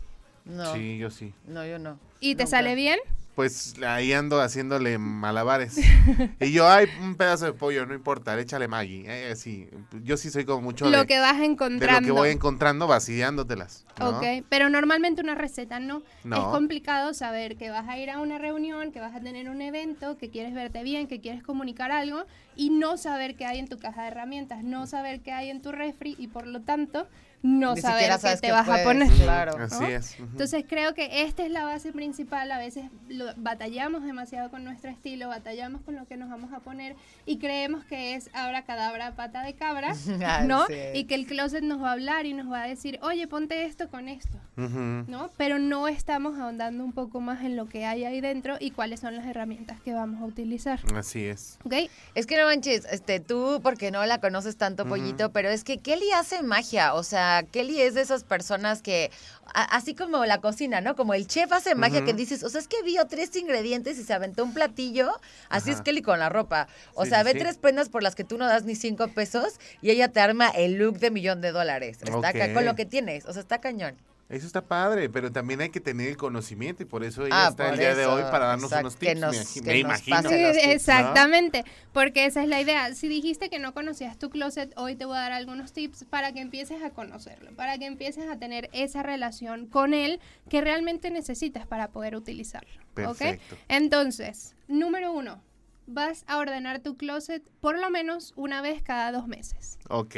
No. 0.48 0.74
Sí, 0.74 0.98
yo 0.98 1.10
sí. 1.10 1.34
No, 1.48 1.66
yo 1.66 1.80
no. 1.80 2.00
¿Y 2.20 2.36
te 2.36 2.48
sale 2.48 2.76
bien? 2.76 3.00
pues 3.38 3.76
ahí 3.84 4.14
ando 4.14 4.42
haciéndole 4.42 4.98
malabares. 4.98 5.78
y 6.42 6.52
yo, 6.52 6.68
ay, 6.68 6.88
un 7.00 7.14
pedazo 7.14 7.46
de 7.46 7.54
pollo, 7.54 7.86
no 7.86 7.94
importa, 7.94 8.36
échale 8.40 8.68
Maggie. 8.68 9.06
Eh, 9.06 9.32
así. 9.32 9.70
Yo 10.02 10.18
sí 10.18 10.32
soy 10.32 10.44
como 10.44 10.62
mucho 10.64 10.90
lo 10.90 11.02
de, 11.02 11.06
que 11.06 11.20
vas 11.20 11.38
de 11.38 11.46
encontrando. 11.46 12.00
lo 12.00 12.06
que 12.08 12.20
voy 12.20 12.30
encontrando 12.30 12.88
vaciándotelas. 12.88 13.86
¿no? 14.00 14.10
Ok, 14.10 14.24
pero 14.50 14.72
normalmente 14.72 15.22
una 15.22 15.36
receta 15.36 15.80
no. 15.80 16.02
No. 16.24 16.36
Es 16.36 16.44
complicado 16.46 17.14
saber 17.14 17.58
que 17.58 17.70
vas 17.70 17.88
a 17.88 18.00
ir 18.00 18.10
a 18.10 18.18
una 18.22 18.40
reunión, 18.40 18.92
que 18.92 19.00
vas 19.00 19.16
a 19.16 19.20
tener 19.20 19.52
un 19.52 19.62
evento, 19.62 20.18
que 20.18 20.32
quieres 20.32 20.56
verte 20.56 20.82
bien, 20.82 21.06
que 21.06 21.22
quieres 21.22 21.44
comunicar 21.44 21.92
algo 21.92 22.26
y 22.56 22.72
no 22.72 22.98
saber 22.98 23.36
qué 23.36 23.46
hay 23.46 23.60
en 23.60 23.68
tu 23.68 23.78
caja 23.78 24.02
de 24.02 24.08
herramientas, 24.08 24.64
no 24.64 24.88
saber 24.88 25.22
qué 25.22 25.32
hay 25.32 25.52
en 25.52 25.62
tu 25.62 25.72
refri 25.72 26.16
y 26.18 26.26
por 26.26 26.48
lo 26.48 26.62
tanto 26.64 27.08
no 27.44 27.76
Ni 27.76 27.82
saber 27.82 28.12
qué 28.22 28.38
te 28.38 28.52
vas 28.52 28.68
a 28.68 28.84
poner. 28.84 29.10
Claro. 29.12 29.58
Así 29.64 29.80
¿no? 29.82 29.88
es. 29.88 30.14
ujú. 30.16 30.24
Entonces 30.32 30.66
creo 30.68 30.94
que 30.94 31.24
esta 31.24 31.46
es 31.46 31.52
la 31.52 31.64
base 31.64 31.94
principal. 31.94 32.52
A 32.52 32.58
veces 32.58 32.86
lo- 33.10 33.34
batallamos 33.38 34.04
demasiado 34.04 34.50
con 34.50 34.64
nuestro 34.64 34.90
estilo, 34.90 35.28
batallamos 35.30 35.82
con 35.84 35.96
lo 35.96 36.06
que 36.08 36.18
nos 36.18 36.30
vamos 36.30 36.52
a 36.54 36.60
poner 36.60 36.96
y 37.26 37.38
creemos 37.38 37.86
que 37.86 38.16
es 38.16 38.30
ahora 38.34 38.64
cadabra 38.66 39.16
pata 39.16 39.44
de 39.44 39.54
cabra, 39.54 39.94
¿no? 40.46 40.66
Y 40.94 41.06
que 41.06 41.16
el 41.16 41.26
closet 41.28 41.64
nos 41.64 41.82
va 41.82 41.90
a 41.90 41.94
hablar 41.94 42.26
y 42.26 42.34
nos 42.34 42.52
va 42.52 42.64
a 42.64 42.68
decir, 42.68 43.00
oye, 43.02 43.28
ponte 43.28 43.66
esto 43.66 43.90
con 43.90 44.10
esto. 44.10 44.38
¿no? 44.56 45.30
Pero 45.38 45.60
no 45.60 45.88
estamos 45.88 46.40
ahondando 46.40 46.84
un 46.84 46.92
poco 46.92 47.22
más 47.22 47.44
en 47.44 47.56
lo 47.56 47.68
que 47.70 47.86
hay 47.86 48.06
ahí 48.06 48.22
dentro 48.22 48.58
y 48.60 48.72
cuáles 48.72 49.00
son 49.02 49.16
las 49.16 49.28
herramientas 49.28 49.80
que 49.82 49.94
vamos 49.94 50.20
a 50.22 50.26
utilizar. 50.26 50.80
Así 50.96 51.26
es. 51.26 51.60
¿Ok? 51.64 51.74
Es 52.16 52.26
que 52.26 52.38
no 52.38 52.46
manches, 52.46 52.86
este, 52.92 53.20
tú 53.20 53.60
porque 53.62 53.92
no 53.92 54.04
la 54.08 54.20
conoces 54.20 54.58
tanto. 54.58 54.86
Pollito, 54.88 55.32
pero 55.32 55.50
es 55.50 55.64
que 55.64 55.78
Kelly 55.78 56.12
hace 56.16 56.42
magia, 56.42 56.94
o 56.96 57.04
sea, 57.04 57.27
Kelly 57.52 57.82
es 57.82 57.94
de 57.94 58.02
esas 58.02 58.24
personas 58.24 58.82
que, 58.82 59.12
a- 59.54 59.64
así 59.76 59.94
como 59.96 60.26
la 60.26 60.40
cocina, 60.42 60.82
¿no? 60.82 60.96
Como 60.96 61.14
el 61.14 61.28
chef 61.28 61.52
hace 61.52 61.76
magia 61.76 62.04
que 62.06 62.14
dices, 62.14 62.44
o 62.44 62.50
sea, 62.50 62.62
es 62.62 62.68
que 62.68 62.82
vio 62.84 63.06
tres 63.08 63.36
ingredientes 63.36 63.98
y 63.98 64.04
se 64.04 64.14
aventó 64.14 64.44
un 64.44 64.54
platillo, 64.54 65.12
así 65.50 65.70
Ajá. 65.72 65.80
es 65.80 65.84
Kelly 65.84 66.02
con 66.02 66.20
la 66.20 66.30
ropa. 66.30 66.68
O 66.94 67.04
Sí, 67.04 67.10
sea, 67.12 67.24
ve 67.24 67.34
sí. 67.34 67.40
tres 67.40 67.58
prendas 67.58 67.90
por 67.90 68.04
las 68.04 68.16
que 68.16 68.24
tú 68.24 68.38
no 68.38 68.46
das 68.48 68.64
ni 68.66 68.76
cinco 68.76 69.08
pesos 69.10 69.60
y 69.82 69.90
ella 69.92 70.08
te 70.10 70.20
arma 70.20 70.48
el 70.50 70.74
look 70.76 71.00
de 71.00 71.12
millón 71.12 71.42
de 71.42 71.52
dólares. 71.52 72.00
Está 72.02 72.30
acá 72.30 72.46
Ok. 72.48 72.54
con 72.54 72.66
lo 72.66 72.76
que 72.76 72.86
tienes, 72.86 73.26
o 73.26 73.34
sea, 73.34 73.42
está 73.42 73.60
cañón. 73.60 73.96
Eso 74.30 74.46
está 74.46 74.62
padre, 74.68 75.10
pero 75.10 75.32
también 75.32 75.62
hay 75.62 75.70
que 75.70 75.80
tener 75.80 76.10
el 76.10 76.18
conocimiento 76.18 76.84
y 76.84 76.86
por 76.86 77.06
eso 77.06 77.26
ella 77.26 77.46
Ah, 77.46 77.48
está 77.50 77.70
el 77.70 77.80
día 77.80 77.96
de 77.96 78.06
hoy 78.08 78.24
para 78.24 78.48
darnos 78.48 78.70
unos 78.74 78.98
que 78.98 79.08
tips, 79.12 79.22
nos- 79.22 79.32
me, 79.36 79.42
agi- 79.42 79.54
que 79.54 79.62
me 79.62 79.84
nos 79.84 80.02
imagino. 80.02 80.30
exactamente, 80.72 81.64
porque 81.94 82.26
esa 82.26 82.42
es 82.44 82.50
la 82.50 82.60
idea. 82.60 82.94
Si 82.94 83.08
dijiste 83.08 83.50
que 83.50 83.58
no 83.60 83.74
conocías 83.74 84.18
tu 84.20 84.30
closet, 84.30 84.74
hoy 84.76 84.96
te 84.98 85.06
voy 85.06 85.16
a 85.16 85.22
dar 85.22 85.32
algunos 85.32 85.72
tips 85.72 86.04
para 86.06 86.34
que 86.34 86.42
empieces 86.42 86.84
a 86.84 86.90
conocerlo, 86.90 87.52
para 87.56 87.78
que 87.78 87.86
empieces 87.86 88.28
a 88.30 88.38
tener 88.38 88.70
esa 88.74 89.02
relación 89.02 89.66
con 89.68 89.94
él 89.94 90.20
que 90.50 90.60
realmente 90.60 91.10
necesitas 91.10 91.66
para 91.66 91.90
poder 91.92 92.16
utilizarlo. 92.18 92.70
Perfecto. 92.96 93.56
Entonces, 93.70 94.56
número 94.68 95.14
uno, 95.14 95.42
vas 95.86 96.26
a 96.28 96.38
ordenar 96.40 96.80
tu 96.80 96.98
closet 96.98 97.42
por 97.62 97.80
lo 97.80 97.90
menos 97.90 98.34
una 98.36 98.62
vez 98.62 98.82
cada 98.84 99.14
dos 99.14 99.28
meses. 99.30 99.80
Ok. 99.88 100.16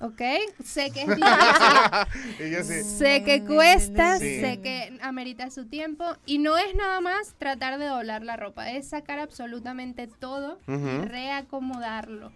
¿Ok? 0.00 0.22
Sé 0.64 0.90
que 0.92 1.02
es 1.02 1.08
difícil. 1.16 2.64
Sí. 2.64 2.84
Sé 2.98 3.22
que 3.22 3.44
cuesta, 3.44 4.18
Sí. 4.18 4.40
sé 4.40 4.60
que 4.62 4.98
amerita 5.02 5.50
su 5.50 5.66
tiempo 5.66 6.04
y 6.26 6.38
no 6.38 6.56
es 6.56 6.74
nada 6.74 7.00
más 7.00 7.34
tratar 7.38 7.78
de 7.78 7.86
doblar 7.86 8.22
la 8.22 8.36
ropa, 8.36 8.70
es 8.70 8.88
sacar 8.88 9.18
absolutamente 9.18 10.06
todo 10.06 10.58
y 10.66 11.04
reacomodarlo. 11.06 12.32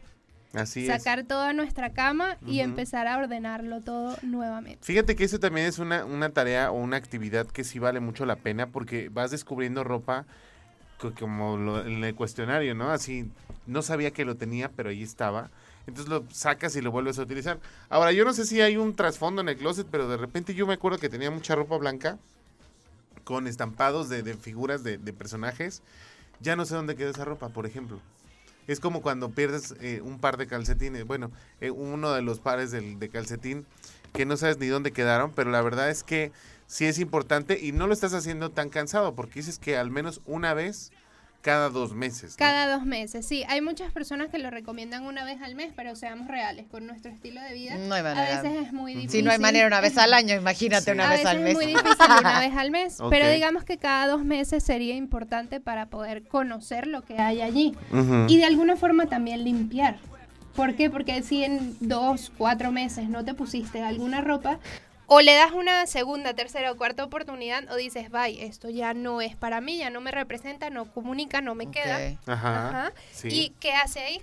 Así 0.53 0.87
es. 0.87 1.03
sacar 1.03 1.25
toda 1.25 1.53
nuestra 1.53 1.93
cama 1.95 2.37
y 2.47 2.61
empezar 2.61 3.09
a 3.09 3.17
ordenarlo 3.19 3.81
todo 3.81 4.17
nuevamente. 4.23 4.79
Fíjate 4.85 5.17
que 5.17 5.25
eso 5.25 5.41
también 5.41 5.67
es 5.67 5.81
una, 5.81 6.05
una 6.05 6.31
tarea 6.31 6.71
o 6.71 6.75
una 6.75 6.97
actividad 6.97 7.47
que 7.49 7.65
sí 7.65 7.81
vale 7.81 7.99
mucho 7.99 8.25
la 8.25 8.37
pena 8.37 8.69
porque 8.69 9.09
vas 9.09 9.33
descubriendo 9.33 9.83
ropa 9.83 10.27
co- 10.99 11.13
como 11.19 11.57
lo- 11.57 11.85
en 11.85 12.05
el 12.05 12.15
cuestionario, 12.15 12.77
¿no? 12.77 12.91
Así, 12.93 13.29
no 13.67 13.83
sabía 13.83 14.13
que 14.13 14.25
lo 14.25 14.37
tenía, 14.37 14.69
pero 14.71 14.91
ahí 14.91 15.03
estaba. 15.03 15.51
Entonces 15.87 16.09
lo 16.09 16.25
sacas 16.31 16.77
y 16.77 16.81
lo 16.81 16.91
vuelves 16.91 17.19
a 17.19 17.23
utilizar. 17.23 17.61
Ahora, 17.89 18.13
yo 18.13 18.25
no 18.25 18.33
sé 18.33 18.47
si 18.47 18.61
hay 18.61 18.77
un 18.77 18.95
trasfondo 18.95 19.43
en 19.43 19.49
el 19.49 19.57
closet, 19.57 19.87
pero 19.91 20.09
de 20.09 20.17
repente 20.17 20.55
yo 20.55 20.67
me 20.67 20.75
acuerdo 20.75 20.99
que 20.99 21.09
tenía 21.09 21.31
mucha 21.31 21.55
ropa 21.55 21.77
blanca 21.77 22.19
con 23.25 23.47
estampados 23.47 24.09
de, 24.09 24.23
figuras 24.35 24.83
de, 24.85 24.99
de 24.99 25.13
personajes. 25.13 25.83
Ya 26.41 26.57
no 26.57 26.65
sé 26.65 26.75
dónde 26.75 26.97
quedó 26.97 27.11
esa 27.11 27.25
ropa, 27.25 27.49
por 27.49 27.67
ejemplo. 27.67 28.01
Es 28.67 28.81
como 28.81 29.03
cuando 29.03 29.31
pierdes 29.31 29.75
eh, 29.81 30.01
un 30.03 30.19
par 30.19 30.37
de 30.37 30.47
calcetines, 30.47 31.07
bueno, 31.07 31.31
eh, 31.61 31.71
uno 31.71 32.13
de 32.13 32.23
los 32.23 32.41
pares 32.41 32.71
del, 32.71 32.99
de 32.99 33.09
calcetín 33.09 33.67
que 34.13 34.25
no 34.25 34.37
sabes 34.37 34.59
ni 34.59 34.69
dónde 34.69 34.93
quedaron, 34.93 35.33
pero 35.33 35.51
la 35.51 35.61
verdad 35.61 35.91
es 35.91 36.03
que 36.03 36.33
sí 36.67 36.87
es 36.87 36.99
importante 36.99 37.59
y 37.61 37.73
no 37.73 37.87
lo 37.87 37.93
estás 37.93 38.15
haciendo 38.15 38.51
tan 38.51 38.71
cansado 38.71 39.15
porque 39.15 39.41
dices 39.41 39.59
que 39.59 39.77
al 39.77 39.91
menos 39.91 40.21
una 40.25 40.55
vez 40.55 40.93
cada 41.45 41.69
dos 41.69 41.93
meses. 41.95 42.31
¿no? 42.33 42.37
Cada 42.39 42.67
dos 42.75 42.87
meses, 42.87 43.27
sí. 43.27 43.45
Hay 43.49 43.61
muchas 43.61 43.93
personas 43.93 44.29
que 44.31 44.39
lo 44.39 44.49
recomiendan 44.51 45.05
una 45.05 45.25
vez 45.25 45.43
al 45.43 45.55
mes, 45.55 45.73
pero 45.77 45.95
seamos 45.95 46.27
reales, 46.27 46.65
con 46.71 46.87
nuestro 46.87 47.11
estilo 47.13 47.39
de 47.43 47.53
vida. 47.53 47.77
No 47.77 47.95
hay 47.95 48.01
a 48.01 48.05
manera. 48.05 48.43
veces 48.43 48.67
es 48.67 48.73
muy 48.73 48.95
difícil. 48.95 49.11
Si 49.21 49.23
no 49.23 49.31
hay 49.31 49.39
manera 49.39 49.67
una 49.67 49.83
vez 49.83 49.99
al 49.99 50.15
año, 50.15 50.35
imagínate 50.35 50.87
Sí. 50.87 50.91
una 50.93 51.07
a 51.07 51.11
vez 51.11 51.19
veces 51.21 51.31
al 51.33 51.41
mes. 51.41 51.49
es 51.51 51.55
muy 51.55 51.67
difícil 51.67 52.07
una 52.19 52.41
vez 52.47 52.57
al 52.57 52.71
mes, 52.71 52.99
pero 53.11 53.29
digamos 53.31 53.65
que 53.65 53.77
cada 53.77 54.07
dos 54.07 54.25
meses 54.25 54.65
sería 54.65 54.95
importante 54.97 55.61
para 55.61 55.87
poder 55.87 56.27
conocer 56.27 56.87
lo 56.87 57.03
que 57.03 57.19
hay 57.19 57.43
allí 57.43 57.75
y 58.29 58.39
de 58.39 58.45
alguna 58.47 58.77
forma 58.77 59.05
también 59.07 59.45
limpiar. 59.45 59.99
¿Por 60.57 60.77
qué? 60.77 60.89
Porque 60.89 61.21
si 61.25 61.43
en 61.45 61.77
dos, 61.81 62.31
cuatro 62.39 62.71
meses 62.71 63.09
no 63.09 63.25
te 63.25 63.35
pusiste 63.35 63.83
alguna 63.83 64.21
ropa, 64.21 64.61
o 65.07 65.21
le 65.21 65.35
das 65.35 65.53
una 65.53 65.87
segunda, 65.87 66.35
tercera 66.35 66.73
o 66.73 66.77
cuarta 66.77 67.05
oportunidad, 67.05 67.71
o 67.71 67.77
dices, 67.77 68.11
bye, 68.11 68.45
esto 68.45 68.71
ya 68.71 68.95
no 68.95 69.21
es 69.21 69.37
para 69.37 69.61
mí, 69.61 69.79
ya 69.79 69.91
no 69.91 70.01
me 70.01 70.11
representa, 70.11 70.71
no 70.71 70.93
comunica, 70.93 71.41
no 71.41 71.55
me 71.55 71.71
queda. 71.71 72.17
Ajá. 72.27 72.69
Ajá. 72.69 72.93
sí. 73.13 73.29
¿Y 73.29 73.51
qué 73.61 73.73
hace 73.73 74.01
ahí? 74.01 74.21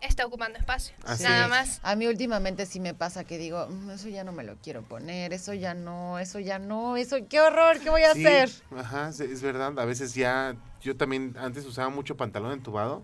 Está 0.00 0.24
ocupando 0.26 0.58
espacio. 0.60 0.94
Así 1.04 1.24
Nada 1.24 1.44
es. 1.44 1.48
más. 1.50 1.80
A 1.82 1.96
mí 1.96 2.06
últimamente 2.06 2.66
sí 2.66 2.78
me 2.78 2.94
pasa 2.94 3.24
que 3.24 3.36
digo, 3.36 3.66
"Mm, 3.68 3.90
eso 3.90 4.08
ya 4.08 4.22
no 4.22 4.30
me 4.30 4.44
lo 4.44 4.54
quiero 4.56 4.82
poner, 4.82 5.32
eso 5.32 5.54
ya 5.54 5.74
no, 5.74 6.20
eso 6.20 6.38
ya 6.38 6.60
no, 6.60 6.96
eso, 6.96 7.16
qué 7.28 7.40
horror, 7.40 7.80
¿qué 7.80 7.90
voy 7.90 8.02
a 8.04 8.14
Sí, 8.14 8.24
hacer? 8.24 8.50
Ajá, 8.76 9.12
sí, 9.12 9.24
es 9.24 9.42
verdad. 9.42 9.76
A 9.78 9.84
veces 9.84 10.14
ya, 10.14 10.54
yo 10.80 10.96
también 10.96 11.34
antes 11.38 11.66
usaba 11.66 11.88
mucho 11.88 12.16
pantalón 12.16 12.52
entubado. 12.52 13.02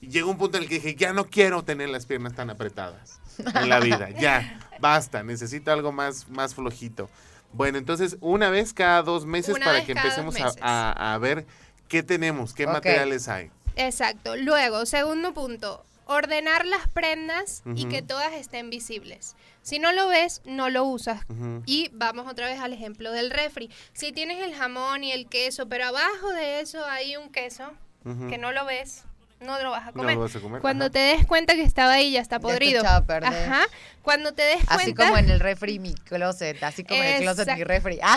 Y 0.00 0.08
llegó 0.08 0.30
un 0.30 0.38
punto 0.38 0.56
en 0.56 0.62
el 0.62 0.68
que 0.68 0.76
dije, 0.76 0.94
ya 0.94 1.12
no 1.12 1.26
quiero 1.26 1.62
tener 1.64 1.88
las 1.90 2.06
piernas 2.06 2.34
tan 2.34 2.48
apretadas 2.48 3.19
en 3.54 3.68
la 3.68 3.80
vida. 3.80 4.10
Ya, 4.10 4.58
basta, 4.80 5.22
necesito 5.22 5.72
algo 5.72 5.92
más, 5.92 6.28
más 6.28 6.54
flojito. 6.54 7.08
Bueno, 7.52 7.78
entonces 7.78 8.16
una 8.20 8.48
vez 8.50 8.72
cada 8.72 9.02
dos 9.02 9.26
meses 9.26 9.56
Una 9.56 9.64
para 9.66 9.84
que 9.84 9.92
empecemos 9.92 10.36
a, 10.40 10.52
a- 10.60 11.14
a 11.14 11.18
ver 11.18 11.46
qué 11.88 12.02
tenemos, 12.02 12.54
qué 12.54 12.66
materiales 12.66 13.26
hay. 13.28 13.50
Exacto. 13.76 14.36
Luego, 14.36 14.86
segundo 14.86 15.32
punto, 15.34 15.84
ordenar 16.06 16.64
las 16.66 16.86
prendas 16.88 17.62
y 17.74 17.86
que 17.86 18.02
todas 18.02 18.32
estén 18.34 18.70
visibles. 18.70 19.34
Si 19.62 19.78
no 19.78 19.92
lo 19.92 20.08
ves, 20.08 20.42
no 20.44 20.70
lo 20.70 20.84
usas. 20.84 21.20
Y 21.66 21.90
vamos 21.92 22.26
otra 22.30 22.46
vez 22.46 22.60
al 22.60 22.72
ejemplo 22.72 23.12
del 23.12 23.30
refri. 23.30 23.70
Si 23.92 24.12
tienes 24.12 24.42
el 24.44 24.54
jamón 24.54 25.04
y 25.04 25.12
el 25.12 25.26
queso, 25.28 25.68
pero 25.68 25.86
abajo 25.86 26.30
de 26.32 26.60
eso 26.60 26.84
hay 26.86 27.16
un 27.16 27.30
queso 27.30 27.72
que 28.28 28.38
no 28.38 28.50
lo 28.52 28.64
ves, 28.64 29.04
no 29.40 29.58
lo 29.62 29.70
vas 29.70 29.82
a 29.82 29.86
No 29.86 29.92
comer. 29.94 30.14
lo 30.16 30.20
vas 30.22 30.36
a 30.36 30.40
comer. 30.40 30.60
Cuando 30.60 30.84
ajá. 30.86 30.92
te 30.92 30.98
des 30.98 31.26
cuenta 31.26 31.54
que 31.54 31.62
estaba 31.62 31.92
ahí, 31.94 32.12
ya 32.12 32.20
está 32.20 32.36
Ya 32.36 32.38
está 32.38 32.48
podrido. 32.48 32.80
echado 32.80 32.98
a 32.98 33.04
perder. 33.06 33.32
Ajá. 33.50 33.62
Cuando 34.02 34.32
te 34.32 34.42
des 34.42 34.56
cuenta. 34.58 34.74
Así 34.74 34.94
como 34.94 35.16
en 35.18 35.30
el 35.30 35.40
refri 35.40 35.78
mi 35.78 35.94
closet, 35.94 36.62
así 36.62 36.84
como 36.84 37.02
en 37.02 37.08
el 37.16 37.22
closet 37.22 37.54
mi 37.56 37.64
refri. 37.64 37.98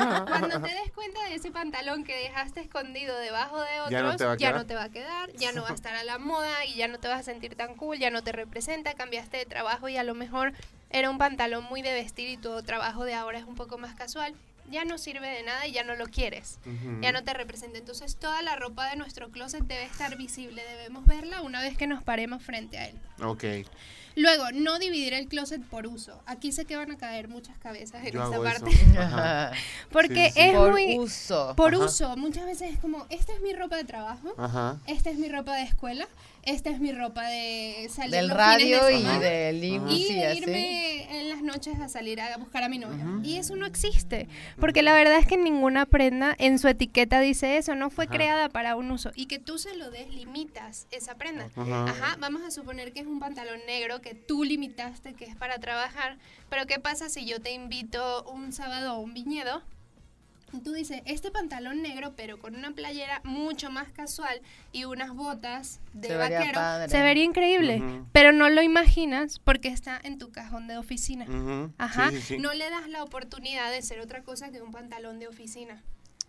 Ah, 0.00 0.24
Cuando 0.28 0.60
te 0.60 0.68
des 0.74 0.92
cuenta 0.94 1.22
de 1.24 1.34
ese 1.36 1.50
pantalón 1.50 2.04
que 2.04 2.14
dejaste 2.16 2.60
escondido 2.60 3.16
debajo 3.18 3.60
de 3.60 3.80
otros, 3.80 3.90
Ya 3.90 4.02
no 4.02 4.16
te 4.16 4.24
va 4.24 4.32
a 4.32 4.36
ya 4.36 4.48
quedar. 4.48 4.54
no 4.60 4.66
te 4.66 4.74
va 4.74 4.82
a 4.84 4.88
quedar, 4.90 5.32
ya 5.34 5.52
no 5.52 5.62
va 5.62 5.70
a 5.70 5.74
estar 5.74 5.94
a 5.94 6.04
la 6.04 6.18
moda 6.18 6.64
y 6.66 6.74
ya 6.74 6.88
no 6.88 6.98
te 6.98 7.08
vas 7.08 7.20
a 7.20 7.22
sentir 7.22 7.54
tan 7.56 7.74
cool, 7.76 7.98
ya 7.98 8.10
no 8.10 8.22
te 8.22 8.32
representa, 8.32 8.94
cambiaste 8.94 9.36
de 9.38 9.46
trabajo 9.46 9.88
y 9.88 9.96
a 9.96 10.02
lo 10.02 10.14
mejor 10.14 10.52
era 10.90 11.10
un 11.10 11.18
pantalón 11.18 11.64
muy 11.64 11.82
de 11.82 11.92
vestir 11.94 12.28
y 12.28 12.36
tu 12.36 12.62
trabajo 12.62 13.04
de 13.04 13.14
ahora 13.14 13.38
es 13.38 13.44
un 13.44 13.54
poco 13.54 13.78
más 13.78 13.94
casual. 13.94 14.34
Ya 14.70 14.84
no 14.84 14.98
sirve 14.98 15.28
de 15.28 15.42
nada 15.42 15.66
y 15.66 15.72
ya 15.72 15.84
no 15.84 15.96
lo 15.96 16.06
quieres. 16.06 16.58
Ya 17.00 17.12
no 17.12 17.24
te 17.24 17.32
representa. 17.34 17.78
Entonces 17.78 18.16
toda 18.16 18.42
la 18.42 18.56
ropa 18.56 18.88
de 18.90 18.96
nuestro 18.96 19.30
closet 19.30 19.62
debe 19.64 19.84
estar 19.84 20.16
visible, 20.16 20.62
debemos 20.64 21.06
verla 21.06 21.40
una 21.42 21.60
vez 21.62 21.76
que 21.76 21.86
nos 21.86 22.02
paremos 22.02 22.42
frente 22.42 22.78
a 22.78 22.88
él. 22.88 22.98
Ok. 23.22 23.44
Luego, 24.16 24.50
no 24.52 24.80
dividir 24.80 25.14
el 25.14 25.28
closet 25.28 25.62
por 25.62 25.86
uso. 25.86 26.20
Aquí 26.26 26.50
sé 26.50 26.64
que 26.64 26.76
van 26.76 26.90
a 26.90 26.96
caer 26.98 27.28
muchas 27.28 27.56
cabezas 27.58 28.04
en 28.04 28.14
Yo 28.14 28.24
esta 28.24 28.34
hago 28.34 28.42
parte. 28.44 28.70
Porque 29.92 30.26
Sí, 30.26 30.32
sí. 30.34 30.40
es 30.40 30.54
por 30.56 30.70
muy 30.72 30.98
uso. 30.98 31.54
por 31.56 31.74
Ajá. 31.74 31.84
uso. 31.84 32.16
Muchas 32.16 32.44
veces 32.44 32.72
es 32.74 32.78
como, 32.80 33.06
esta 33.10 33.32
es 33.32 33.40
mi 33.40 33.52
ropa 33.52 33.76
de 33.76 33.84
trabajo, 33.84 34.34
Ajá. 34.36 34.80
esta 34.86 35.10
es 35.10 35.18
mi 35.18 35.28
ropa 35.28 35.54
de 35.54 35.62
escuela, 35.62 36.08
esta 36.48 36.70
es 36.70 36.80
mi 36.80 36.92
ropa 36.92 37.26
de 37.28 37.88
salir 37.90 38.12
Del 38.12 38.28
los 38.28 38.36
radio 38.36 38.84
de 38.84 38.94
y 38.94 39.02
semana, 39.02 39.20
del 39.20 39.60
libro, 39.60 39.92
y 39.92 40.04
de 40.14 40.34
irme 40.34 41.20
en 41.20 41.28
las 41.28 41.42
noches 41.42 41.78
a 41.78 41.88
salir 41.88 42.20
a 42.20 42.36
buscar 42.38 42.62
a 42.62 42.68
mi 42.68 42.78
novia. 42.78 43.04
Y 43.22 43.36
eso 43.36 43.54
no 43.54 43.66
existe, 43.66 44.28
porque 44.58 44.82
la 44.82 44.94
verdad 44.94 45.18
es 45.18 45.26
que 45.26 45.36
ninguna 45.36 45.84
prenda 45.86 46.34
en 46.38 46.58
su 46.58 46.68
etiqueta 46.68 47.20
dice 47.20 47.58
eso, 47.58 47.74
no 47.74 47.90
fue 47.90 48.04
Ajá. 48.04 48.14
creada 48.14 48.48
para 48.48 48.76
un 48.76 48.90
uso. 48.90 49.10
Y 49.14 49.26
que 49.26 49.38
tú 49.38 49.58
se 49.58 49.76
lo 49.76 49.90
des, 49.90 50.12
limitas 50.14 50.86
esa 50.90 51.16
prenda. 51.16 51.50
Ajá. 51.54 51.84
Ajá, 51.84 52.16
vamos 52.18 52.42
a 52.42 52.50
suponer 52.50 52.92
que 52.92 53.00
es 53.00 53.06
un 53.06 53.20
pantalón 53.20 53.60
negro 53.66 54.00
que 54.00 54.14
tú 54.14 54.44
limitaste 54.44 55.14
que 55.14 55.26
es 55.26 55.36
para 55.36 55.58
trabajar, 55.58 56.16
pero 56.48 56.66
¿qué 56.66 56.78
pasa 56.78 57.08
si 57.10 57.26
yo 57.26 57.40
te 57.40 57.52
invito 57.52 58.24
un 58.24 58.52
sábado 58.52 58.90
a 58.90 58.98
un 58.98 59.12
viñedo 59.12 59.62
tú 60.64 60.72
dices, 60.72 61.02
este 61.04 61.30
pantalón 61.30 61.82
negro, 61.82 62.14
pero 62.16 62.38
con 62.38 62.54
una 62.56 62.72
playera 62.72 63.20
mucho 63.24 63.70
más 63.70 63.88
casual 63.92 64.40
y 64.72 64.84
unas 64.84 65.14
botas 65.14 65.80
de 65.92 66.08
Se 66.08 66.16
vaquero, 66.16 66.54
padre. 66.54 66.88
se 66.90 67.02
vería 67.02 67.24
increíble. 67.24 67.82
Pero 68.12 68.32
no 68.32 68.48
lo 68.48 68.62
imaginas 68.62 69.38
porque 69.40 69.68
está 69.68 70.00
en 70.02 70.18
tu 70.18 70.30
cajón 70.32 70.66
de 70.68 70.78
oficina. 70.78 71.26
Ajá. 71.78 72.10
sí, 72.10 72.16
sí, 72.16 72.22
sí. 72.22 72.38
No 72.38 72.52
le 72.54 72.68
das 72.70 72.88
la 72.88 73.02
oportunidad 73.02 73.70
de 73.70 73.82
ser 73.82 74.00
otra 74.00 74.22
cosa 74.22 74.50
que 74.50 74.62
un 74.62 74.72
pantalón 74.72 75.18
de 75.18 75.28
oficina. 75.28 75.82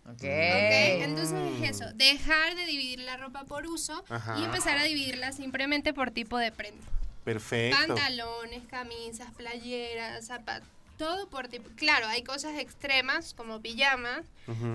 Ok. 0.06 0.14
¿ok? 0.14 0.22
Entonces 0.22 1.38
es 1.62 1.70
eso, 1.70 1.92
dejar 1.94 2.54
de 2.56 2.64
dividir 2.66 3.00
la 3.00 3.16
ropa 3.16 3.44
por 3.44 3.66
uso 3.66 4.04
Ajá. 4.08 4.38
y 4.38 4.44
empezar 4.44 4.78
a 4.78 4.84
dividirla 4.84 5.32
simplemente 5.32 5.92
por 5.92 6.10
tipo 6.10 6.38
de 6.38 6.52
prenda. 6.52 6.84
Perfecto. 7.24 7.76
Pantalones, 7.86 8.62
camisas, 8.68 9.30
playeras, 9.36 10.26
zapatos, 10.26 10.66
todo 11.00 11.28
por 11.30 11.48
tipo. 11.48 11.68
Claro, 11.76 12.06
hay 12.08 12.22
cosas 12.22 12.58
extremas 12.58 13.32
como 13.32 13.60
pijamas 13.62 14.20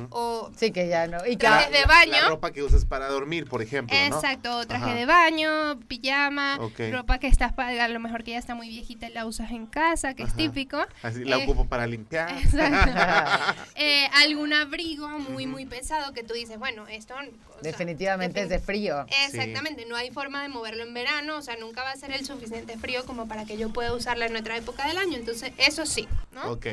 o 0.09 0.49
Sí, 0.57 0.71
que 0.71 0.87
ya 0.87 1.05
no. 1.05 1.17
Y 1.27 1.35
Trajes 1.37 1.71
de 1.71 1.85
baño. 1.85 2.11
La 2.13 2.29
ropa 2.29 2.51
que 2.51 2.63
usas 2.63 2.85
para 2.85 3.09
dormir, 3.09 3.45
por 3.47 3.61
ejemplo, 3.61 3.95
¿no? 3.95 4.05
Exacto, 4.15 4.65
traje 4.65 4.85
Ajá. 4.85 4.93
de 4.95 5.05
baño, 5.05 5.79
pijama, 5.87 6.57
ropa 6.91 7.19
que 7.19 7.27
estás 7.27 7.53
pa- 7.53 7.67
a 7.67 7.87
lo 7.89 7.99
mejor 7.99 8.23
que 8.23 8.31
ya 8.31 8.37
está 8.39 8.55
muy 8.55 8.69
viejita 8.69 9.07
y 9.07 9.13
la 9.13 9.25
usas 9.25 9.51
en 9.51 9.67
casa, 9.67 10.13
que 10.15 10.23
es 10.23 10.33
típico. 10.35 10.77
Así 11.03 11.23
la 11.25 11.37
Eh, 11.37 11.43
ocupo 11.43 11.65
para 11.67 11.85
limpiar. 11.87 12.31
Exacto. 12.37 12.91
Eh, 13.75 14.07
algún 14.13 14.53
abrigo 14.53 15.07
muy, 15.19 15.45
muy 15.45 15.65
pesado 15.65 16.13
que 16.13 16.23
tú 16.23 16.33
dices, 16.33 16.57
bueno, 16.57 16.87
esto... 16.87 17.13
o 17.13 17.17
sea, 17.19 17.27
Definitivamente 17.61 18.41
es 18.41 18.49
de 18.49 18.59
frío. 18.59 19.05
Exactamente, 19.25 19.85
no 19.85 19.95
hay 19.95 20.09
forma 20.11 20.41
de 20.41 20.47
moverlo 20.49 20.83
en 20.83 20.93
verano, 20.93 21.37
o 21.37 21.41
sea, 21.41 21.55
nunca 21.57 21.83
va 21.83 21.91
a 21.91 21.95
ser 21.97 22.11
el 22.11 22.25
suficiente 22.25 22.77
frío 22.77 23.05
como 23.05 23.27
para 23.27 23.45
que 23.45 23.57
yo 23.57 23.69
pueda 23.69 23.93
usarla 23.93 24.25
en 24.25 24.35
otra 24.37 24.55
época 24.57 24.87
del 24.87 24.97
año, 24.97 25.17
entonces 25.17 25.51
eso 25.57 25.85
sí, 25.85 26.07
¿no? 26.31 26.51
Ok. 26.51 26.67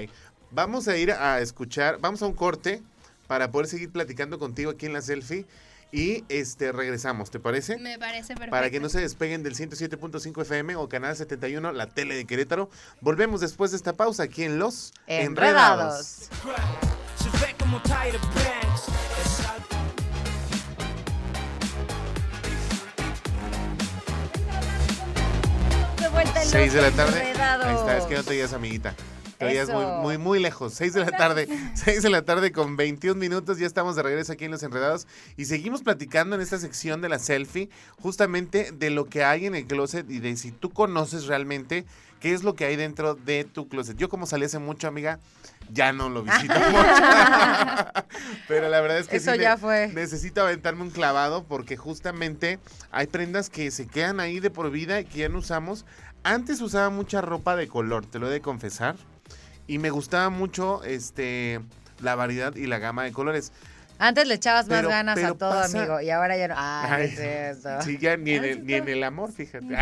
Vamos 0.51 0.89
a 0.89 0.97
ir 0.97 1.13
a 1.13 1.41
escuchar, 1.41 1.99
vamos 2.01 2.23
a 2.23 2.27
un 2.27 2.35
corte 2.35 2.83
para 3.27 3.51
poder 3.51 3.67
seguir 3.67 3.91
platicando 3.91 4.39
contigo 4.39 4.71
aquí 4.71 4.87
en 4.87 4.93
la 4.93 5.01
selfie 5.01 5.47
y 5.93 6.25
este 6.31 6.73
regresamos, 6.73 7.31
¿te 7.31 7.39
parece? 7.39 7.77
Me 7.77 7.99
parece 7.99 8.29
perfecto. 8.29 8.51
Para 8.51 8.71
que 8.71 8.81
no 8.81 8.89
se 8.89 9.01
despeguen 9.01 9.43
del 9.43 9.55
107.5 9.55 10.41
FM 10.41 10.77
o 10.77 10.89
canal 10.89 11.15
71, 11.15 11.73
la 11.73 11.87
tele 11.87 12.15
de 12.15 12.25
Querétaro. 12.25 12.71
Volvemos 13.03 13.43
después 13.43 13.71
de 13.71 13.77
esta 13.77 13.93
pausa 13.93 14.23
aquí 14.23 14.43
en 14.45 14.59
Los 14.59 14.95
Enredados. 15.07 16.31
Algo 16.45 16.57
De 26.01 26.09
vuelta 26.09 26.43
en 26.43 26.49
6 26.49 26.73
de 26.73 26.83
la 26.83 26.91
tarde. 26.91 27.21
Enredados. 27.21 27.67
Ahí 27.67 27.77
está, 27.77 27.99
es 27.99 28.05
que 28.05 28.15
no 28.15 28.25
te 28.25 28.31
oías, 28.31 28.53
amiguita. 28.55 28.95
Te 29.43 29.53
oías 29.53 29.69
muy, 29.71 29.85
muy, 30.03 30.19
muy 30.19 30.39
lejos. 30.41 30.75
6 30.75 30.95
de 30.95 31.01
la 31.01 31.11
tarde. 31.11 31.49
6 31.75 32.03
de 32.03 32.11
la 32.11 32.23
tarde 32.23 32.53
con 32.53 32.77
21 32.77 33.19
minutos. 33.19 33.59
Ya 33.59 33.67
estamos 33.67 33.97
de 33.97 34.03
regreso 34.03 34.33
aquí 34.33 34.45
en 34.45 34.51
Los 34.51 34.63
Enredados. 34.63 35.07
Y 35.37 35.45
seguimos 35.47 35.83
platicando 35.83 36.37
en 36.37 36.43
esta 36.43 36.59
sección 36.59 37.01
de 37.03 37.09
la 37.09 37.19
selfie, 37.19 37.69
justamente 38.01 38.73
de 38.73 38.91
lo 38.91 39.07
que 39.07 39.25
hay 39.25 39.47
en 39.47 39.55
el 39.55 39.67
closet 39.67 40.11
y 40.11 40.19
de 40.21 40.37
si 40.37 40.53
tú 40.53 40.71
conoces 40.71 41.27
realmente 41.27 41.85
qué 42.21 42.33
es 42.35 42.45
lo 42.45 42.55
que 42.55 42.65
hay 42.67 42.77
dentro 42.77 43.15
de 43.17 43.43
tu 43.45 43.69
closet. 43.69 43.97
Yo, 43.97 44.09
como 44.09 44.27
salí 44.27 44.45
hace 44.45 44.61
mucho, 44.61 44.87
amiga, 44.87 45.19
ya 45.73 45.93
no 45.93 46.09
lo 46.09 46.23
visito 46.23 46.55
mucho. 46.71 46.93
Pero 48.49 48.69
la 48.69 48.81
verdad 48.81 48.99
es 48.99 49.09
que 49.09 49.17
Eso 49.17 49.33
sí 49.33 49.39
ne- 49.39 49.43
ya 49.45 49.57
fue. 49.57 49.89
necesito 49.89 50.41
aventarme 50.43 50.83
un 50.83 50.91
clavado 50.91 51.43
porque 51.45 51.77
justamente 51.77 52.59
hay 52.93 53.07
prendas 53.09 53.51
que 53.51 53.71
se 53.73 53.87
quedan 53.89 54.21
ahí 54.21 54.39
de 54.41 54.51
por 54.51 54.71
vida 54.71 55.01
y 55.01 55.05
que 55.05 55.19
ya 55.19 55.29
no 55.29 55.39
usamos. 55.39 55.85
Antes 56.25 56.61
usaba 56.61 56.91
mucha 56.91 57.21
ropa 57.21 57.57
de 57.57 57.67
color, 57.67 58.07
te 58.07 58.21
lo 58.21 58.29
he 58.29 58.31
de 58.31 58.41
confesar. 58.41 58.95
Y 59.73 59.79
me 59.79 59.89
gustaba 59.89 60.29
mucho 60.29 60.85
este 60.85 61.59
la 62.03 62.15
variedad 62.15 62.55
y 62.57 62.67
la 62.67 62.79
gama 62.79 63.05
de 63.05 63.13
colores. 63.13 63.53
Antes 63.99 64.27
le 64.29 64.35
echabas 64.35 64.69
más 64.69 64.79
Pero- 64.81 64.91
ganas 64.91 65.17
a 65.19 65.33
todo, 65.33 65.49
pasa- 65.51 65.79
amigo, 65.79 65.99
y 66.03 66.11
ahora 66.11 66.37
ya 66.37 66.49
no. 66.49 66.55
Ay, 66.59 66.91
Ay, 67.09 67.15
¿qué 67.17 67.49
es 67.51 67.57
eso? 67.59 67.71
Sí, 67.83 67.97
ya 67.99 68.19
ni 68.19 68.33
en 68.33 68.45
el, 68.45 68.67
ni 68.67 68.75
en 68.75 68.87
el 68.91 69.03
amor, 69.03 69.33
fíjate. 69.33 69.67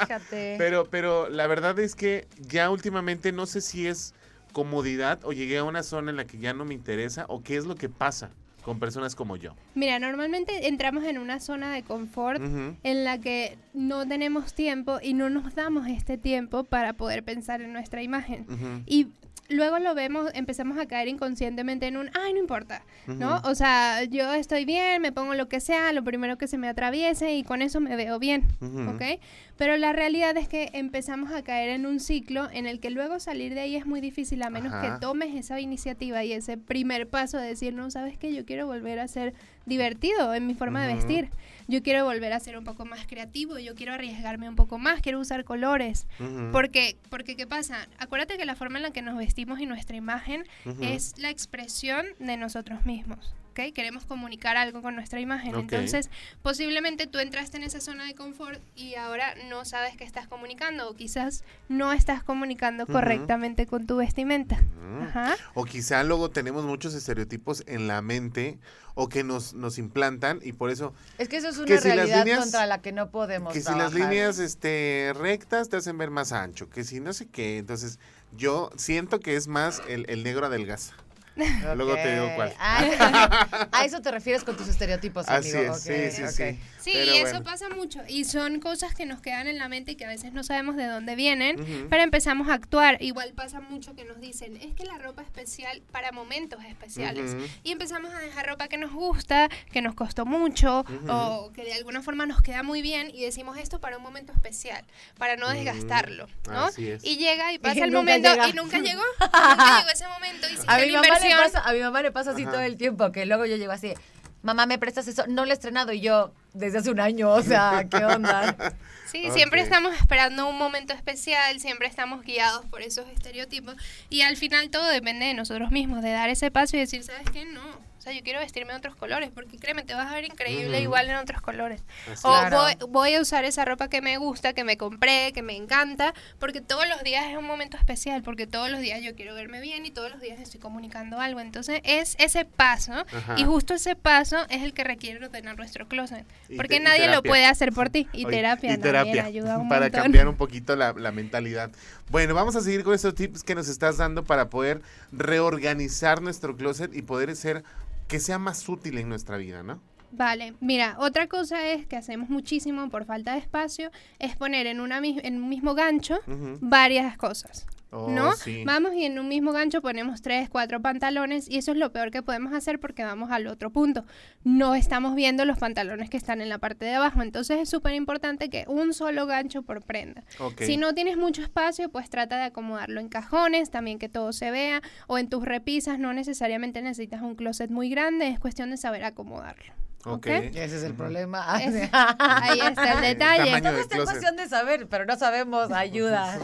Fíjate. 0.00 0.56
Pero, 0.58 0.86
pero 0.90 1.28
la 1.28 1.46
verdad 1.46 1.78
es 1.78 1.94
que 1.94 2.26
ya 2.40 2.70
últimamente 2.70 3.30
no 3.30 3.46
sé 3.46 3.60
si 3.60 3.86
es 3.86 4.14
comodidad 4.52 5.20
o 5.22 5.32
llegué 5.32 5.58
a 5.58 5.64
una 5.64 5.84
zona 5.84 6.10
en 6.10 6.16
la 6.16 6.24
que 6.24 6.38
ya 6.38 6.52
no 6.52 6.64
me 6.64 6.74
interesa 6.74 7.24
o 7.28 7.40
qué 7.44 7.56
es 7.56 7.66
lo 7.66 7.76
que 7.76 7.88
pasa 7.88 8.30
con 8.64 8.78
personas 8.78 9.14
como 9.14 9.36
yo. 9.36 9.54
Mira, 9.74 9.98
normalmente 9.98 10.68
entramos 10.68 11.04
en 11.04 11.18
una 11.18 11.38
zona 11.38 11.72
de 11.74 11.82
confort 11.82 12.40
Ujú. 12.42 12.76
en 12.82 13.04
la 13.04 13.18
que 13.18 13.58
no 13.74 14.06
tenemos 14.08 14.54
tiempo 14.54 14.98
y 15.02 15.14
no 15.14 15.28
nos 15.30 15.54
damos 15.54 15.86
este 15.86 16.16
tiempo 16.18 16.64
para 16.64 16.94
poder 16.94 17.22
pensar 17.22 17.60
en 17.60 17.72
nuestra 17.72 18.02
imagen. 18.02 18.46
Ujú. 18.48 18.82
Y 18.86 19.08
luego 19.50 19.78
lo 19.78 19.94
vemos, 19.94 20.30
empezamos 20.34 20.78
a 20.78 20.86
caer 20.86 21.08
inconscientemente 21.08 21.86
en 21.86 21.98
un, 21.98 22.10
ay, 22.14 22.32
no 22.32 22.38
importa, 22.38 22.82
¿no? 23.06 23.36
Ujú. 23.36 23.48
O 23.50 23.54
sea, 23.54 24.02
yo 24.04 24.32
estoy 24.32 24.64
bien, 24.64 25.02
me 25.02 25.12
pongo 25.12 25.34
lo 25.34 25.48
que 25.48 25.60
sea, 25.60 25.92
lo 25.92 26.02
primero 26.02 26.38
que 26.38 26.48
se 26.48 26.56
me 26.56 26.66
atraviese 26.68 27.34
y 27.34 27.42
con 27.44 27.60
eso 27.60 27.80
me 27.80 27.94
veo 27.96 28.18
bien. 28.18 28.44
¿ok? 28.62 29.20
Pero 29.56 29.76
la 29.76 29.92
realidad 29.92 30.36
es 30.36 30.48
que 30.48 30.70
empezamos 30.72 31.30
a 31.32 31.42
caer 31.42 31.70
en 31.70 31.86
un 31.86 32.00
ciclo 32.00 32.50
en 32.50 32.66
el 32.66 32.80
que 32.80 32.90
luego 32.90 33.20
salir 33.20 33.54
de 33.54 33.60
ahí 33.60 33.76
es 33.76 33.86
muy 33.86 34.00
difícil 34.00 34.42
a 34.42 34.50
menos 34.50 34.72
Ajá. 34.72 34.94
que 34.94 35.00
tomes 35.00 35.34
esa 35.34 35.60
iniciativa 35.60 36.24
y 36.24 36.32
ese 36.32 36.58
primer 36.58 37.08
paso 37.08 37.38
de 37.38 37.46
decir, 37.46 37.72
no, 37.72 37.90
sabes 37.90 38.18
que 38.18 38.34
yo 38.34 38.44
quiero 38.44 38.66
volver 38.66 38.98
a 38.98 39.06
ser 39.06 39.34
divertido 39.64 40.34
en 40.34 40.46
mi 40.46 40.54
forma 40.54 40.84
de 40.84 40.94
vestir, 40.94 41.30
yo 41.68 41.82
quiero 41.82 42.04
volver 42.04 42.32
a 42.32 42.40
ser 42.40 42.58
un 42.58 42.64
poco 42.64 42.84
más 42.84 43.06
creativo, 43.06 43.58
yo 43.58 43.74
quiero 43.74 43.92
arriesgarme 43.94 44.48
un 44.48 44.56
poco 44.56 44.78
más, 44.78 45.00
quiero 45.00 45.20
usar 45.20 45.44
colores. 45.44 46.06
Porque, 46.52 46.96
porque, 47.08 47.36
¿qué 47.36 47.46
pasa? 47.46 47.88
Acuérdate 47.98 48.36
que 48.36 48.44
la 48.44 48.56
forma 48.56 48.78
en 48.78 48.82
la 48.82 48.90
que 48.90 49.02
nos 49.02 49.16
vestimos 49.16 49.60
y 49.60 49.66
nuestra 49.66 49.96
imagen 49.96 50.44
es 50.80 51.14
la 51.18 51.30
expresión 51.30 52.04
de 52.18 52.36
nosotros 52.36 52.84
mismos. 52.84 53.34
¿Ok? 53.54 53.72
Queremos 53.72 54.04
comunicar 54.04 54.56
algo 54.56 54.82
con 54.82 54.96
nuestra 54.96 55.20
imagen. 55.20 55.54
Entonces, 55.54 56.10
posiblemente 56.42 57.06
tú 57.06 57.18
entraste 57.20 57.56
en 57.56 57.62
esa 57.62 57.80
zona 57.80 58.04
de 58.06 58.14
confort 58.14 58.60
y 58.74 58.96
ahora 58.96 59.34
no 59.48 59.64
sabes 59.64 59.96
qué 59.96 60.02
estás 60.04 60.26
comunicando 60.26 60.90
o 60.90 60.94
quizás 60.94 61.44
no 61.68 61.92
estás 61.92 62.24
comunicando 62.24 62.86
correctamente 62.86 63.66
con 63.66 63.86
tu 63.86 63.96
vestimenta. 63.96 64.56
Ujú. 64.56 65.04
Ajá. 65.04 65.36
O 65.54 65.64
quizá 65.64 66.02
luego 66.02 66.30
tenemos 66.30 66.64
muchos 66.64 66.94
estereotipos 66.94 67.62
en 67.66 67.86
la 67.86 68.02
mente 68.02 68.58
o 68.94 69.08
que 69.08 69.22
nos, 69.24 69.54
nos 69.54 69.78
implantan 69.78 70.40
y 70.42 70.52
por 70.52 70.70
eso 70.70 70.92
Es 71.18 71.28
que 71.28 71.36
eso 71.36 71.48
es 71.48 71.56
una 71.58 71.66
que 71.66 71.78
si 71.78 71.88
las 71.88 71.96
realidad 71.96 72.24
líneas- 72.24 72.40
contra 72.40 72.66
la 72.66 72.80
que 72.80 72.92
no 72.92 73.10
podemos 73.10 73.52
que 73.52 73.60
si 73.60 73.72
las 73.74 73.92
líneas 73.92 74.38
este, 74.38 75.12
rectas 75.16 75.68
te 75.68 75.76
hacen 75.76 75.96
ver 75.98 76.10
más 76.10 76.32
ancho, 76.32 76.68
que 76.70 76.84
si 76.84 77.00
no 77.00 77.12
sé 77.12 77.26
qué, 77.26 77.58
entonces 77.58 77.98
yo 78.36 78.70
siento 78.76 79.20
que 79.20 79.36
es 79.36 79.46
más 79.48 79.80
el, 79.88 80.06
el 80.08 80.22
negro 80.24 80.46
adelgaza. 80.46 80.94
Luego 81.76 81.94
te 81.94 82.12
digo 82.14 82.30
cuál. 82.36 82.52
Ah, 82.60 83.68
a 83.72 83.84
eso 83.84 84.00
te 84.00 84.10
refieres 84.10 84.44
con 84.44 84.56
tus 84.56 84.68
estereotipos, 84.68 85.28
Así 85.28 85.50
amigo. 85.56 85.74
es, 85.74 85.82
sí, 85.82 85.90
Ok, 85.92 86.10
sí, 86.10 86.22
ok. 86.22 86.30
sí. 86.30 86.60
Sí, 86.80 86.90
Pero 86.92 87.12
y 87.12 87.16
eso 87.16 87.24
bueno. 87.30 87.44
pasa 87.44 87.68
mucho. 87.70 88.00
Y 88.08 88.24
son 88.24 88.60
cosas 88.60 88.94
que 88.94 89.06
nos 89.06 89.20
quedan 89.22 89.46
en 89.46 89.58
la 89.58 89.68
mente 89.68 89.92
y 89.92 89.96
que 89.96 90.04
a 90.04 90.08
veces 90.08 90.32
no 90.34 90.44
sabemos 90.44 90.76
de 90.76 90.84
dónde 90.86 91.16
vienen, 91.16 91.58
Ujú. 91.60 91.86
pero 91.88 92.02
empezamos 92.02 92.48
a 92.48 92.54
actuar. 92.54 92.98
Igual 93.02 93.32
pasa 93.32 93.60
mucho 93.60 93.94
que 93.94 94.04
nos 94.04 94.20
dicen, 94.20 94.56
es 94.58 94.74
que 94.74 94.84
la 94.84 94.98
ropa 94.98 95.22
es 95.22 95.28
especial 95.28 95.82
para 95.92 96.12
momentos 96.12 96.62
especiales. 96.64 97.34
Ujú. 97.34 97.44
Y 97.62 97.72
empezamos 97.72 98.12
a 98.14 98.18
dejar 98.18 98.46
ropa 98.46 98.68
que 98.68 98.76
nos 98.76 98.92
gusta, 98.92 99.48
que 99.72 99.80
nos 99.80 99.94
costó 99.94 100.26
mucho, 100.26 100.80
Ujú. 100.80 101.10
o 101.10 101.52
que 101.52 101.64
de 101.64 101.72
alguna 101.74 102.02
forma 102.02 102.26
nos 102.26 102.42
queda 102.42 102.62
muy 102.62 102.82
bien, 102.82 103.10
y 103.14 103.22
decimos 103.22 103.56
esto 103.56 103.80
para 103.80 103.96
un 103.96 104.02
momento 104.02 104.32
especial, 104.32 104.84
para 105.18 105.36
no 105.36 105.46
Ujú. 105.46 105.54
desgastarlo, 105.56 106.26
¿no? 106.48 106.66
Así 106.66 106.90
es. 106.90 107.02
Y 107.02 107.16
llega 107.16 107.52
y 107.54 107.58
pasa 107.60 107.78
Y 107.78 107.80
el 107.82 107.92
momento 107.92 108.28
llega. 108.30 108.48
y 108.48 108.52
nunca 108.52 108.78
llegó. 108.78 109.02
nunca 109.20 109.78
llegó 109.78 109.90
ese 109.90 110.06
momento 110.08 110.46
y 110.50 110.56
A 110.66 110.78
mi, 110.78 110.92
mamá 110.92 111.18
pasa, 111.30 111.60
a 111.60 111.72
mi 111.72 111.80
mamá 111.80 112.02
le 112.02 112.12
pasa 112.12 112.32
así 112.32 112.42
Ajá. 112.42 112.52
todo 112.52 112.60
el 112.62 112.76
tiempo, 112.76 113.10
que 113.12 113.26
luego 113.26 113.46
yo 113.46 113.56
llego 113.56 113.72
así, 113.72 113.94
mamá, 114.42 114.66
¿me 114.66 114.78
prestas 114.78 115.08
eso? 115.08 115.24
No 115.26 115.44
lo 115.44 115.50
he 115.50 115.54
estrenado 115.54 115.92
y 115.92 116.00
yo, 116.00 116.32
desde 116.52 116.78
hace 116.78 116.90
un 116.90 117.00
año, 117.00 117.30
o 117.30 117.42
sea, 117.42 117.86
¿qué 117.90 118.04
onda? 118.04 118.74
Sí, 119.06 119.30
siempre 119.30 119.60
estamos 119.60 119.94
esperando 119.94 120.48
un 120.48 120.58
momento 120.58 120.92
especial, 120.92 121.60
siempre 121.60 121.86
estamos 121.86 122.24
guiados 122.24 122.64
por 122.66 122.82
esos 122.82 123.08
estereotipos 123.08 123.76
y 124.10 124.22
al 124.22 124.36
final 124.36 124.70
todo 124.70 124.88
depende 124.88 125.26
de 125.26 125.34
nosotros 125.34 125.70
mismos, 125.70 126.02
de 126.02 126.10
dar 126.10 126.30
ese 126.30 126.50
paso 126.50 126.76
y 126.76 126.80
decir, 126.80 127.04
¿sabes 127.04 127.30
qué? 127.32 127.44
No, 127.44 127.62
sea, 128.04 128.12
yo 128.12 128.22
quiero 128.22 128.38
vestirme 128.40 128.72
de 128.72 128.78
otros 128.78 128.94
colores, 128.96 129.30
porque 129.34 129.58
créeme, 129.58 129.82
te 129.82 129.94
vas 129.94 130.10
a 130.10 130.14
ver 130.14 130.24
increíble 130.24 130.80
igual 130.80 131.08
en 131.08 131.16
otros 131.16 131.40
colores. 131.42 131.82
Así 132.10 132.20
O. 132.26 132.30
Claro. 132.30 132.58
voy, 132.58 132.74
voy 132.90 133.14
a 133.14 133.20
usar 133.20 133.44
esa 133.44 133.64
ropa 133.64 133.88
que 133.88 134.00
me 134.02 134.16
gusta, 134.18 134.52
que 134.52 134.62
me 134.64 134.76
compré, 134.76 135.32
que 135.32 135.42
me 135.42 135.56
encanta, 135.56 136.14
porque 136.38 136.60
todos 136.60 136.88
los 136.88 137.02
días 137.02 137.26
es 137.30 137.36
un 137.36 137.46
momento 137.46 137.76
especial, 137.76 138.22
porque 138.22 138.46
todos 138.46 138.70
los 138.70 138.80
días 138.80 139.00
yo 139.02 139.14
quiero 139.14 139.34
verme 139.34 139.60
bien 139.60 139.86
y 139.86 139.90
todos 139.90 140.10
los 140.10 140.20
días 140.20 140.38
estoy 140.40 140.60
comunicando 140.60 141.18
algo. 141.20 141.40
Entonces 141.40 141.80
es 141.84 142.14
ese 142.18 142.44
paso 142.44 142.92
Ajá. 142.92 143.34
y 143.38 143.44
justo 143.44 143.74
ese 143.74 143.96
paso 143.96 144.36
es 144.50 144.62
el 144.62 144.74
que 144.74 144.84
requiere 144.84 145.24
ordenar 145.24 145.56
nuestro 145.56 145.88
closet, 145.88 146.26
Y 146.48 146.56
porque 146.56 146.76
te- 146.78 146.84
nadie 146.84 147.08
lo 147.08 147.22
puede 147.22 147.46
hacer 147.46 147.72
por 147.72 147.90
ti. 147.90 148.06
Y 148.12 148.26
Oye, 148.26 148.36
terapia, 148.36 148.74
y 148.74 148.78
terapia, 148.78 149.04
también 149.04 149.24
ayuda 149.26 149.58
un 149.58 149.68
para 149.68 149.86
montón. 149.86 150.02
cambiar 150.02 150.28
un 150.28 150.36
poquito 150.36 150.76
la, 150.76 150.92
la 150.92 151.10
mentalidad. 151.12 151.70
Bueno, 152.10 152.34
vamos 152.34 152.54
a 152.56 152.60
seguir 152.60 152.84
con 152.84 152.92
estos 152.94 153.14
tips 153.14 153.42
que 153.42 153.54
nos 153.54 153.68
estás 153.68 153.96
dando 153.96 154.24
para 154.24 154.50
poder 154.50 154.82
reorganizar 155.12 156.22
nuestro 156.22 156.56
closet 156.56 156.94
y 156.94 157.02
poder 157.02 157.34
ser 157.36 157.64
que 158.08 158.20
sea 158.20 158.38
más 158.38 158.68
útil 158.68 158.98
en 158.98 159.08
nuestra 159.08 159.36
vida, 159.36 159.62
¿no? 159.62 159.80
Vale, 160.16 160.54
mira, 160.60 160.96
otra 161.00 161.26
cosa 161.26 161.66
es 161.66 161.86
que 161.86 161.96
hacemos 161.96 162.28
muchísimo 162.28 162.88
por 162.88 163.04
falta 163.04 163.32
de 163.32 163.38
espacio, 163.38 163.90
es 164.20 164.36
poner 164.36 164.68
en, 164.68 164.80
una, 164.80 164.98
en 164.98 165.42
un 165.42 165.48
mismo 165.48 165.74
gancho 165.74 166.20
varias 166.60 167.16
cosas. 167.16 167.66
Oh, 167.96 168.08
¿no? 168.08 168.32
sí. 168.32 168.64
Vamos 168.66 168.92
y 168.94 169.04
en 169.04 169.20
un 169.20 169.28
mismo 169.28 169.52
gancho 169.52 169.80
ponemos 169.80 170.20
tres, 170.20 170.48
cuatro 170.50 170.82
pantalones 170.82 171.48
y 171.48 171.58
eso 171.58 171.70
es 171.70 171.78
lo 171.78 171.92
peor 171.92 172.10
que 172.10 172.22
podemos 172.22 172.52
hacer 172.52 172.80
porque 172.80 173.04
vamos 173.04 173.30
al 173.30 173.46
otro 173.46 173.70
punto. 173.70 174.04
No 174.42 174.74
estamos 174.74 175.14
viendo 175.14 175.44
los 175.44 175.58
pantalones 175.58 176.10
que 176.10 176.16
están 176.16 176.40
en 176.40 176.48
la 176.48 176.58
parte 176.58 176.84
de 176.84 176.94
abajo, 176.94 177.22
entonces 177.22 177.60
es 177.60 177.68
súper 177.68 177.94
importante 177.94 178.50
que 178.50 178.64
un 178.66 178.92
solo 178.94 179.26
gancho 179.26 179.62
por 179.62 179.82
prenda. 179.82 180.24
Si 180.58 180.76
no 180.76 180.92
tienes 180.92 181.16
mucho 181.16 181.42
espacio, 181.42 181.88
pues 181.88 182.10
trata 182.10 182.36
de 182.36 182.42
acomodarlo 182.44 183.00
en 183.00 183.08
cajones, 183.08 183.70
también 183.70 184.00
que 184.00 184.08
todo 184.08 184.32
se 184.32 184.50
vea, 184.50 184.82
o 185.06 185.16
en 185.16 185.28
tus 185.28 185.44
repisas, 185.44 186.00
no 186.00 186.12
necesariamente 186.12 186.82
necesitas 186.82 187.22
un 187.22 187.36
closet 187.36 187.70
muy 187.70 187.90
grande, 187.90 188.28
es 188.28 188.40
cuestión 188.40 188.70
de 188.70 188.76
saber 188.76 189.04
acomodarlo. 189.04 189.83
Ok. 190.06 190.26
Ese 190.26 190.64
es 190.76 190.82
el 190.82 190.94
problema. 190.94 191.58
Es- 191.62 191.90
ahí 191.92 192.60
está 192.60 192.92
el 192.94 193.00
detalle. 193.00 193.60
Todo 193.62 193.78
está 193.78 193.96
en 193.96 194.04
cuestión 194.04 194.36
de 194.36 194.48
saber, 194.48 194.86
pero 194.88 195.04
no 195.06 195.16
sabemos. 195.16 195.70
Ayuda. 195.72 196.38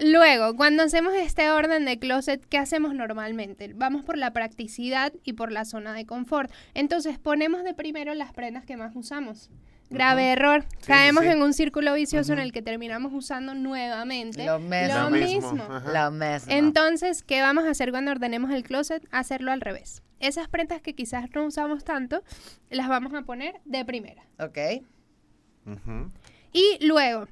Luego, 0.00 0.56
cuando 0.56 0.82
hacemos 0.82 1.14
este 1.14 1.50
orden 1.50 1.84
de 1.84 1.98
closet, 1.98 2.44
¿qué 2.48 2.58
hacemos 2.58 2.94
normalmente? 2.94 3.72
Vamos 3.74 4.04
por 4.04 4.16
la 4.18 4.32
practicidad 4.32 5.12
y 5.24 5.32
por 5.34 5.52
la 5.52 5.64
zona 5.64 5.92
de 5.92 6.06
confort. 6.06 6.50
Entonces, 6.74 7.18
ponemos 7.18 7.64
de 7.64 7.74
primero 7.74 8.14
las 8.14 8.32
prendas 8.32 8.64
que 8.64 8.76
más 8.76 8.94
usamos. 8.96 9.50
Grave 9.90 10.32
error. 10.32 10.64
Sí, 10.80 10.86
Caemos 10.86 11.24
sí. 11.24 11.30
en 11.30 11.42
un 11.42 11.52
círculo 11.52 11.94
vicioso 11.94 12.32
en 12.32 12.38
el 12.38 12.52
que 12.52 12.62
terminamos 12.62 13.12
usando 13.12 13.54
nuevamente 13.54 14.44
Lo 14.46 14.58
mismo. 14.60 14.78
lo 14.94 15.02
Lo 15.04 15.10
mismo, 15.10 15.52
mismo. 15.52 15.64
ajá. 15.68 16.04
Lo 16.04 16.10
mismo. 16.12 16.52
Entonces, 16.52 17.22
¿qué 17.22 17.40
vamos 17.40 17.64
a 17.64 17.70
hacer 17.70 17.90
cuando 17.90 18.10
ordenemos 18.12 18.50
el 18.52 18.62
closet? 18.62 19.06
Hacerlo 19.10 19.50
al 19.52 19.60
revés. 19.60 20.02
Esas 20.20 20.48
prendas 20.48 20.80
que 20.82 20.94
quizás 20.94 21.24
no 21.34 21.44
usamos 21.44 21.82
tanto, 21.84 22.22
las 22.70 22.88
vamos 22.88 23.14
a 23.14 23.22
poner 23.22 23.54
de 23.64 23.84
primera. 23.84 24.22
ok. 24.38 24.58
Y 26.52 26.78
luego, 26.84 27.26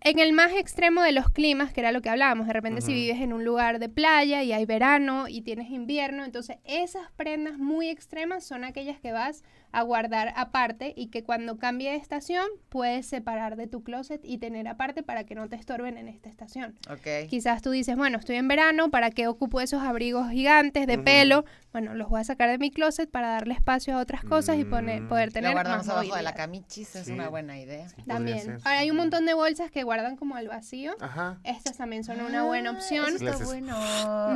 en 0.00 0.18
el 0.18 0.32
más 0.32 0.52
extremo 0.52 1.02
de 1.02 1.12
los 1.12 1.28
climas, 1.30 1.72
que 1.72 1.80
era 1.80 1.92
lo 1.92 2.00
que 2.02 2.08
hablábamos, 2.08 2.46
de 2.46 2.52
repente 2.52 2.80
si 2.80 2.92
vives 2.94 3.20
en 3.20 3.32
un 3.32 3.44
lugar 3.44 3.78
de 3.78 3.88
playa 3.88 4.42
y 4.42 4.52
hay 4.52 4.64
verano 4.64 5.28
y 5.28 5.42
tienes 5.42 5.70
invierno, 5.70 6.24
entonces 6.24 6.56
esas 6.64 7.10
prendas 7.12 7.58
muy 7.58 7.88
extremas 7.88 8.44
son 8.44 8.64
aquellas 8.64 8.98
que 9.00 9.12
vas 9.12 9.42
a 9.72 9.82
guardar 9.82 10.32
aparte 10.36 10.92
y 10.96 11.08
que 11.08 11.24
cuando 11.24 11.58
cambie 11.58 11.90
de 11.90 11.96
estación 11.96 12.46
puedes 12.68 13.06
separar 13.06 13.56
de 13.56 13.66
tu 13.66 13.82
closet 13.82 14.20
y 14.24 14.38
tener 14.38 14.68
aparte 14.68 15.02
para 15.02 15.24
que 15.24 15.34
no 15.34 15.48
te 15.48 15.56
estorben 15.56 15.96
en 15.98 16.08
esta 16.08 16.28
estación. 16.28 16.78
Ok. 16.90 17.28
Quizás 17.28 17.62
tú 17.62 17.70
dices, 17.70 17.96
bueno, 17.96 18.18
estoy 18.18 18.36
en 18.36 18.48
verano, 18.48 18.90
¿para 18.90 19.10
qué 19.10 19.26
ocupo 19.28 19.60
esos 19.60 19.82
abrigos 19.82 20.30
gigantes 20.30 20.86
de 20.86 20.94
Ujú. 20.96 21.04
pelo? 21.04 21.44
Bueno, 21.72 21.94
los 21.94 22.10
voy 22.10 22.20
a 22.20 22.24
sacar 22.24 22.50
de 22.50 22.58
mi 22.58 22.70
closet 22.70 23.10
para 23.10 23.28
darle 23.28 23.54
espacio 23.54 23.96
a 23.96 24.00
otras 24.00 24.22
cosas 24.24 24.58
y 24.58 24.64
poner, 24.64 25.02
Mm. 25.02 25.08
poder 25.08 25.28
Lo 25.28 25.32
tener 25.32 25.52
guardamos 25.52 25.86
más 25.86 25.88
abajo 25.88 26.02
de 26.02 26.08
la 26.22 26.30
movilidad. 26.30 26.36
camichis. 26.36 26.94
Es 26.96 27.06
Sí. 27.06 27.12
una 27.12 27.28
buena 27.30 27.58
idea. 27.58 27.88
Sí, 27.88 28.02
También. 28.06 28.58
Ahora 28.64 28.78
hay 28.80 28.90
un 28.90 28.98
montón 28.98 29.24
de 29.24 29.32
bolsas 29.32 29.70
que 29.70 29.82
guardan 29.82 30.16
como 30.16 30.36
al 30.36 30.48
vacío. 30.48 30.92
Ajá. 31.00 31.38
Estas 31.44 31.78
también 31.78 32.04
son 32.04 32.20
una 32.20 32.44
buena 32.44 32.70
Ah, 32.70 32.72
opción. 32.74 33.14
está 33.16 33.38
bueno. 33.44 33.74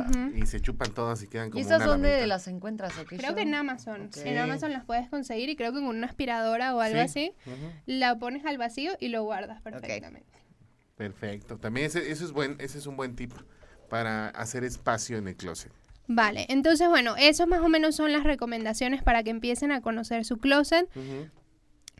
Ujú. 0.09 0.35
Y 0.35 0.47
se 0.47 0.59
chupan 0.61 0.91
todas 0.93 1.21
y 1.21 1.27
quedan 1.27 1.51
como 1.51 1.59
¿Y 1.59 1.61
esas 1.61 1.77
una 1.81 1.85
dónde 1.91 2.25
las 2.25 2.47
encuentras 2.47 2.97
o 2.97 3.05
qué 3.05 3.17
Creo 3.17 3.35
que 3.35 3.41
en 3.43 3.53
Amazon. 3.53 4.07
Ok. 4.07 4.17
En 4.25 4.37
Amazon 4.39 4.73
las 4.73 4.83
puedes 4.83 5.07
conseguir 5.09 5.26
y 5.35 5.55
creo 5.55 5.71
que 5.73 5.79
en 5.79 5.85
una 5.85 6.07
aspiradora 6.07 6.75
o 6.75 6.79
algo 6.81 6.97
Sí. 7.07 7.31
así 7.45 7.53
la 7.85 8.17
pones 8.19 8.45
al 8.45 8.57
vacío 8.57 8.93
y 8.99 9.09
lo 9.09 9.23
guardas 9.23 9.61
perfectamente. 9.61 10.37
Perfecto. 10.95 11.57
También 11.57 11.87
ese, 11.87 12.11
eso 12.11 12.25
es 12.25 12.31
buen, 12.31 12.55
ese 12.59 12.77
es 12.77 12.87
un 12.87 12.97
buen 12.97 13.15
tip 13.15 13.31
para 13.89 14.29
hacer 14.29 14.63
espacio 14.63 15.17
en 15.17 15.27
el 15.27 15.35
closet. 15.35 15.71
Vale, 16.07 16.45
entonces 16.49 16.87
bueno, 16.87 17.15
esos 17.17 17.47
más 17.47 17.61
o 17.61 17.67
menos 17.69 17.95
son 17.95 18.13
las 18.13 18.23
recomendaciones 18.23 19.03
para 19.03 19.23
que 19.23 19.29
empiecen 19.29 19.71
a 19.71 19.81
conocer 19.81 20.23
su 20.23 20.37
closet. 20.37 20.89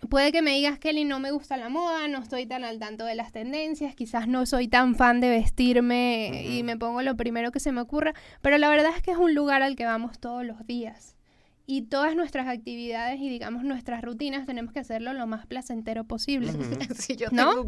Puede 0.09 0.31
que 0.31 0.43
me 0.43 0.51
digas, 0.51 0.77
Kelly, 0.77 1.05
no 1.05 1.19
me 1.19 1.31
gusta 1.31 1.57
la 1.57 1.69
moda, 1.69 2.07
no 2.07 2.19
estoy 2.19 2.45
tan 2.45 2.63
al 2.63 2.77
tanto 2.77 3.03
de 3.03 3.15
las 3.15 3.31
tendencias, 3.31 3.95
quizás 3.95 4.27
no 4.27 4.45
soy 4.45 4.67
tan 4.67 4.95
fan 4.95 5.19
de 5.21 5.29
vestirme 5.29 6.43
y 6.45 6.61
me 6.63 6.77
pongo 6.77 7.01
lo 7.01 7.17
primero 7.17 7.51
que 7.51 7.59
se 7.59 7.71
me 7.71 7.81
ocurra, 7.81 8.13
pero 8.41 8.57
la 8.59 8.69
verdad 8.69 8.91
es 8.95 9.01
que 9.01 9.11
es 9.11 9.17
un 9.17 9.33
lugar 9.33 9.63
al 9.63 9.75
que 9.75 9.85
vamos 9.85 10.19
todos 10.19 10.45
los 10.45 10.65
días. 10.67 11.16
Y 11.69 11.81
todas 11.81 12.15
nuestras 12.15 12.47
actividades 12.47 13.19
y 13.19 13.27
digamos 13.27 13.61
nuestras 13.65 14.01
rutinas 14.01 14.45
tenemos 14.45 14.71
que 14.71 14.79
hacerlo 14.79 15.11
lo 15.11 15.27
más 15.27 15.45
placentero 15.47 16.05
posible. 16.05 16.53
Sí, 16.95 17.15
yo 17.17 17.27
¿No? 17.33 17.49
tengo 17.49 17.61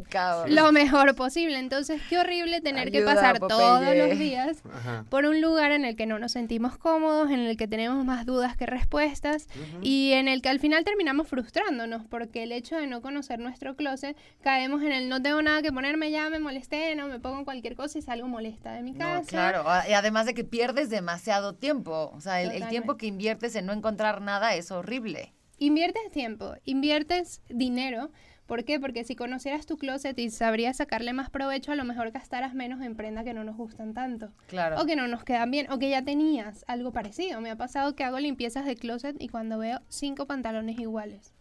un. 0.48 0.56
Lo 0.56 0.72
mejor 0.72 1.16
posible. 1.16 1.60
Entonces, 1.60 2.02
qué 2.10 2.18
horrible 2.18 2.62
tener 2.62 2.92
que 2.94 3.02
pasar 3.02 3.40
todos 3.40 3.82
los 3.98 4.18
días 4.18 4.64
Ajá. 4.74 5.04
por 5.10 5.26
un 5.26 5.42
lugar 5.42 5.74
en 5.74 5.84
el 5.84 5.98
que 5.98 6.06
no 6.06 6.18
nos 6.18 6.32
sentimos 6.32 6.78
cómodos, 6.78 7.30
en 7.30 7.42
el 7.42 7.58
que 7.58 7.68
tenemos 7.68 8.06
más 8.06 8.26
dudas 8.26 8.56
que 8.56 8.66
respuestas 8.66 9.48
y 9.82 10.14
en 10.14 10.30
el 10.30 10.42
que 10.42 10.48
al 10.48 10.62
final 10.62 10.86
terminamos 10.86 11.28
frustrándonos 11.28 12.06
porque 12.06 12.44
el 12.44 12.54
hecho 12.54 12.78
de 12.78 12.88
no 12.88 13.02
conocer 13.02 13.40
nuestro 13.40 13.76
closet 13.76 14.16
caemos 14.42 14.82
en 14.82 14.94
el 14.94 15.10
no 15.10 15.22
tengo 15.22 15.42
nada 15.42 15.62
que 15.62 15.74
ponerme 15.74 16.10
ya 16.10 16.30
me 16.30 16.40
molesté, 16.40 16.96
no 16.96 17.08
me 17.08 17.20
pongo 17.20 17.44
cualquier 17.44 17.76
cosa 17.76 17.98
y 18.00 18.02
salgo 18.02 18.30
molesta 18.30 18.72
de 18.72 18.82
mi 18.82 18.94
No, 18.94 19.00
casa. 19.00 19.28
claro, 19.28 19.70
a- 19.70 19.90
y 19.90 19.92
además 19.92 20.26
de 20.26 20.34
que 20.34 20.46
pierdes 20.46 20.90
demasiado 20.90 21.52
tiempo. 21.54 22.14
O 22.16 22.22
sea, 22.22 22.42
el, 22.42 22.52
el 22.52 22.70
tiempo 22.70 22.96
que 22.96 23.06
inviertes 23.06 23.56
en 23.56 23.66
no 23.66 23.74
encontrar 23.74 23.89
nada 24.22 24.56
es 24.56 24.72
horrible. 24.72 25.34
Inviertes 25.58 26.10
tiempo, 26.12 26.56
inviertes 26.66 27.42
dinero. 27.50 28.12
¿Por 28.46 28.64
qué? 28.64 28.80
Porque 28.80 29.04
si 29.04 29.16
conocieras 29.16 29.66
tu 29.66 29.78
closet 29.78 30.18
y 30.18 30.32
sabrías 30.32 30.78
sacarle 30.78 31.14
más 31.14 31.30
provecho, 31.30 31.72
a 31.72 31.76
lo 31.76 31.84
mejor 31.84 32.12
gastarás 32.12 32.56
menos 32.56 32.82
en 32.82 32.96
prenda 32.96 33.24
que 33.24 33.34
no 33.34 33.44
nos 33.44 33.58
gustan 33.58 33.94
tanto. 33.94 34.32
Claro. 34.48 34.82
O 34.82 34.86
que 34.86 34.96
no 34.96 35.08
nos 35.08 35.24
quedan 35.24 35.52
bien, 35.52 35.72
o 35.72 35.78
que 35.78 35.90
ya 35.90 36.04
tenías 36.04 36.66
algo 36.68 36.92
parecido. 36.92 37.42
Me 37.42 37.52
ha 37.52 37.58
pasado 37.58 37.96
que 37.96 38.04
hago 38.04 38.20
limpiezas 38.20 38.66
de 38.66 38.76
closet 38.76 39.16
y 39.20 39.28
cuando 39.28 39.60
veo 39.60 39.82
cinco 39.88 40.26
pantalones 40.26 40.80
iguales, 40.80 41.34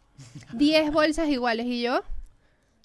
diez 0.52 0.92
bolsas 0.92 1.28
iguales 1.28 1.66
y 1.66 1.80
yo, 1.80 2.02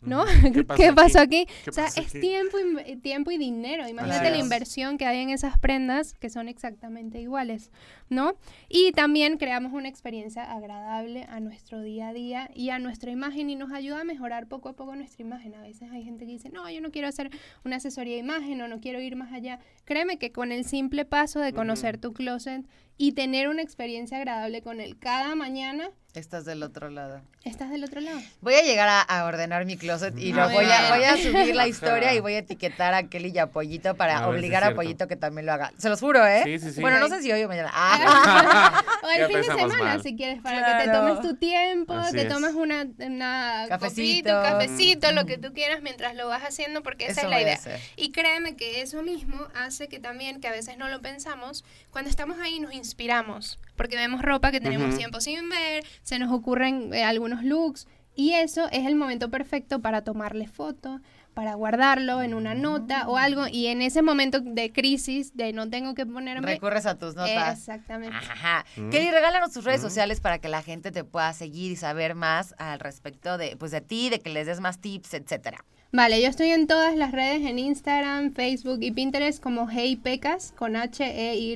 ¿no? 0.06 0.26
¿Qué 0.26 0.66
¿Qué 0.78 0.94
pasó 0.94 1.20
aquí? 1.20 1.42
aquí? 1.44 1.54
¿Qué 1.64 1.70
O 1.70 1.74
sea, 1.74 1.86
es 1.88 1.98
aquí? 1.98 2.20
tiempo, 2.20 2.58
y- 2.86 2.96
tiempo 2.98 3.32
y 3.32 3.38
dinero. 3.38 3.88
Imagínate 3.88 4.30
la 4.32 4.38
inversión 4.38 4.98
que 4.98 5.06
hay 5.06 5.20
en 5.20 5.30
esas 5.30 5.58
prendas 5.58 6.14
que 6.14 6.30
son 6.30 6.48
exactamente 6.48 7.20
iguales, 7.20 7.72
¿no? 8.10 8.36
Y 8.70 8.92
también 8.92 9.38
creamos 9.38 9.74
una 9.74 9.88
experiencia 9.90 10.52
agradable 10.52 11.24
a 11.30 11.40
nuestro 11.40 11.82
día 11.82 12.10
a 12.10 12.14
día 12.14 12.50
y 12.54 12.70
a 12.70 12.80
nuestra 12.80 13.12
imagen 13.12 13.50
y 13.50 13.56
nos 13.56 13.72
ayuda 13.72 14.02
a 14.02 14.04
mejorar 14.04 14.48
poco 14.48 14.70
a 14.70 14.74
poco 14.74 14.96
nuestra 14.96 15.24
imagen. 15.24 15.56
A 15.56 15.62
veces 15.62 15.90
hay 15.92 16.04
gente 16.04 16.26
que 16.26 16.32
dice, 16.32 16.50
no, 16.50 16.70
yo 16.70 16.82
no 16.82 16.92
quiero 16.92 17.08
hacer 17.08 17.30
una 17.64 17.78
asesoría 17.78 18.14
de 18.14 18.20
imagen 18.20 18.62
o 18.62 18.68
no 18.68 18.80
quiero 18.80 19.00
ir 19.02 19.16
más 19.16 19.32
allá. 19.34 19.60
Créeme 19.86 20.18
que 20.18 20.32
con 20.32 20.52
el 20.52 20.66
simple 20.66 21.06
paso 21.06 21.40
de 21.40 21.54
conocer 21.54 21.98
tu 21.98 22.14
closet 22.14 22.66
y 22.98 23.14
tener 23.14 23.48
una 23.50 23.62
experiencia 23.62 24.18
agradable 24.18 24.62
con 24.62 24.80
él 24.82 24.98
cada 25.00 25.36
mañana, 25.36 25.90
Estás 26.14 26.46
del 26.46 26.62
otro 26.62 26.92
lado. 26.92 27.22
estás 27.44 27.72
del 27.72 27.84
otro 27.84 28.00
lado. 28.00 28.20
Voy 28.42 28.54
a 28.54 28.62
llegar 28.62 28.88
a, 28.88 29.02
a 29.02 29.26
ordenar 29.26 29.66
mi 29.66 29.78
closet 29.78 30.16
y 30.16 30.32
lo 30.32 30.44
Muy 30.44 30.54
voy 30.54 30.66
a, 30.66 30.94
voy 30.96 31.04
a 31.06 31.18
subir 31.18 31.56
la 31.56 31.68
historia 31.74 32.14
y 32.14 32.20
voy 32.20 32.36
a 32.36 32.38
etiquetar 32.38 32.94
a 32.94 33.10
Kelly 33.10 33.32
y 33.34 33.40
a 33.40 33.48
Pollito 33.48 33.96
para 33.96 34.28
obligar 34.28 34.64
a. 34.64 34.76
Pollito 34.76 35.08
que 35.08 35.16
también 35.16 35.48
lo 35.48 35.54
haga. 35.54 35.74
Se 35.80 35.90
los 35.90 36.00
juro, 36.00 36.24
¿eh? 36.24 36.42
Sí, 36.44 36.60
sí, 36.60 36.72
sí. 36.74 36.82
Bueno, 36.82 37.00
no 37.00 37.08
sé 37.10 37.24
si 37.24 37.32
hoy 37.32 37.42
o 37.44 37.48
mañana. 37.48 37.72
Ah. 37.74 38.84
o 39.04 39.10
el 39.10 39.20
Ya 39.22 39.28
fin 39.28 39.38
de 39.38 39.44
semana, 39.44 39.78
mal. 39.84 40.04
si 40.04 40.16
quieres, 40.16 40.40
para 40.44 40.58
que 40.58 40.84
te 40.84 40.90
Claro. 40.92 41.08
tomes 41.16 41.22
tu 41.28 41.36
tiempo, 41.38 41.94
Así 41.96 42.16
te 42.16 42.22
es. 42.22 42.28
tomes 42.30 42.54
una, 42.54 42.86
una 43.00 43.66
Cafecito. 43.70 44.30
copita, 44.30 44.38
un 44.38 44.44
cafecito, 44.60 45.12
lo 45.14 45.26
que 45.26 45.40
tú 45.40 45.52
quieras 45.54 45.82
mientras 45.82 46.16
lo 46.16 46.28
vas 46.28 46.44
haciendo, 46.44 46.84
porque 46.84 47.06
esa 47.08 47.22
Eso 47.22 47.24
es 47.24 47.30
la 47.32 47.42
idea. 47.42 47.60
Y 47.96 48.12
créeme 48.12 48.56
que 48.56 48.82
eso 48.82 49.02
mismo 49.02 49.48
hace 49.56 49.88
que 49.88 50.00
también, 50.00 50.40
que 50.42 50.48
a 50.48 50.52
veces 50.52 50.78
no 50.78 50.90
lo 50.90 51.02
pensamos, 51.02 51.66
cuando 51.90 52.12
estamos 52.12 52.38
ahí 52.40 52.60
nos 52.60 52.74
inspiramos, 52.84 53.60
porque 53.76 53.96
vemos 53.96 54.22
ropa 54.22 54.52
que 54.52 54.60
tenemos 54.62 54.98
tiempo 54.98 55.20
sin 55.22 55.50
ver, 55.50 55.84
se 56.04 56.20
nos 56.20 56.32
ocurren 56.32 56.94
eh, 56.94 57.04
algunos 57.04 57.44
looks, 57.44 57.88
y 58.16 58.34
eso 58.34 58.68
es 58.72 58.86
el 58.86 58.96
momento 58.96 59.30
perfecto 59.32 59.80
para 59.82 60.04
tomarle 60.04 60.48
foto, 60.48 61.00
para 61.34 61.56
guardarlo 61.56 62.22
en 62.22 62.36
una 62.36 62.54
nota 62.54 63.08
o 63.08 63.18
algo, 63.18 63.48
y 63.48 63.66
en 63.66 63.82
ese 63.82 64.04
momento 64.04 64.40
de 64.40 64.72
crisis, 64.72 65.36
de 65.36 65.52
no 65.52 65.68
tengo 65.68 65.96
que 65.96 66.06
ponerme... 66.06 66.46
Recurres 66.46 66.86
a 66.86 67.00
tus 67.00 67.16
notas. 67.16 67.58
Exactamente. 67.58 68.16
Ajá. 68.16 68.66
Mm. 68.78 68.90
Kelly, 68.92 69.10
regálanos 69.10 69.52
tus 69.52 69.64
redes 69.64 69.82
Mm. 69.82 69.86
sociales 69.86 70.20
para 70.20 70.38
que 70.38 70.48
la 70.48 70.62
gente 70.62 70.92
te 70.92 71.04
pueda 71.04 71.34
seguir 71.34 71.72
y 71.72 71.76
saber 71.76 72.14
más 72.14 72.54
al 72.60 72.80
respecto 72.80 73.40
de, 73.40 73.56
pues, 73.58 73.72
de 73.72 73.82
ti, 73.82 74.12
de 74.12 74.20
que 74.20 74.30
les 74.30 74.46
des 74.46 74.60
más 74.60 74.80
tips, 74.80 75.16
etcétera. 75.16 75.66
Vale, 75.92 76.22
yo 76.22 76.28
estoy 76.28 76.50
en 76.52 76.68
todas 76.68 76.96
las 76.96 77.12
redes, 77.12 77.46
en 77.48 77.58
Instagram, 77.58 78.34
Facebook 78.34 78.80
y 78.82 78.92
Pinterest 78.92 79.42
como 79.42 79.68
Hey 79.68 79.96
Pecas, 79.96 80.54
con 80.56 80.76
H-E-Y 80.76 81.56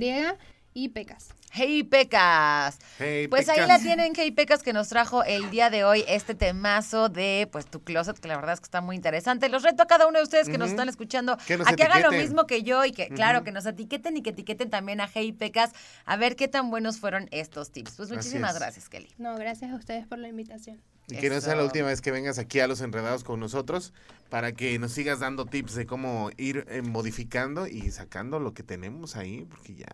y 0.77 0.89
Pecas. 0.89 1.29
Hey 1.51 1.81
Pecas. 1.83 2.77
Hey, 2.99 3.27
Pues 3.27 3.49
ahí 3.49 3.55
Pecas. 3.55 3.67
la 3.67 3.79
tienen, 3.79 4.13
Hey 4.15 4.29
Pecas, 4.29 4.61
que 4.61 4.73
nos 4.73 4.89
trajo 4.89 5.23
el 5.23 5.49
día 5.49 5.71
de 5.71 5.83
hoy 5.83 6.03
este 6.07 6.35
temazo 6.35 7.09
de 7.09 7.49
pues 7.51 7.65
tu 7.65 7.83
closet, 7.83 8.19
que 8.19 8.27
la 8.27 8.35
verdad 8.35 8.53
es 8.53 8.59
que 8.59 8.65
está 8.65 8.79
muy 8.79 8.95
interesante. 8.95 9.49
Los 9.49 9.63
reto 9.63 9.81
a 9.81 9.87
cada 9.87 10.05
uno 10.05 10.19
de 10.19 10.23
ustedes 10.23 10.49
que 10.49 10.59
nos 10.59 10.69
están 10.69 10.87
escuchando 10.87 11.35
Que 11.47 11.57
nos 11.57 11.67
a 11.67 11.75
que 11.75 11.81
hagan 11.81 12.03
lo 12.03 12.11
mismo 12.11 12.45
que 12.45 12.61
yo 12.61 12.85
y 12.85 12.91
que, 12.91 13.07
claro, 13.09 13.43
que 13.43 13.51
nos 13.51 13.65
etiqueten 13.65 14.17
y 14.17 14.21
que 14.21 14.29
etiqueten 14.29 14.69
también 14.69 15.01
a 15.01 15.09
Hey 15.11 15.31
Pecas 15.31 15.71
a 16.05 16.15
ver 16.15 16.35
qué 16.35 16.47
tan 16.47 16.69
buenos 16.69 16.99
fueron 16.99 17.27
estos 17.31 17.71
tips. 17.71 17.95
Pues 17.97 18.11
muchísimas 18.11 18.53
gracias, 18.53 18.87
Kelly. 18.87 19.09
No, 19.17 19.35
gracias 19.35 19.71
a 19.71 19.75
ustedes 19.75 20.05
por 20.05 20.19
la 20.19 20.27
invitación. 20.27 20.79
Y 21.09 21.15
que 21.17 21.29
no 21.29 21.39
sea 21.39 21.55
la 21.55 21.63
última 21.63 21.87
vez 21.87 22.01
que 22.01 22.11
vengas 22.11 22.37
aquí 22.37 22.59
a 22.59 22.67
Los 22.67 22.81
Enredados 22.81 23.23
con 23.23 23.39
nosotros 23.39 23.93
para 24.29 24.51
que 24.51 24.77
nos 24.77 24.91
sigas 24.91 25.19
dando 25.21 25.45
tips 25.45 25.73
de 25.75 25.85
cómo 25.85 26.29
ir 26.35 26.65
eh, 26.67 26.81
modificando 26.81 27.65
y 27.65 27.89
sacando 27.91 28.39
lo 28.41 28.53
que 28.53 28.61
tenemos 28.63 29.15
ahí, 29.15 29.45
porque 29.49 29.75
ya 29.75 29.85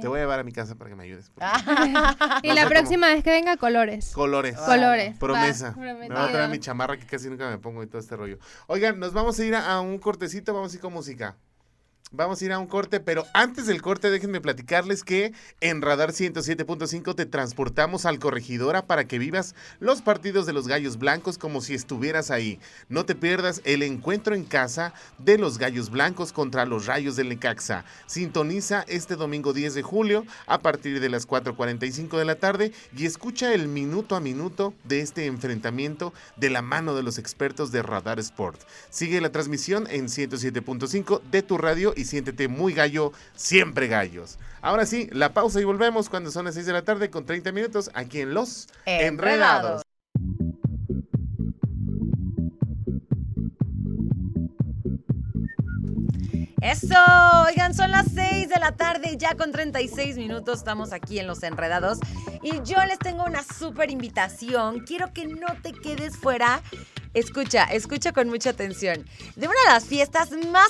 te 0.00 0.06
voy 0.06 0.18
a 0.18 0.22
llevar 0.22 0.38
a 0.38 0.44
mi 0.44 0.52
casa 0.52 0.76
para 0.76 0.90
que 0.90 0.94
me 0.96 1.02
ayudes. 1.02 1.32
porque- 1.34 1.44
y 2.44 2.48
no 2.48 2.54
la 2.54 2.68
próxima 2.68 3.08
vez 3.08 3.24
que 3.24 3.30
venga, 3.30 3.56
colores. 3.56 4.12
Colores. 4.12 4.56
Colores. 4.56 5.18
Promesa. 5.18 5.70
Va, 5.70 5.76
me 5.94 6.08
voy 6.08 6.28
a 6.28 6.32
traer 6.32 6.50
mi 6.50 6.60
chamarra 6.60 6.96
que 6.98 7.06
casi 7.06 7.28
nunca 7.28 7.50
me 7.50 7.58
pongo 7.58 7.82
y 7.82 7.88
todo 7.88 7.98
este 7.98 8.14
rollo. 8.16 8.38
Oigan, 8.68 9.00
nos 9.00 9.12
vamos 9.12 9.36
a 9.40 9.44
ir 9.44 9.56
a, 9.56 9.72
a 9.72 9.80
un 9.80 9.98
cortecito, 9.98 10.54
vamos 10.54 10.72
a 10.72 10.76
ir 10.76 10.80
con 10.80 10.92
música. 10.92 11.36
Vamos 12.16 12.40
a 12.40 12.44
ir 12.44 12.52
a 12.52 12.60
un 12.60 12.68
corte, 12.68 13.00
pero 13.00 13.26
antes 13.34 13.66
del 13.66 13.82
corte 13.82 14.08
déjenme 14.08 14.40
platicarles 14.40 15.02
que 15.02 15.32
en 15.60 15.82
Radar 15.82 16.12
107.5 16.12 17.12
te 17.16 17.26
transportamos 17.26 18.06
al 18.06 18.20
Corregidora 18.20 18.86
para 18.86 19.08
que 19.08 19.18
vivas 19.18 19.56
los 19.80 20.00
partidos 20.00 20.46
de 20.46 20.52
los 20.52 20.68
Gallos 20.68 20.96
Blancos 20.96 21.38
como 21.38 21.60
si 21.60 21.74
estuvieras 21.74 22.30
ahí. 22.30 22.60
No 22.88 23.04
te 23.04 23.16
pierdas 23.16 23.62
el 23.64 23.82
encuentro 23.82 24.36
en 24.36 24.44
casa 24.44 24.94
de 25.18 25.38
los 25.38 25.58
Gallos 25.58 25.90
Blancos 25.90 26.32
contra 26.32 26.66
los 26.66 26.86
Rayos 26.86 27.16
del 27.16 27.30
Necaxa. 27.30 27.84
Sintoniza 28.06 28.84
este 28.86 29.16
domingo 29.16 29.52
10 29.52 29.74
de 29.74 29.82
julio 29.82 30.24
a 30.46 30.60
partir 30.60 31.00
de 31.00 31.08
las 31.08 31.26
4.45 31.26 32.16
de 32.16 32.24
la 32.24 32.36
tarde 32.36 32.70
y 32.96 33.06
escucha 33.06 33.52
el 33.52 33.66
minuto 33.66 34.14
a 34.14 34.20
minuto 34.20 34.72
de 34.84 35.00
este 35.00 35.26
enfrentamiento 35.26 36.14
de 36.36 36.50
la 36.50 36.62
mano 36.62 36.94
de 36.94 37.02
los 37.02 37.18
expertos 37.18 37.72
de 37.72 37.82
Radar 37.82 38.20
Sport. 38.20 38.60
Sigue 38.88 39.20
la 39.20 39.32
transmisión 39.32 39.88
en 39.90 40.06
107.5 40.06 41.20
de 41.20 41.42
tu 41.42 41.58
radio 41.58 41.92
y 41.96 42.03
siéntete 42.04 42.48
muy 42.48 42.74
gallo, 42.74 43.12
siempre 43.34 43.88
gallos. 43.88 44.38
Ahora 44.60 44.86
sí, 44.86 45.08
la 45.12 45.34
pausa 45.34 45.60
y 45.60 45.64
volvemos 45.64 46.08
cuando 46.08 46.30
son 46.30 46.46
las 46.46 46.54
6 46.54 46.66
de 46.66 46.72
la 46.72 46.82
tarde 46.82 47.10
con 47.10 47.26
30 47.26 47.52
minutos 47.52 47.90
aquí 47.94 48.20
en 48.20 48.34
Los 48.34 48.68
Enredados. 48.86 49.82
Eso, 56.64 56.96
oigan, 57.46 57.74
son 57.74 57.90
las 57.90 58.06
6 58.14 58.48
de 58.48 58.58
la 58.58 58.72
tarde, 58.72 59.18
ya 59.18 59.34
con 59.34 59.52
36 59.52 60.16
minutos 60.16 60.60
estamos 60.60 60.94
aquí 60.94 61.18
en 61.18 61.26
Los 61.26 61.42
Enredados 61.42 61.98
y 62.42 62.62
yo 62.62 62.82
les 62.86 62.98
tengo 62.98 63.24
una 63.24 63.42
súper 63.42 63.90
invitación. 63.90 64.80
Quiero 64.80 65.12
que 65.12 65.26
no 65.26 65.46
te 65.62 65.72
quedes 65.72 66.16
fuera. 66.16 66.62
Escucha, 67.14 67.64
escucha 67.64 68.12
con 68.12 68.28
mucha 68.28 68.50
atención. 68.50 69.06
De 69.36 69.46
una 69.46 69.58
de 69.66 69.72
las 69.72 69.84
fiestas 69.84 70.30
más 70.50 70.68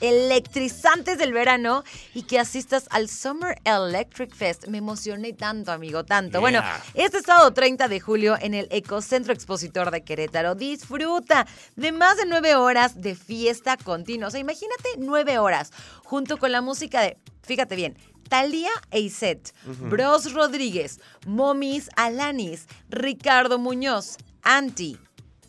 electrizantes 0.00 1.18
del 1.18 1.32
verano 1.32 1.84
y 2.14 2.22
que 2.22 2.38
asistas 2.38 2.86
al 2.90 3.08
Summer 3.08 3.60
Electric 3.64 4.34
Fest. 4.34 4.66
Me 4.66 4.78
emocioné 4.78 5.34
tanto, 5.34 5.70
amigo, 5.70 6.04
tanto. 6.04 6.40
Bueno, 6.40 6.62
este 6.94 7.20
sábado 7.22 7.52
30 7.52 7.86
de 7.88 8.00
julio 8.00 8.36
en 8.40 8.54
el 8.54 8.66
Ecocentro 8.70 9.32
Expositor 9.32 9.90
de 9.90 10.02
Querétaro. 10.02 10.54
Disfruta 10.54 11.46
de 11.76 11.92
más 11.92 12.16
de 12.16 12.26
nueve 12.26 12.56
horas 12.56 13.00
de 13.00 13.14
fiesta 13.14 13.76
continua. 13.76 14.28
O 14.28 14.30
sea, 14.30 14.40
imagínate 14.40 14.88
nueve 14.98 15.38
horas 15.38 15.70
junto 16.02 16.38
con 16.38 16.50
la 16.50 16.62
música 16.62 17.02
de, 17.02 17.18
fíjate 17.42 17.76
bien, 17.76 17.98
Talía 18.28 18.70
Eiset, 18.90 19.54
Bros 19.64 20.32
Rodríguez, 20.32 21.00
Momis 21.26 21.88
Alanis, 21.96 22.66
Ricardo 22.90 23.58
Muñoz, 23.58 24.16
Anti, 24.42 24.98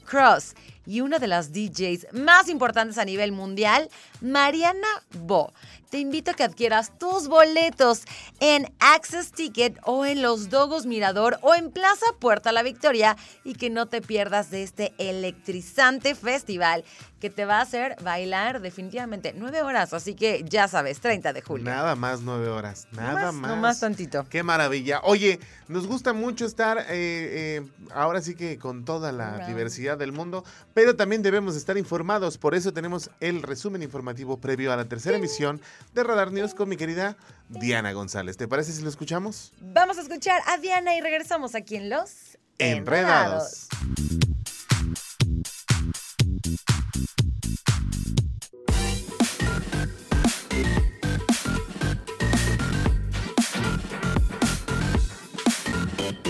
Cross 0.09 0.55
y 0.85 1.01
una 1.01 1.19
de 1.19 1.27
las 1.27 1.53
DJs 1.53 2.07
más 2.13 2.49
importantes 2.49 2.97
a 2.97 3.05
nivel 3.05 3.31
mundial, 3.31 3.89
Mariana 4.21 4.87
Bo. 5.19 5.53
Te 5.91 5.99
invito 5.99 6.31
a 6.31 6.33
que 6.33 6.43
adquieras 6.43 6.97
tus 6.97 7.27
boletos 7.27 8.03
en 8.39 8.71
Access 8.79 9.31
Ticket 9.31 9.77
o 9.83 10.05
en 10.05 10.21
Los 10.21 10.49
Dogos 10.49 10.87
Mirador 10.87 11.37
o 11.41 11.53
en 11.53 11.71
Plaza 11.71 12.05
Puerta 12.19 12.51
La 12.51 12.63
Victoria 12.63 13.17
y 13.43 13.53
que 13.53 13.69
no 13.69 13.85
te 13.87 14.01
pierdas 14.01 14.49
de 14.49 14.63
este 14.63 14.93
electrizante 14.97 16.15
festival 16.15 16.83
que 17.19 17.29
te 17.29 17.45
va 17.45 17.59
a 17.59 17.61
hacer 17.61 17.95
bailar 18.01 18.61
definitivamente 18.61 19.33
nueve 19.35 19.61
horas. 19.61 19.93
Así 19.93 20.15
que 20.15 20.43
ya 20.47 20.67
sabes, 20.67 20.99
30 20.99 21.33
de 21.33 21.41
julio. 21.41 21.65
Nada 21.65 21.95
más 21.95 22.21
nueve 22.21 22.47
horas, 22.47 22.87
nada 22.91 23.31
más. 23.31 23.49
nomás 23.49 23.79
tantito. 23.79 24.25
Qué 24.29 24.43
maravilla. 24.43 25.01
Oye, 25.03 25.39
nos 25.67 25.87
gusta 25.87 26.13
mucho 26.13 26.45
estar 26.45 26.79
eh, 26.79 26.85
eh, 26.89 27.67
ahora 27.93 28.21
sí 28.21 28.35
que 28.35 28.57
con 28.57 28.85
toda 28.85 29.11
la 29.11 29.47
diversidad 29.47 29.97
del 29.97 30.11
mundo, 30.11 30.43
pero 30.73 30.95
también 30.95 31.21
debemos 31.21 31.55
estar 31.55 31.77
informados. 31.77 32.37
Por 32.37 32.55
eso 32.55 32.73
tenemos 32.73 33.09
el 33.19 33.43
resumen 33.43 33.83
informativo 33.83 34.37
previo 34.37 34.71
a 34.71 34.77
la 34.77 34.85
tercera 34.85 35.17
emisión 35.17 35.61
de 35.93 36.03
Radar 36.03 36.31
News 36.31 36.53
con 36.53 36.69
mi 36.69 36.77
querida 36.77 37.17
Diana 37.49 37.91
González. 37.91 38.37
¿Te 38.37 38.47
parece 38.47 38.71
si 38.71 38.81
lo 38.81 38.89
escuchamos? 38.89 39.53
Vamos 39.59 39.97
a 39.97 40.01
escuchar 40.01 40.41
a 40.47 40.57
Diana 40.57 40.95
y 40.95 41.01
regresamos 41.01 41.55
aquí 41.55 41.75
en 41.75 41.89
Los 41.89 42.37
Enredados. 42.57 43.67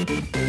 Thank 0.05 0.35
you. 0.37 0.48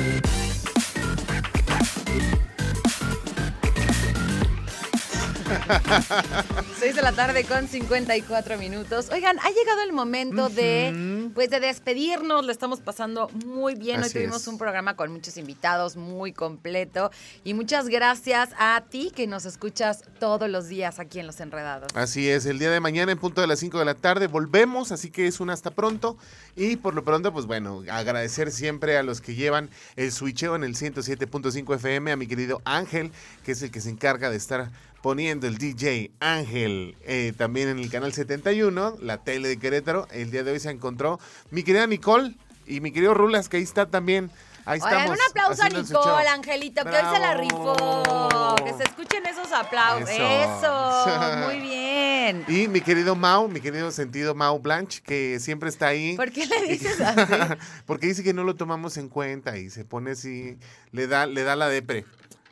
Seis 6.79 6.97
de 6.97 7.03
la 7.03 7.13
tarde 7.13 7.45
con 7.45 7.69
54 7.69 8.59
minutos. 8.59 9.09
Oigan, 9.13 9.39
ha 9.39 9.51
llegado 9.51 9.83
el 9.83 9.93
momento 9.93 10.49
de, 10.49 11.31
pues, 11.35 11.51
de 11.51 11.61
despedirnos. 11.61 12.45
Lo 12.45 12.53
estamos 12.53 12.81
pasando 12.81 13.29
muy 13.45 13.75
bien. 13.75 14.03
Hoy 14.03 14.11
tuvimos 14.11 14.43
es. 14.43 14.49
un 14.49 14.59
programa 14.59 14.97
con 14.97 15.13
muchos 15.13 15.37
invitados, 15.37 15.97
muy 15.97 16.33
completo. 16.33 17.11
Y 17.45 17.55
muchas 17.55 17.89
gracias 17.89 18.51
a 18.59 18.83
ti 18.89 19.13
que 19.15 19.27
nos 19.27 19.45
escuchas 19.45 20.03
todos 20.19 20.49
los 20.49 20.69
días 20.69 20.99
aquí 20.99 21.21
en 21.21 21.27
Los 21.27 21.41
Enredados. 21.41 21.89
Así 21.95 22.29
es, 22.29 22.47
el 22.47 22.59
día 22.59 22.71
de 22.71 22.81
mañana 22.81 23.13
en 23.13 23.19
punto 23.19 23.41
de 23.41 23.47
las 23.47 23.59
5 23.61 23.79
de 23.79 23.85
la 23.85 23.95
tarde 23.95 24.27
volvemos, 24.27 24.93
así 24.93 25.11
que 25.11 25.27
es 25.27 25.41
un 25.41 25.51
hasta 25.51 25.71
pronto. 25.71 26.17
Y 26.57 26.77
por 26.77 26.95
lo 26.95 27.05
pronto, 27.05 27.33
pues 27.33 27.47
bueno, 27.47 27.83
agradecer 27.91 28.51
siempre 28.51 28.97
a 28.97 29.03
los 29.03 29.21
que 29.21 29.35
llevan 29.35 29.71
el 29.97 30.13
switcheo 30.13 30.57
en 30.57 30.65
el 30.65 30.75
107.5 30.75 31.77
FM, 31.77 32.13
a 32.13 32.17
mi 32.17 32.27
querido 32.27 32.61
Ángel, 32.65 33.13
que 33.45 33.53
es 33.53 33.63
el 33.63 33.71
que 33.71 33.81
se 33.81 33.91
encarga 33.91 34.31
de 34.31 34.37
estar 34.37 34.71
poniendo 35.03 35.47
el 35.47 35.59
DJ 35.59 36.11
Ángel 36.21 36.97
eh, 37.03 37.33
también 37.37 37.69
en 37.69 37.79
el 37.79 37.91
canal 37.91 38.13
71, 38.13 38.97
la 39.01 39.19
tele 39.19 39.49
de 39.49 39.59
Querétaro. 39.59 40.07
El 40.11 40.31
día 40.31 40.45
de 40.45 40.53
hoy 40.53 40.61
se 40.61 40.71
encontró 40.71 41.19
mi 41.51 41.63
querida 41.63 41.87
Nicole 41.87 42.35
y 42.67 42.81
mi 42.81 42.93
querido 42.93 43.15
Rulas, 43.15 43.49
que 43.49 43.57
ahí 43.57 43.63
está 43.63 43.87
también. 43.87 44.31
Ahí 44.67 44.79
Oigan, 44.83 45.01
estamos. 45.01 45.19
un 45.19 45.31
aplauso 45.31 45.63
a. 45.63 45.69
Nicole, 45.69 46.29
Angelito, 46.29 46.85
que 46.85 46.91
hoy 46.91 47.15
se 47.15 47.19
la 47.19 47.35
rifó. 47.35 48.57
Que 48.63 48.75
se 48.75 48.83
escuchen 48.85 49.25
esos 49.27 49.51
aplausos. 49.53 50.11
Eso. 50.11 51.07
Eso, 51.09 51.37
muy 51.47 51.61
bien. 51.61 52.45
Y 52.47 52.69
mi 52.69 52.81
querido 52.81 53.17
Mau, 53.17 53.49
mi 53.49 53.61
querido 53.61 53.91
sentido 53.91 54.35
Mau 54.35 54.59
Blanche, 54.59 55.03
que 55.03 55.41
siempre 55.41 55.71
está 55.71 55.89
ahí. 55.89 56.15
¿Por 56.15 56.31
qué 56.31 56.47
le 56.47 56.63
dices 56.69 57.01
así? 57.01 57.33
Porque 57.87 58.09
dice 58.09 58.23
que 58.23 58.35
no 58.35 58.45
lo 58.45 58.55
tomamos 58.55 58.99
en 58.99 59.09
cuenta 59.09 59.57
y 59.57 59.71
se 59.71 59.85
pone 59.85 60.13
así, 60.13 60.59
le 60.93 61.07
da, 61.07 61.27
le 61.27 61.43
da 61.43 61.57
la 61.57 61.69
depre. 61.69 62.05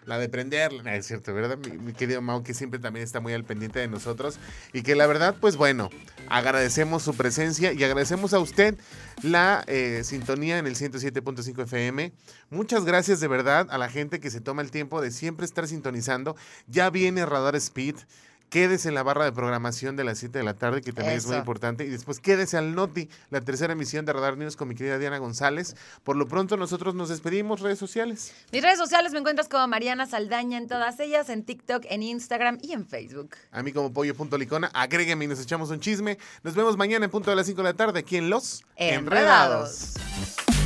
La 0.08 0.18
de 0.18 0.30
prender, 0.30 0.72
no, 0.72 0.90
es 0.90 1.06
cierto, 1.06 1.34
¿verdad? 1.34 1.58
Mi, 1.58 1.76
mi 1.76 1.92
querido 1.92 2.22
Mau, 2.22 2.42
que 2.42 2.54
siempre 2.54 2.80
también 2.80 3.04
está 3.04 3.20
muy 3.20 3.34
al 3.34 3.44
pendiente 3.44 3.78
de 3.78 3.88
nosotros. 3.88 4.38
Y 4.72 4.80
que 4.80 4.96
la 4.96 5.06
verdad, 5.06 5.36
pues 5.38 5.56
bueno, 5.56 5.90
agradecemos 6.30 7.02
su 7.02 7.14
presencia 7.14 7.74
y 7.74 7.84
agradecemos 7.84 8.32
a 8.32 8.38
usted 8.38 8.78
la 9.22 9.64
eh, 9.66 10.00
sintonía 10.04 10.56
en 10.56 10.66
el 10.66 10.76
107.5 10.76 11.62
FM. 11.64 12.14
Muchas 12.48 12.86
gracias 12.86 13.20
de 13.20 13.28
verdad 13.28 13.66
a 13.68 13.76
la 13.76 13.90
gente 13.90 14.18
que 14.18 14.30
se 14.30 14.40
toma 14.40 14.62
el 14.62 14.70
tiempo 14.70 15.02
de 15.02 15.10
siempre 15.10 15.44
estar 15.44 15.68
sintonizando. 15.68 16.36
Ya 16.68 16.88
viene 16.88 17.26
Radar 17.26 17.54
Speed. 17.56 17.96
Quédese 18.50 18.88
en 18.88 18.94
la 18.94 19.02
barra 19.02 19.24
de 19.24 19.32
programación 19.32 19.96
de 19.96 20.04
las 20.04 20.18
7 20.18 20.38
de 20.38 20.44
la 20.44 20.54
tarde, 20.54 20.80
que 20.80 20.92
también 20.92 21.18
es 21.18 21.26
muy 21.26 21.36
importante. 21.36 21.84
Y 21.84 21.88
después 21.88 22.18
quédese 22.18 22.56
al 22.56 22.74
Noti, 22.74 23.08
la 23.30 23.42
tercera 23.42 23.74
emisión 23.74 24.06
de 24.06 24.12
Radar 24.12 24.38
News 24.38 24.56
con 24.56 24.68
mi 24.68 24.74
querida 24.74 24.98
Diana 24.98 25.18
González. 25.18 25.76
Por 26.02 26.16
lo 26.16 26.26
pronto 26.26 26.56
nosotros 26.56 26.94
nos 26.94 27.10
despedimos, 27.10 27.60
redes 27.60 27.78
sociales. 27.78 28.32
Mis 28.50 28.62
redes 28.62 28.78
sociales 28.78 29.12
me 29.12 29.18
encuentras 29.18 29.48
como 29.48 29.66
Mariana 29.68 30.06
Saldaña 30.06 30.56
en 30.56 30.66
todas 30.66 30.98
ellas, 31.00 31.28
en 31.28 31.44
TikTok, 31.44 31.84
en 31.90 32.02
Instagram 32.02 32.58
y 32.62 32.72
en 32.72 32.86
Facebook. 32.86 33.36
A 33.52 33.62
mí 33.62 33.72
como 33.72 33.92
pollo.licona, 33.92 34.70
agrégueme 34.72 35.26
y 35.26 35.28
nos 35.28 35.40
echamos 35.40 35.70
un 35.70 35.80
chisme. 35.80 36.16
Nos 36.42 36.54
vemos 36.54 36.76
mañana 36.76 37.04
en 37.04 37.10
punto 37.10 37.30
de 37.30 37.36
las 37.36 37.46
5 37.46 37.58
de 37.62 37.68
la 37.68 37.74
tarde 37.74 38.00
aquí 38.00 38.16
en 38.16 38.30
Los 38.30 38.64
Enredados. 38.76 39.94
Enredados. 39.96 40.57